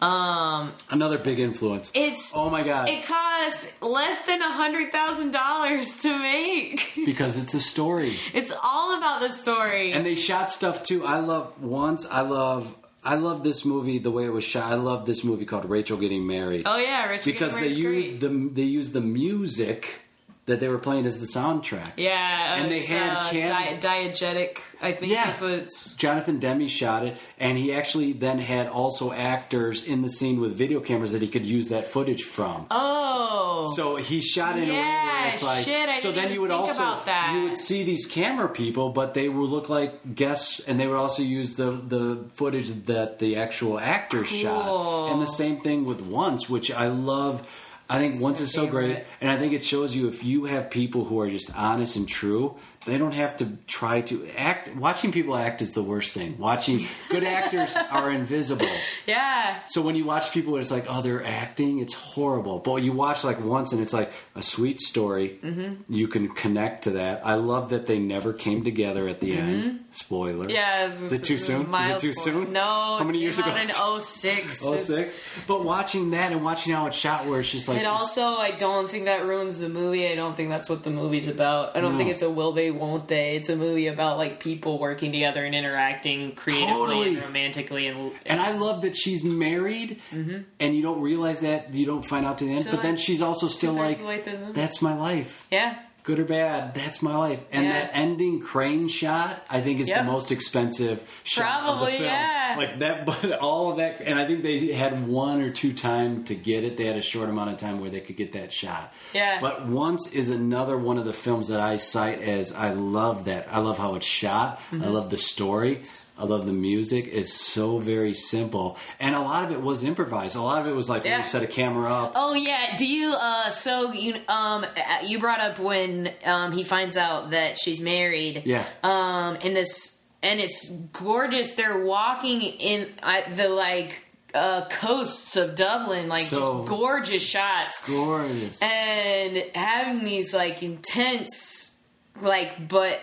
[0.00, 1.90] um Another big influence.
[1.94, 2.88] It's oh my god!
[2.88, 6.92] it costs less than a hundred thousand dollars to make.
[7.04, 9.92] because it's a story, it's all about the story.
[9.92, 11.04] and they shot stuff too.
[11.04, 12.06] I love once.
[12.10, 12.74] I love
[13.04, 14.64] I love this movie the way it was shot.
[14.72, 18.20] I love this movie called Rachel Getting Married Oh yeah, Rich because they Gateware's used
[18.20, 18.20] great.
[18.20, 20.00] the they used the music
[20.46, 21.92] that they were playing as the soundtrack.
[21.96, 24.58] yeah, and they had uh, Cam- di- diegetic.
[24.80, 25.24] I think Yeah.
[25.26, 25.94] that's what it's.
[25.96, 30.54] Jonathan Demme shot it, and he actually then had also actors in the scene with
[30.56, 32.66] video cameras that he could use that footage from.
[32.70, 35.64] Oh, So he shot it in a way Yeah, where it's like.
[35.64, 37.00] shit, I so then you would also
[37.34, 40.96] you would see these camera people, but they would look like guests, and they would
[40.96, 45.10] also use the the footage that the actual actors shot.
[45.10, 47.42] And the same thing with Once, which I love.
[47.88, 50.70] I think Once is so great, and I think it shows you if you have
[50.70, 52.56] people who are just honest and true,
[52.86, 54.74] they don't have to try to act.
[54.76, 56.38] Watching people act is the worst thing.
[56.38, 58.66] Watching good actors are invisible.
[59.06, 59.64] yeah.
[59.66, 61.80] So when you watch people, it's like, oh, they're acting.
[61.80, 62.60] It's horrible.
[62.60, 65.38] But you watch like once, and it's like a sweet story.
[65.42, 65.92] Mm-hmm.
[65.92, 67.26] You can connect to that.
[67.26, 69.84] I love that they never came together at the end.
[69.90, 70.46] Spoiler.
[70.46, 70.50] Mm-hmm.
[70.50, 71.74] Yeah, Is it too soon?
[71.74, 72.44] Is it too forward.
[72.46, 72.52] soon?
[72.52, 72.62] No.
[72.98, 73.54] How many years ago?
[73.54, 73.68] In
[74.00, 74.64] 06.
[74.66, 75.20] Oh six.
[75.46, 78.52] But watching that and watching how it's shot, where it's just like And also, I
[78.52, 80.06] don't think that ruins the movie.
[80.08, 81.76] I don't think that's what the movie's about.
[81.76, 81.98] I don't No.
[81.98, 83.36] think it's a will they, won't they.
[83.36, 87.14] It's a movie about like people working together and interacting creatively Totally.
[87.16, 87.86] and romantically.
[87.88, 90.42] And And I love that she's married, mm-hmm.
[90.60, 92.62] and you don't realize that you don't find out to the end.
[92.62, 94.52] Till but then she's also still like, the way through the movie.
[94.52, 95.76] "That's my life, yeah,
[96.06, 96.74] good or bad.
[96.74, 97.72] That's my life." And Yeah.
[97.72, 99.98] that ending crane shot, I think, is Yep.
[99.98, 102.02] the most expensive shot of the film.
[102.04, 102.54] yeah.
[102.56, 106.24] Like that, but all of that, and I think they had one or two time
[106.24, 106.78] to get it.
[106.78, 108.94] They had a short amount of time where they could get that shot.
[109.12, 109.38] Yeah.
[109.40, 113.46] But once is another one of the films that I cite as I love that.
[113.52, 114.58] I love how it's shot.
[114.72, 114.84] Mm-hmm.
[114.84, 115.82] I love the story.
[116.18, 117.08] I love the music.
[117.12, 120.36] It's so very simple, and a lot of it was improvised.
[120.36, 121.18] A lot of it was like when Yeah.
[121.18, 122.12] we set a camera up.
[122.14, 122.76] Oh yeah.
[122.78, 123.12] Do you?
[123.12, 123.50] Uh.
[123.50, 124.14] So you.
[124.28, 124.64] Um.
[125.04, 128.42] You brought up when um he finds out that she's married.
[128.44, 128.64] Yeah.
[128.82, 129.38] Um.
[129.42, 130.02] And this.
[130.22, 131.52] And it's gorgeous.
[131.52, 134.04] They're walking in I, the like
[134.34, 137.86] uh coasts of Dublin, like So- just gorgeous shots.
[137.86, 138.60] Gorgeous.
[138.60, 141.78] and having these like intense
[142.20, 142.98] like but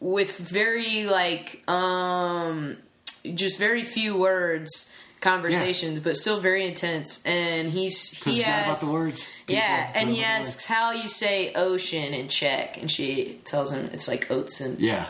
[0.00, 2.76] with very like um
[3.34, 8.86] just very few words conversations but still very intense and he's he not about asks
[8.86, 9.28] the words.
[9.46, 9.54] People.
[9.62, 14.06] yeah and he asks how you say ocean in czech and she tells him it's
[14.06, 14.76] like words.
[14.78, 15.06] Yeah.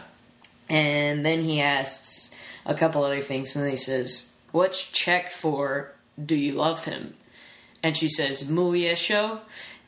[0.68, 2.34] and then he asks
[2.68, 5.92] a couple other things, and then he says, "What's Czech for?
[6.22, 7.14] Do you love him?"
[7.82, 9.40] And she says, "Muye show,"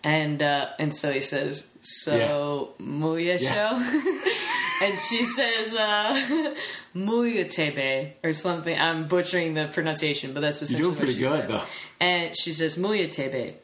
[0.02, 3.52] and uh, and so he says, "So muye Yeah.
[3.54, 6.54] show," and she says, uh,
[6.94, 8.78] "Muye tebe" or something.
[8.78, 11.50] I'm butchering the pronunciation, but that's essentially doing what pretty she good, says.
[11.60, 11.64] though.
[12.00, 13.54] And she says, "Muye tebe,"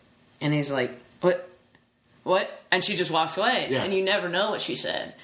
[0.41, 0.91] and he's like,
[1.21, 1.49] "What?"
[2.25, 2.51] What?
[2.73, 3.85] And she just walks away, Yeah.
[3.85, 5.15] and you never know what she said.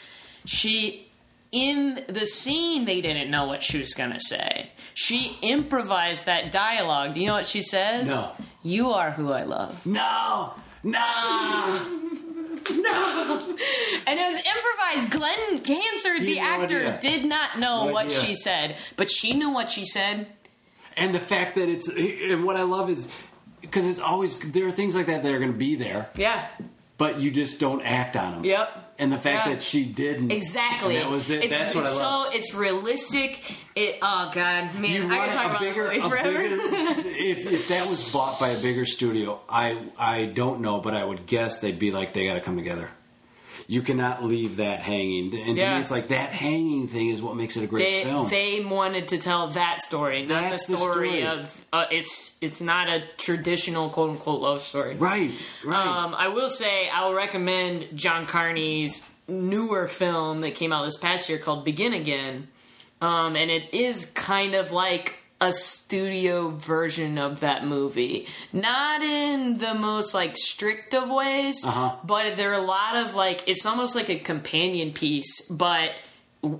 [0.46, 1.08] She
[1.50, 4.70] in the scene they didn't know what she was gonna say.
[4.94, 7.14] She improvised that dialogue.
[7.14, 8.08] Do you know what she says?
[8.08, 8.32] No.
[8.62, 9.84] You are who I love.
[9.84, 10.54] No.
[10.84, 11.88] No.
[12.74, 13.56] no.
[14.04, 15.10] And it was improvised.
[15.12, 16.98] Glen Hansard, the no actor, idea.
[17.00, 18.18] did not know No what idea.
[18.18, 20.26] she said, but she knew what she said.
[20.96, 23.10] And the fact that it's and what I love is
[23.60, 26.46] because it's always there are things like that that are going to be there, Yeah.
[26.98, 28.44] but you just don't act on them.
[28.44, 28.81] Yep.
[28.98, 29.54] And the fact Yeah.
[29.54, 30.96] that she didn't Exactly.
[30.96, 31.44] and that was it.
[31.44, 32.26] It's, That's what I it's love.
[32.26, 33.56] so it's realistic.
[33.74, 36.30] It oh god, man, you I can talk about bigger, a forever.
[36.38, 36.56] bigger
[37.08, 41.04] if if that was bought by a bigger studio, I I don't know, but I
[41.04, 42.90] would guess they'd be like they got to come together.
[43.72, 47.36] You cannot leave that hanging, and to me, it's like that hanging thing is what
[47.36, 48.28] makes it a great they film.
[48.28, 51.26] they wanted to tell that story, not That's the the story, story.
[51.26, 54.96] of uh, it's it's not a traditional quote unquote love story.
[54.96, 55.86] right, right.
[55.86, 60.98] Um, I will say I will recommend John Carney's newer film that came out this
[60.98, 62.48] past year called Begin Again,
[63.00, 68.26] um, and it is kind of like a studio version of that movie.
[68.52, 71.96] Not in the most like strict of ways, Uh-huh.
[72.04, 75.90] but there are a lot of like it's almost like a companion piece, but.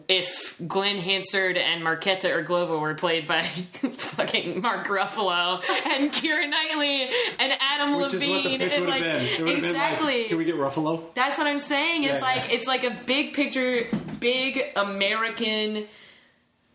[0.08, 3.42] If Glen Hansard and Markéta Irglová were played by
[3.82, 7.08] fucking Mark Ruffalo and Keira Knightley
[7.40, 9.22] and Adam Which Levine, what the pitch and like been.
[9.22, 11.12] It would been exactly, like, can we get Ruffalo?
[11.14, 12.04] that's what I'm saying.
[12.04, 12.20] It's Yeah.
[12.20, 13.88] like it's like a big picture,
[14.20, 15.88] big American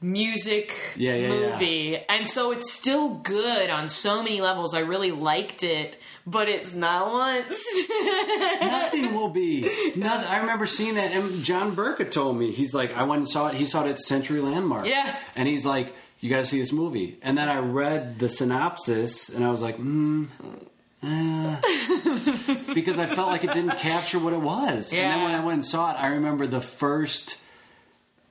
[0.01, 1.51] music Yeah, yeah, yeah.
[1.51, 4.73] movie, and so it's still good on so many levels.
[4.73, 7.65] I really liked it, but it's not once.
[8.61, 9.61] Nothing will be.
[9.95, 10.27] Nothing.
[10.27, 13.47] I remember seeing that, and John Burka told me he's like, I went and saw
[13.47, 13.55] it.
[13.55, 14.85] He saw it at Century Landmark.
[14.85, 15.15] Yeah.
[15.35, 17.17] and he's like, you got to see this movie.
[17.21, 20.25] And then I read the synopsis, and I was like, hmm.
[21.01, 21.61] uh,
[22.73, 24.91] because I felt like it didn't capture what it was.
[24.91, 27.41] And then when I went and saw it, I remember the first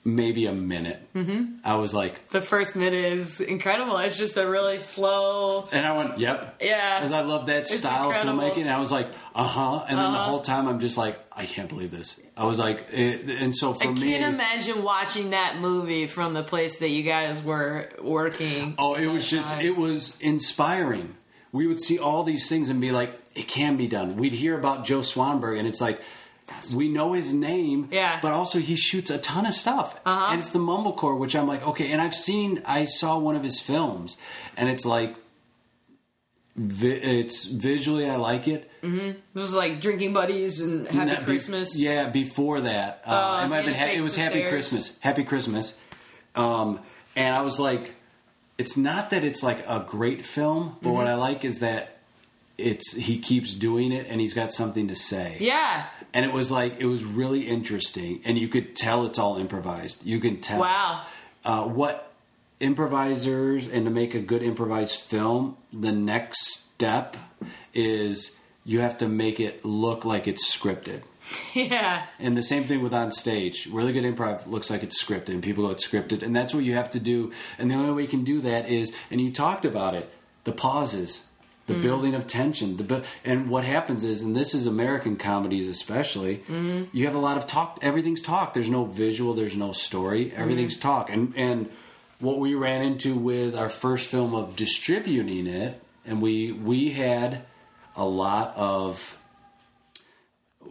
[0.07, 1.01] maybe a minute.
[1.15, 1.57] Mm-hmm.
[1.65, 3.99] I was like, The first minute is incredible.
[3.99, 5.69] It's just a really slow.
[5.73, 6.99] and I went, "Yep." Yeah.
[7.01, 8.41] Because I love that It's style of incredible.
[8.41, 8.51] Uh-huh.
[8.55, 8.61] filmmaking.
[8.63, 11.45] And I was like, "Uh huh." And then the whole time, I'm just like, "I
[11.45, 14.83] can't believe this." I was like, it, and so for I me, I can't imagine
[14.83, 18.75] watching that movie from the place that you guys were working.
[18.79, 19.61] Oh, it was just time.
[19.63, 21.17] it was inspiring.
[21.53, 24.17] We would see all these things and be like, it can be done.
[24.19, 25.99] We'd hear about Joe Swanberg and it's like
[26.75, 28.19] we know his name, Yeah.
[28.23, 29.99] but also he shoots a ton of stuff.
[30.07, 30.29] Uh-huh.
[30.31, 33.43] And it's the mumblecore, which I'm like, okay, and I've seen I saw one of
[33.45, 34.17] his films
[34.57, 35.15] and it's like
[36.57, 38.71] vi- it's visually I like it.
[38.83, 41.77] It was like drinking buddies and Happy Not be- Christmas.
[41.77, 43.75] yeah, before that, uh, Uh, it might have been.
[43.75, 44.51] Ha- it was Happy Stairs.
[44.53, 44.99] Christmas.
[45.01, 45.77] Happy Christmas.
[46.37, 46.81] Um,
[47.17, 47.95] and I was like,
[48.59, 50.97] it's not that it's like a great film, but Mm-hmm.
[50.97, 51.99] what I like is that
[52.59, 55.37] it's he keeps doing it and he's got something to say.
[55.41, 55.87] Yeah.
[56.17, 60.03] And it was like it was really interesting, and you could tell it's all improvised.
[60.03, 60.61] You can tell.
[60.61, 61.03] Wow.
[61.45, 62.11] Uh, what
[62.59, 67.19] improvisers and to make a good improvised film, the next step
[67.75, 68.35] is
[68.65, 71.03] you have to make it look like it's scripted.
[71.53, 72.07] Yeah.
[72.19, 73.69] And the same thing with on stage.
[73.71, 76.23] Really good improv looks like it's scripted, and people go, it's scripted.
[76.23, 77.31] And that's what you have to do.
[77.59, 80.09] And the only way you can do that is, and you talked about it,
[80.45, 81.26] the pauses,
[81.67, 81.83] the mm.
[81.83, 82.77] building of tension.
[82.77, 86.89] The bu- And what happens is, and this is American comedies especially, mm.
[86.93, 87.79] you have a lot of talk.
[87.83, 88.55] Everything's talk.
[88.55, 90.27] There's no visual, there's no story.
[90.27, 90.39] Mm.
[90.39, 91.11] Everything's talk.
[91.11, 91.69] And, and
[92.21, 97.43] what we ran into with our first film of distributing it, and we, we had
[97.97, 99.19] a lot of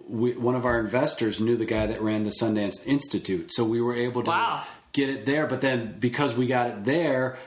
[0.08, 3.82] we, one of our investors knew the guy that ran the Sundance Institute, so we
[3.82, 4.64] were able to Wow.
[4.94, 5.48] get it there.
[5.48, 7.38] But then because we got it there,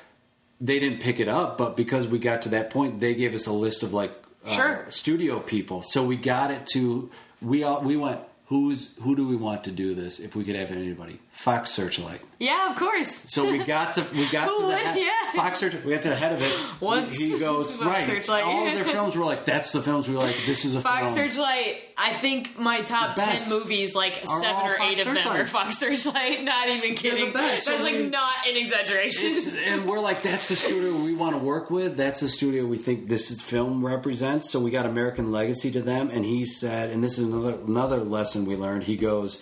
[0.60, 1.58] they didn't pick it up.
[1.58, 4.12] But because we got to that point, they gave us a list of like
[4.44, 4.86] uh, Sure.
[4.90, 5.82] studio people.
[5.82, 7.10] So we got it to
[7.40, 8.20] we all, we went.
[8.46, 10.20] Who's who do we want to do this?
[10.20, 12.20] If we could have anybody, Fox Searchlight.
[12.40, 13.08] Yeah, of course.
[13.30, 15.32] So we got to we got to the yeah.
[15.36, 15.84] Fox Searchlight.
[15.84, 16.52] We got to the head of it.
[16.80, 18.06] Once he goes Fox right.
[18.08, 18.42] Searchlight.
[18.44, 20.34] All of their films were like that's the films we like.
[20.46, 21.30] This is a Fox film.
[21.30, 21.76] Searchlight.
[21.96, 25.78] I think my top ten movies, like seven or Fox eight of them, are Fox
[25.78, 26.42] Searchlight.
[26.44, 27.26] Not even kidding.
[27.26, 27.66] the best.
[27.66, 29.36] That's So like we- not an exaggeration.
[29.64, 31.96] And we're like, that's the studio we want to work with.
[31.96, 34.50] That's the studio we think this is film represents.
[34.50, 37.98] So we got American Legacy to them, and he said, and this is another another
[37.98, 38.84] lesson we learned.
[38.84, 39.40] He goes,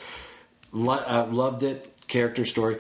[0.76, 2.76] Lo- uh, loved it, character story,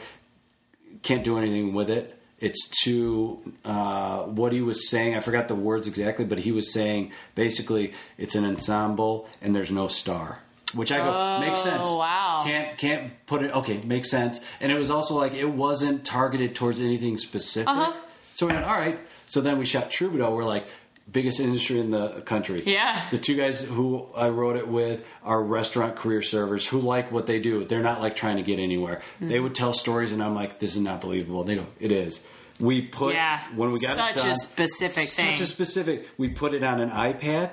[1.02, 2.12] can't do anything with it.
[2.38, 5.14] It's too uh, what he was saying.
[5.14, 9.70] I forgot the words exactly, but he was saying basically it's an ensemble and there's
[9.70, 10.42] no star.
[10.74, 11.86] Which I go makes sense.
[11.86, 12.42] Oh, wow.
[12.44, 13.54] Can't can't put it.
[13.54, 14.40] Okay, makes sense.
[14.60, 17.68] And it was also like it wasn't targeted towards anything specific.
[17.68, 17.92] Uh-huh.
[18.34, 18.98] So we went all right.
[19.26, 20.34] So then we shot Troubadour.
[20.34, 20.66] We're like
[21.10, 22.62] biggest industry in the country.
[22.66, 23.06] Yeah.
[23.10, 27.26] The two guys who I wrote it with are restaurant career servers who like what
[27.26, 27.64] they do.
[27.64, 28.96] They're not like trying to get anywhere.
[29.16, 29.28] Mm-hmm.
[29.28, 31.44] They would tell stories, and I'm like, this is not believable.
[31.44, 32.24] They go, it is.
[32.58, 33.40] We put Yeah.
[33.54, 35.34] when we got Such it a specific such thing.
[35.34, 36.08] a specific.
[36.18, 37.50] We put it on an iPad.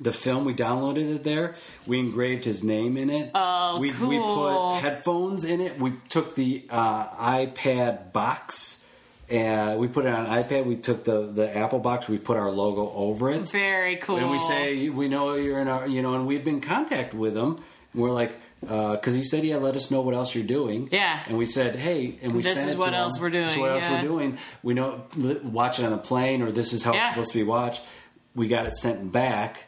[0.00, 1.54] The film we downloaded it there.
[1.86, 3.30] We engraved his name in it.
[3.34, 5.78] Oh, we, We put headphones in it.
[5.78, 7.08] We took the uh,
[7.46, 8.81] iPad box
[9.30, 10.66] and we put it on an iPad.
[10.66, 12.08] We took the the Apple box.
[12.08, 13.48] We put our logo over it.
[13.50, 14.16] Very cool.
[14.16, 17.14] And we say, we know you're in our, you know, and we've been in contact
[17.14, 17.56] with them.
[17.92, 18.38] And we're like,
[18.68, 20.88] uh, because he said, yeah, let us know what else you're doing.
[20.92, 21.22] Yeah.
[21.26, 23.22] And we said, hey, and we This sent is it what to else him.
[23.22, 24.38] we're doing, This is what else we're doing.
[24.62, 25.04] We know,
[25.42, 27.06] watch it on the plane, or this is how Yeah.
[27.06, 27.82] it's supposed to be watched.
[28.34, 29.66] We got it sent back,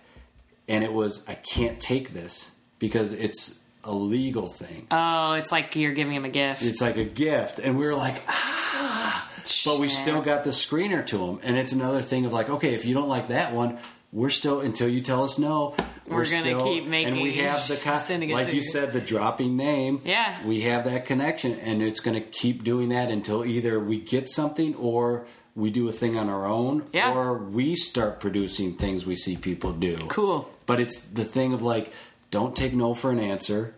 [0.68, 4.86] and it was, I can't take this because it's a legal thing.
[4.90, 6.62] oh, it's like you're giving him a gift.
[6.62, 7.58] It's like a gift.
[7.58, 9.30] And we were like, ah.
[9.66, 12.74] But we still got the screener to him, And it's another thing of like, okay,
[12.74, 13.78] if you don't like that one,
[14.10, 15.74] we're still, until you tell us no,
[16.06, 18.00] We're gonna still- keep And making- we have the, con-
[18.30, 18.62] like you you.
[18.62, 20.00] said, the dropping name.
[20.04, 20.42] Yeah.
[20.46, 21.54] We have that connection.
[21.58, 25.88] And it's going to keep doing that until either we get something or we do
[25.88, 27.12] a thing on our own Yeah.
[27.12, 29.96] or we start producing things we see people do.
[30.08, 30.48] Cool.
[30.66, 31.92] But it's the thing of like,
[32.30, 33.74] don't take no for an answer.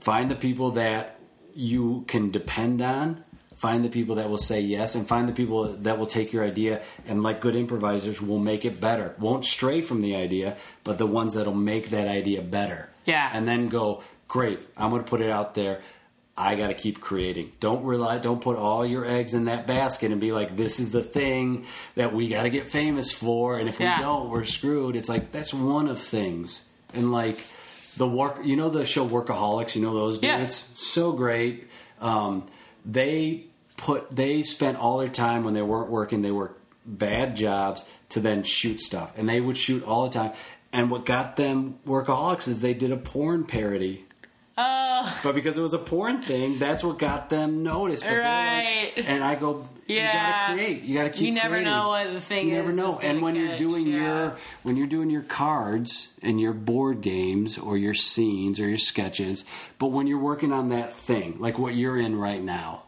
[0.00, 1.18] Find the people that
[1.54, 3.24] you can depend on.
[3.54, 6.44] Find the people that will say yes, and find the people that will take your
[6.44, 9.14] idea and, like good improvisers, will make it better.
[9.18, 12.90] Won't stray from the idea, but the ones that'll make that idea better.
[13.06, 13.30] Yeah.
[13.32, 15.80] And then go, great, I'm going to put it out there.
[16.36, 17.52] I got to keep creating.
[17.60, 18.18] Don't rely.
[18.18, 21.64] Don't put all your eggs in that basket and be like, "This is the thing
[21.94, 23.96] that we got to get famous for." And if Yeah.
[23.96, 24.96] we don't, we're screwed.
[24.96, 26.64] It's like that's one of things.
[26.92, 27.38] And like
[27.96, 29.74] the work, you know, the show Workaholics.
[29.74, 30.38] You know those Yeah.
[30.38, 30.66] dudes.
[30.74, 31.68] So great.
[32.00, 32.44] Um,
[32.84, 33.46] they
[33.76, 34.14] put.
[34.14, 36.22] They spent all their time when they weren't working.
[36.22, 40.32] They worked bad jobs to then shoot stuff, and they would shoot all the time.
[40.72, 44.04] And what got them Workaholics is they did a porn parody
[44.58, 48.02] Oh, But because it was a porn thing, that's what got them noticed.
[48.04, 48.92] But Right.
[48.96, 49.96] Like, and I go, yeah.
[49.96, 50.82] you gotta create.
[50.82, 51.70] You gotta keep You never creating.
[51.72, 52.98] know what the thing you is never know.
[53.02, 53.96] And when you're doing yeah.
[53.98, 58.78] your when you're doing your cards and your board games or your scenes or your
[58.78, 59.44] sketches,
[59.78, 62.84] but when you're working on that thing, like what you're in right now,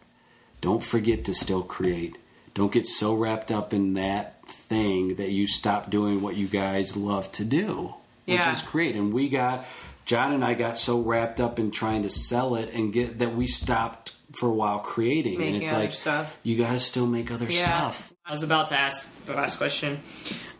[0.63, 2.17] don't forget to still create.
[2.55, 6.97] Don't get so wrapped up in that thing that you stop doing what you guys
[6.97, 8.53] love to do, which Yeah.
[8.53, 8.97] is create.
[8.97, 9.67] And we got
[10.09, 13.35] John and I got so wrapped up in trying to sell it and get that
[13.35, 15.43] we stopped for a while creating.
[15.43, 16.39] and it's other like stuff.
[16.43, 17.59] you got to still make other yeah.
[17.59, 18.15] stuff.
[18.25, 20.01] I was about to ask the last question.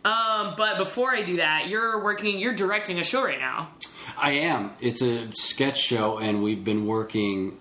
[0.05, 3.71] Um, but before I do that, you're working, you're directing a show right now.
[4.21, 4.71] I am.
[4.81, 7.57] It's a sketch show, and we've been working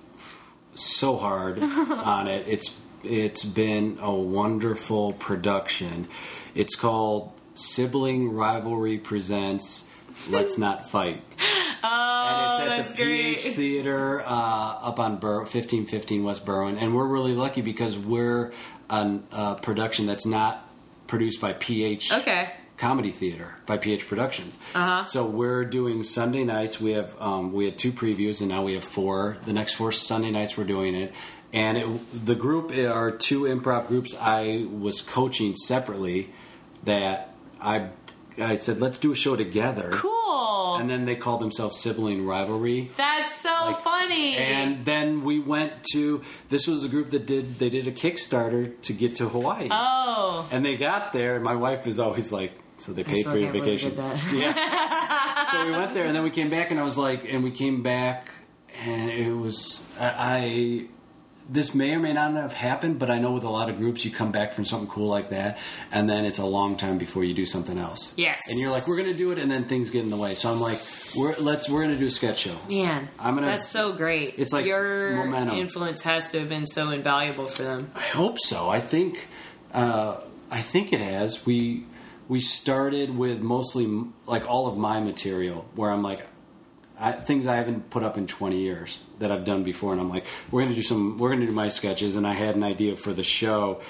[0.74, 2.47] so hard on it.
[2.47, 6.06] It's it's been a wonderful production.
[6.55, 9.88] It's called Sibling Rivalry Presents
[10.28, 11.23] Let's Not Fight.
[11.81, 13.39] Oh, and it's at the great.
[13.39, 18.53] PH Theater uh, up on Bur- 1515 West Berwyn, and we're really lucky because we're
[18.90, 20.69] a uh, production that's not
[21.07, 22.51] produced by PH Okay.
[22.78, 24.59] Comedy Theater by PH Productions.
[24.74, 25.05] Uh-huh.
[25.05, 26.81] So we're doing Sunday nights.
[26.81, 29.39] We have um, we had two previews, and now we have four.
[29.45, 31.15] The next four Sunday nights we're doing it.
[31.53, 36.31] And it, the group are two improv groups I was coaching separately.
[36.85, 37.90] That I
[38.40, 39.90] I said let's do a show together.
[39.93, 40.77] Cool.
[40.78, 42.90] And then they called themselves Sibling Rivalry.
[42.97, 44.36] That's so Like, funny.
[44.36, 48.81] And then we went to this was a group that did they did a Kickstarter
[48.82, 49.69] to get to Hawaii.
[49.70, 53.32] oh, And they got there, and my wife is always like, "So they paid still
[53.32, 53.97] for your can't vacation." you
[54.40, 55.44] did Yeah.
[55.51, 57.51] so we went there, and then we came back, and I was like, and we
[57.51, 58.28] came back,
[58.85, 60.12] and it was I.
[60.19, 60.89] I
[61.49, 64.05] this may or may not have happened, but I know with a lot of groups,
[64.05, 65.59] you come back from something cool like that,
[65.91, 68.12] and then it's a long time before you do something else.
[68.16, 68.51] Yes.
[68.51, 70.35] and you're like, we're going to do it, and then things get in the way.
[70.35, 70.79] So I'm like,
[71.16, 72.57] we're let's we're going to do a sketch show.
[72.69, 74.35] man, I'm gonna- That's so great.
[74.37, 75.57] It's like your momentum.
[75.57, 77.91] influence has to have been so invaluable for them.
[77.95, 78.69] I hope so.
[78.69, 79.27] I think
[79.73, 80.20] uh,
[80.51, 81.47] I think it has.
[81.47, 81.85] We
[82.29, 83.87] we started with mostly
[84.27, 86.27] like all of my material, where I'm like
[87.01, 90.09] I, things I haven't put up in 20 years that I've done before, and I'm
[90.11, 92.97] like, we're gonna do some, we're gonna do my sketches, and I had an idea
[92.97, 93.81] for the show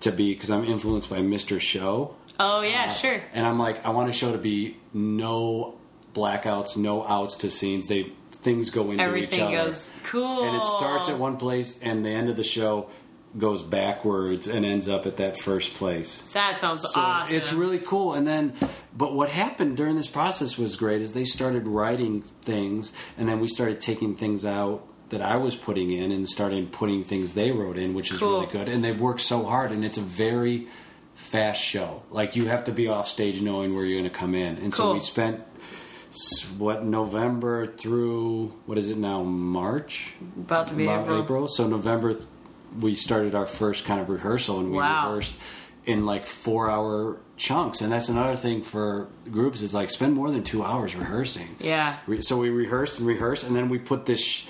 [0.00, 1.60] to be because I'm influenced by Mr.
[1.60, 3.20] Show, Oh yeah, uh, sure.
[3.32, 5.76] and I'm like, I want a show to be no
[6.14, 7.88] blackouts, no outs to scenes.
[7.88, 9.08] They things go into each other.
[9.08, 10.44] Everything goes cool.
[10.44, 12.88] and it starts at one place and the end of the show
[13.38, 17.36] goes backwards and ends up at that first place That sounds so awesome.
[17.36, 18.52] it's really cool and then
[18.96, 23.40] but what happened during this process was great is they started writing things and then
[23.40, 27.50] we started taking things out that I was putting in and started putting things they
[27.52, 28.40] wrote in which is Cool.
[28.40, 30.66] really good and they've worked so hard and it's a very
[31.14, 34.34] fast show like you have to be off stage knowing where you're going to come
[34.34, 35.40] in and so we spent
[36.56, 41.22] what November through what is it now March about to be about April.
[41.22, 41.48] April.
[41.48, 42.16] So November,
[42.80, 45.06] we started our first kind of rehearsal, and we Wow.
[45.08, 45.34] rehearsed
[45.86, 47.80] in like four-hour chunks.
[47.80, 51.56] And that's another thing for groups is like spend more than two hours rehearsing.
[51.60, 51.96] Yeah.
[52.20, 54.20] So we rehearsed and rehearsed, and then we put this.
[54.22, 54.46] Sh-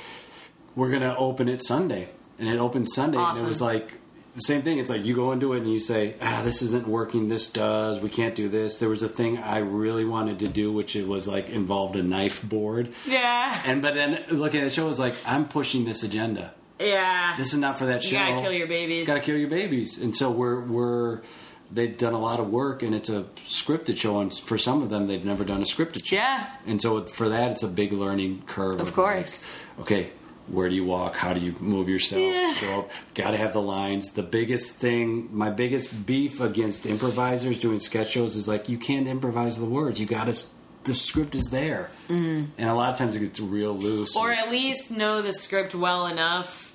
[0.75, 2.09] we're gonna open it Sunday,
[2.39, 3.93] and it opened Sunday, and it was like.
[4.35, 4.79] The same thing.
[4.79, 7.29] It's like you go into it and you say, "Ah, this isn't working.
[7.29, 7.99] This does.
[7.99, 11.09] We can't do this." There was a thing I really wanted to do, which it
[11.09, 13.61] was like involved a knife board, Yeah.
[13.67, 17.35] and but then looking at the show was like, "I'm pushing this agenda." Yeah.
[17.37, 18.17] this is not for that show.
[18.17, 19.07] you gotta kill your babies.
[19.07, 19.99] Gotta kill your babies.
[19.99, 21.23] And so we're we're
[21.71, 24.21] they've done a lot of work, and it's a scripted show.
[24.21, 26.17] And for some of them, they've never done a scripted show.
[26.17, 26.53] Yeah.
[26.67, 28.81] And so for that, it's a big learning curve.
[28.81, 29.55] Of course.
[29.77, 30.11] like, okay,
[30.49, 31.17] where do you walk?
[31.17, 32.23] How do you move yourself?
[32.23, 32.53] Yeah.
[32.55, 32.91] Show up.
[33.15, 34.13] Got to have the lines.
[34.13, 39.09] The biggest thing, my biggest beef against improvisers doing sketch shows is like you can't
[39.09, 40.01] improvise the words.
[40.01, 40.45] You got to.
[40.85, 42.47] The script is there, mm.
[42.57, 44.17] and a lot of times it gets real loose.
[44.17, 46.68] or at least know the script well enough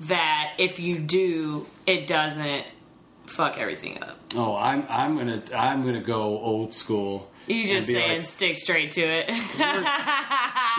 [0.00, 2.64] that if you do, it doesn't
[3.26, 4.18] fuck everything up.
[4.34, 7.30] Oh, I'm I'm gonna I'm gonna go old school.
[7.46, 9.26] You just and saying like- stick straight to it.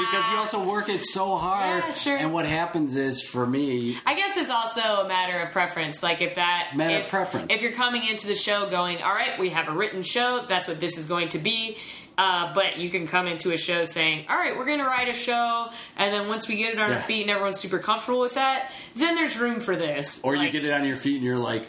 [0.01, 1.83] because you also work it so hard.
[1.83, 2.17] Yeah, sure.
[2.17, 6.01] And what happens is for me, I guess it's also a matter of preference.
[6.01, 7.53] Like if that Matter of preference.
[7.53, 10.45] If you're coming into the show going, all right, we have a written show.
[10.47, 11.77] That's what this is going to be.
[12.17, 15.07] Uh, but you can come into a show saying, all right, we're going to write
[15.09, 16.97] a show, and then once we get it on Yeah.
[16.97, 20.21] our feet and everyone's super comfortable with that, then there's room for this.
[20.23, 21.65] or you get it on your feet and you're like,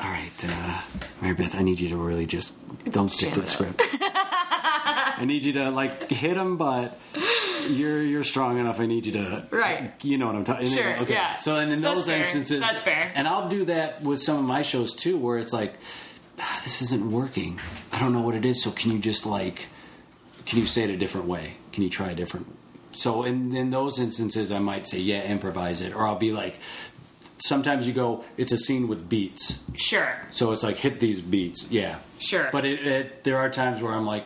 [0.00, 0.80] all right, uh,
[1.22, 2.52] Mary Beth, I need you to really just
[2.90, 3.80] don't stick to the script.
[5.18, 6.98] I need you to like hit them, but
[7.68, 8.80] you're you're strong enough.
[8.80, 9.92] I need you to Right.
[10.02, 10.66] You know what I'm talking.
[10.66, 10.76] About.
[10.76, 11.14] Sure, Okay.
[11.14, 11.38] yeah.
[11.38, 12.18] So and in That's those fair.
[12.18, 13.10] instances, That's fair.
[13.14, 15.74] And I'll do that with some of my shows too, where it's like,
[16.40, 17.58] ah, this isn't working.
[17.92, 18.62] I don't know what it is.
[18.62, 19.66] So can you just like,
[20.46, 21.54] can you say it a different way?
[21.72, 22.46] Can you try a different
[22.92, 26.58] So in in those instances, I might say, yeah, improvise it, or I'll be like,
[27.38, 30.16] sometimes you go, it's a scene with beats, Sure.
[30.30, 32.48] so it's like hit these beats, yeah, Sure.
[32.50, 34.24] But it, it there are times where I'm like.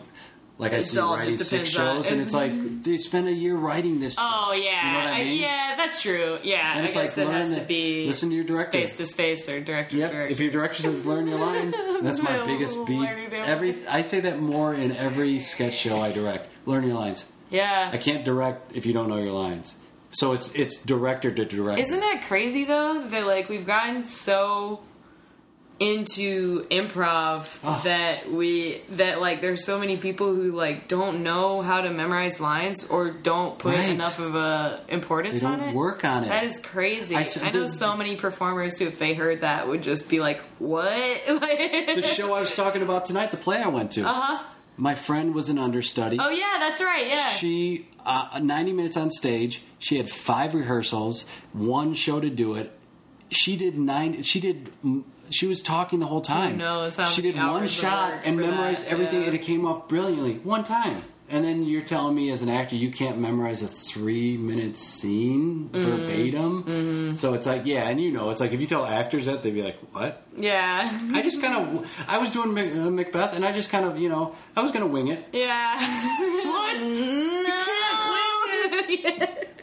[0.61, 3.29] Like I see all writing just six depends on- shows, and it's like they spent
[3.29, 4.17] a year writing this.
[4.19, 4.63] Oh stuff.
[4.65, 5.41] yeah, you know what I mean?
[5.41, 6.39] yeah, that's true.
[6.43, 8.73] Yeah, And I it's guess like, it has to be Listen to your director.
[8.73, 10.13] face to face or director Yep.
[10.13, 10.33] director.
[10.33, 13.09] If your director says learn your lines, that's my biggest beat.
[13.33, 16.49] Every I say that more in every sketch show I direct.
[16.67, 17.25] Learn your lines.
[17.51, 19.77] yeah, I can't direct if you don't know your lines.
[20.13, 21.81] So it's it's director to director.
[21.81, 23.07] Isn't that crazy though?
[23.07, 24.81] That like we've gotten so
[25.81, 27.81] into improv Ah.
[27.85, 32.39] that we that like there's so many people who like don't know how to memorize
[32.39, 33.89] lines or don't put Right.
[33.89, 35.75] enough of a importance They on it.
[35.75, 36.29] work on it.
[36.29, 37.17] That is crazy.
[37.17, 40.43] I know the- so many performers who, if they heard that, would just be like,
[40.59, 40.93] "What?"
[41.27, 44.07] the show I was talking about tonight, the play I went to.
[44.07, 44.39] Uh huh.
[44.77, 46.19] My friend was an understudy.
[46.21, 47.07] oh yeah, that's right.
[47.09, 47.29] Yeah.
[47.31, 49.63] She uh, 90 minutes on stage.
[49.79, 52.71] She had five rehearsals, one show to do it.
[53.31, 54.23] She did nine.
[54.25, 54.71] She did.
[55.31, 56.59] Mm, She was talking the whole time.
[56.59, 59.27] knows how she did one shot and memorized that, everything, yeah.
[59.29, 61.03] and it came off brilliantly one time.
[61.33, 65.71] And then you're telling me, as an actor, you can't memorize a three minute scene
[65.73, 65.91] Mm-hmm.
[65.91, 67.15] verbatim.
[67.15, 69.55] So it's like, yeah, and you know, it's like if you tell actors that, they'd
[69.55, 70.91] be like, "What?" yeah.
[71.15, 74.09] I just kind of, I was doing uh, Macbeth, and I just kind of, you
[74.09, 75.25] know, I was going to wing it.
[75.33, 75.77] Yeah.
[76.51, 76.77] What?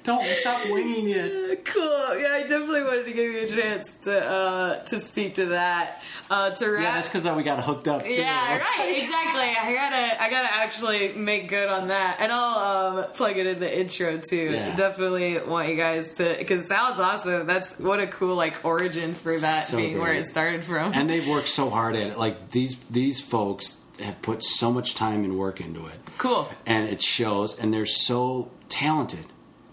[0.07, 1.65] Don't stop winging it.
[1.65, 2.17] cool.
[2.17, 6.01] Yeah, I definitely wanted to give you a chance to uh, to speak to that.
[6.29, 6.81] Uh, to wrap.
[6.81, 8.09] Yeah, that's because we got hooked up too.
[8.13, 8.97] Yeah, right.
[8.97, 9.41] Exactly.
[9.43, 13.59] I gotta, I gotta actually make good on that, and I'll um, plug it in
[13.59, 14.51] the intro too.
[14.51, 14.75] Yeah.
[14.75, 17.45] Definitely want you guys to, because it sounds awesome.
[17.45, 20.93] That's what a cool like origin for that So being where it started from.
[20.93, 22.17] And they've worked so hard at it.
[22.17, 25.97] Like these these folks have put so much time and work into it.
[26.17, 26.49] cool.
[26.65, 29.25] And it shows and they're so talented.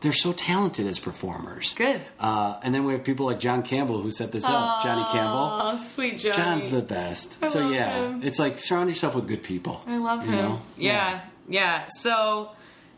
[0.05, 1.73] They're so talented as performers.
[1.73, 1.99] Good.
[2.21, 4.83] Uh, and then we have people like John Campbell who set this up.
[4.83, 5.49] Johnny Campbell.
[5.63, 6.37] Oh, sweet Johnny.
[6.37, 7.43] John's the best.
[7.43, 8.21] I so yeah, him.
[8.23, 9.81] it's like surround yourself with good people.
[9.87, 10.39] I love you him.
[10.45, 10.61] know?
[10.77, 11.87] Yeah, yeah.
[11.89, 12.51] So,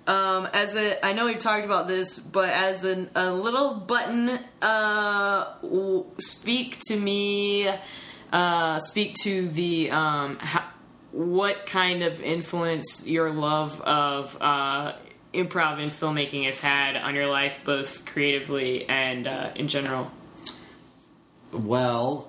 [0.09, 4.41] um, as a, I know we've talked about this, but as an, a little button,
[4.61, 7.69] uh, w- speak to me,
[8.33, 10.65] uh, speak to the, um, how,
[11.13, 14.95] what kind of influence your love of, uh,
[15.37, 20.11] improv and filmmaking has had on your life, both creatively and, uh, in general.
[21.53, 22.29] Well,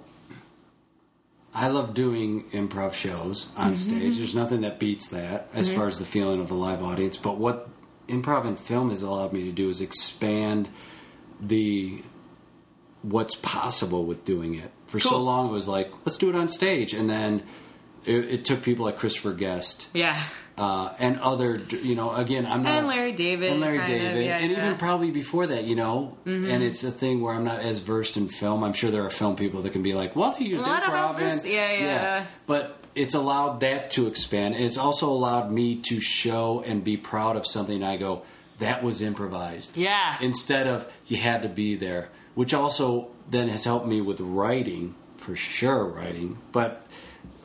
[1.53, 4.17] I love doing improv shows on stage.
[4.17, 7.17] There's nothing that beats that as far as the feeling of a live audience.
[7.17, 7.67] But what
[8.07, 10.69] improv and film has allowed me to do is expand
[11.41, 12.03] the
[13.01, 14.71] what's possible with doing it.
[14.85, 17.43] For so long, it was like let's do it on stage, and then
[18.05, 20.21] it, it took people like Christopher Guest Yeah.
[20.57, 23.97] uh, and other, you know, again, I'm not And Larry David, and Larry kind of,
[23.99, 24.57] David, yeah, and yeah.
[24.57, 24.65] Mm-hmm.
[24.67, 26.17] even probably before that, you know.
[26.25, 28.63] And it's a thing where I'm not as versed in film.
[28.63, 31.45] I'm sure there are film people that can be like, "Well, they used improv," and-
[31.45, 32.25] Yeah, yeah.
[32.45, 34.55] But it's allowed that to expand.
[34.55, 37.83] And it's also allowed me to show and be proud of something.
[37.83, 38.23] I go,
[38.59, 40.15] "That was improvised." Yeah.
[40.21, 44.95] Instead of you had to be there, which also then has helped me with writing
[45.17, 46.37] for sure, writing.
[46.51, 46.86] But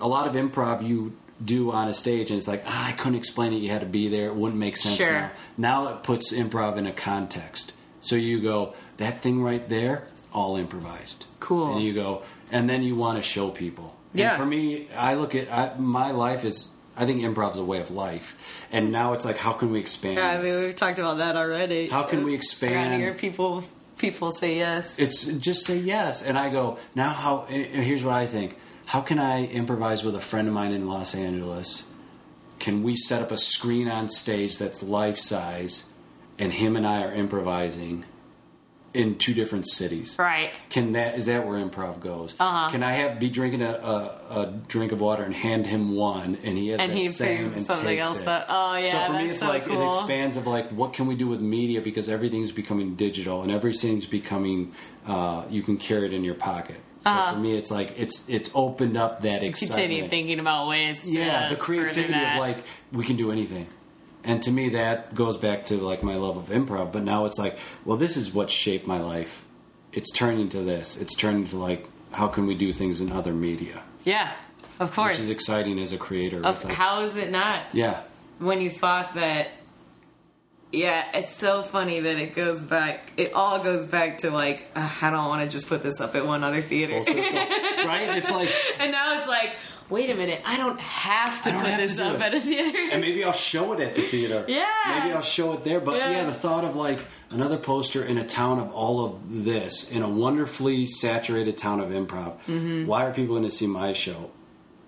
[0.03, 3.17] a lot of improv you do on a stage, and it's like ah, I couldn't
[3.17, 3.57] explain it.
[3.57, 4.27] You had to be there.
[4.27, 5.13] It wouldn't make sense Sure.
[5.13, 5.31] now.
[5.57, 7.73] Now it puts improv in a context.
[8.01, 11.25] So you go that thing right there, all improvised.
[11.41, 11.73] Cool.
[11.73, 13.97] And you go, and then you want to show people.
[14.13, 14.31] Yeah.
[14.31, 16.69] And for me, I look at I, my life is.
[16.95, 19.81] I think improv is a way of life, and now it's like, how can we
[19.81, 20.17] expand?
[20.17, 21.89] Yeah, I mean, we've talked about that already.
[21.89, 23.65] How can we expand- your people,
[23.97, 24.99] people say yes.
[24.99, 27.09] It's just say yes, and I go now.
[27.09, 27.47] How?
[27.49, 28.59] And here's what I think.
[28.93, 31.89] How can I improvise with a friend of mine in Los Angeles?
[32.59, 35.87] Can we set up a screen on stage that's life size,
[36.39, 38.05] and him and I are improvising
[38.93, 40.17] in two different cities?
[40.19, 40.51] right.
[40.69, 42.37] Can that is that where improv goes?
[42.39, 42.69] Uh-huh.
[42.71, 46.37] Can I have be drinking a, a, a drink of water and hand him one,
[46.45, 48.29] and he has And that he same and something takes else it.
[48.29, 48.45] up.
[48.51, 51.15] Oh, yeah, So for me, it's so like it expands of like what can we
[51.15, 54.73] do with media because everything's becoming digital and everything's becoming
[55.07, 56.77] uh, you can carry it in your pocket.
[57.03, 57.35] So for ah.
[57.35, 59.81] me, it's like it's it's opened up that excitement.
[59.81, 61.03] Continue thinking about ways.
[61.03, 62.59] To Yeah, the creativity of like
[62.93, 63.67] we can do anything.
[64.25, 67.39] And to me that goes back to like my love of improv, but now it's
[67.39, 69.45] like, well this is what shaped my life.
[69.93, 70.97] It's turned into this.
[70.97, 73.83] It's turned into like how can we do things in other media?
[74.05, 74.33] Yeah,
[74.79, 75.17] of course.
[75.17, 76.45] Which is exciting as a creator.
[76.45, 77.63] of, like, how is it not?
[77.73, 78.01] yeah.
[78.39, 79.49] When you thought that.
[80.73, 83.13] Yeah, it's so funny that it goes back.
[83.19, 86.15] It all goes back to like, "Ugh, I don't want to just put this up
[86.15, 86.95] at one other theater.
[87.85, 88.17] Right?
[88.17, 88.49] It's like
[88.81, 89.57] and now it's like,
[89.91, 92.21] wait a minute, I don't have to don't put have this do up it.
[92.23, 92.79] at a theater.
[92.93, 94.45] and maybe I'll show it at the theater.
[94.49, 94.67] Yeah.
[95.01, 95.81] Maybe I'll show it there.
[95.81, 96.11] But yeah.
[96.11, 96.25] Yeah.
[96.25, 97.01] the thought of like
[97.31, 101.91] another poster in a town of all of this, in a wonderfully saturated town of
[101.91, 102.39] improv.
[102.47, 102.87] Mm-hmm.
[102.87, 104.31] Why are people going to see my show?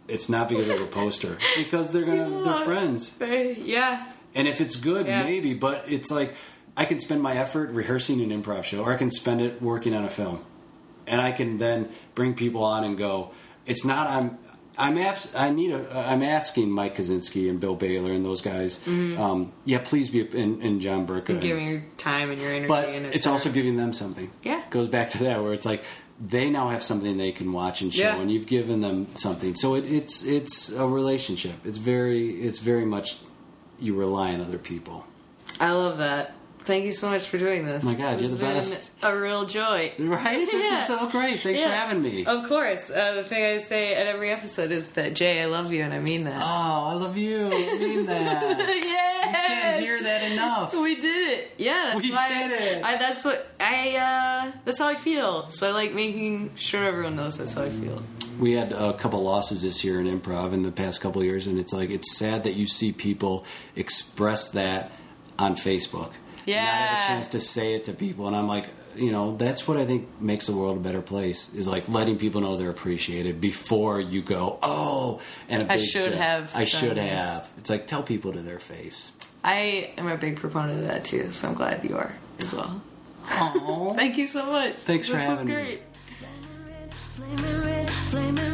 [0.07, 1.37] It's not because of a poster.
[1.57, 2.43] because they're gonna Yeah.
[2.45, 3.11] they're friends.
[3.11, 4.07] Very- yeah.
[4.35, 5.23] And if it's good, Yeah.
[5.23, 5.55] maybe.
[5.55, 6.35] But it's like
[6.77, 9.95] I can spend my effort rehearsing an improv show, or I can spend it working
[9.95, 10.41] on a film,
[11.07, 13.31] and I can then bring people on and go.
[13.67, 14.39] It's not I'm.
[14.77, 15.87] I'm abs- I need a.
[16.09, 18.81] I'm asking Mike Kaczynski and Bill Baylor and those guys.
[18.89, 21.29] Um, yeah, please be and, and John Burke.
[21.29, 22.67] and- Giving your time and your energy.
[22.67, 24.33] but and it's also giving them something.
[24.43, 24.63] Yeah.
[24.71, 25.85] goes back to that where it's like
[26.21, 28.21] they now have something they can watch and show, Yeah.
[28.21, 29.55] and you've given them something.
[29.55, 31.55] So it, it's it's a relationship.
[31.65, 33.19] It's very it's very much
[33.79, 35.05] you rely on other people.
[35.61, 36.33] I love that.
[36.61, 37.85] Thank you so much for doing this.
[37.87, 39.01] Oh my God, This you're the has best.
[39.03, 39.93] been A real joy.
[39.99, 40.47] Right?
[40.51, 40.81] This Yeah.
[40.81, 41.41] is so great.
[41.41, 42.25] Thanks for having me.
[42.25, 42.91] Of course.
[42.91, 45.93] Uh, the thing I say at every episode is that Jay, I love you, and
[45.93, 46.41] I mean that.
[46.43, 47.49] Oh, I love you.
[47.49, 48.57] I mean that.
[48.59, 49.27] yes.
[49.27, 50.75] You can't hear that enough.
[50.75, 51.51] We did it.
[51.59, 52.83] Yeah, that's We why did it.
[52.83, 53.97] I, that's what I.
[53.99, 55.51] Uh, that's how I feel.
[55.51, 58.03] So I like making sure everyone knows that's how I feel.
[58.39, 61.47] We had a couple losses this year in improv in the past couple of years,
[61.47, 63.45] and it's like it's sad that you see people
[63.77, 64.93] express that
[65.39, 66.13] on Facebook.
[66.47, 68.67] Yeah, and Not have a chance to say it to people, and I'm like,
[68.97, 71.53] you know, that's what I think makes the world a better place.
[71.55, 75.87] Is like letting people know they're appreciated before you go, oh, and a I big
[75.87, 76.19] should deal.
[76.19, 77.31] have I should this.
[77.31, 77.51] have.
[77.59, 79.11] It's like tell people to their face.
[79.43, 82.81] I am a big proponent of that too, so I'm glad you are as well.
[83.31, 84.77] Oh, Thank you so much.
[84.77, 85.55] Thanks for this was having me.
[85.55, 85.83] great.
[86.19, 87.74] Flaming red, flaming red,
[88.11, 88.54] flaming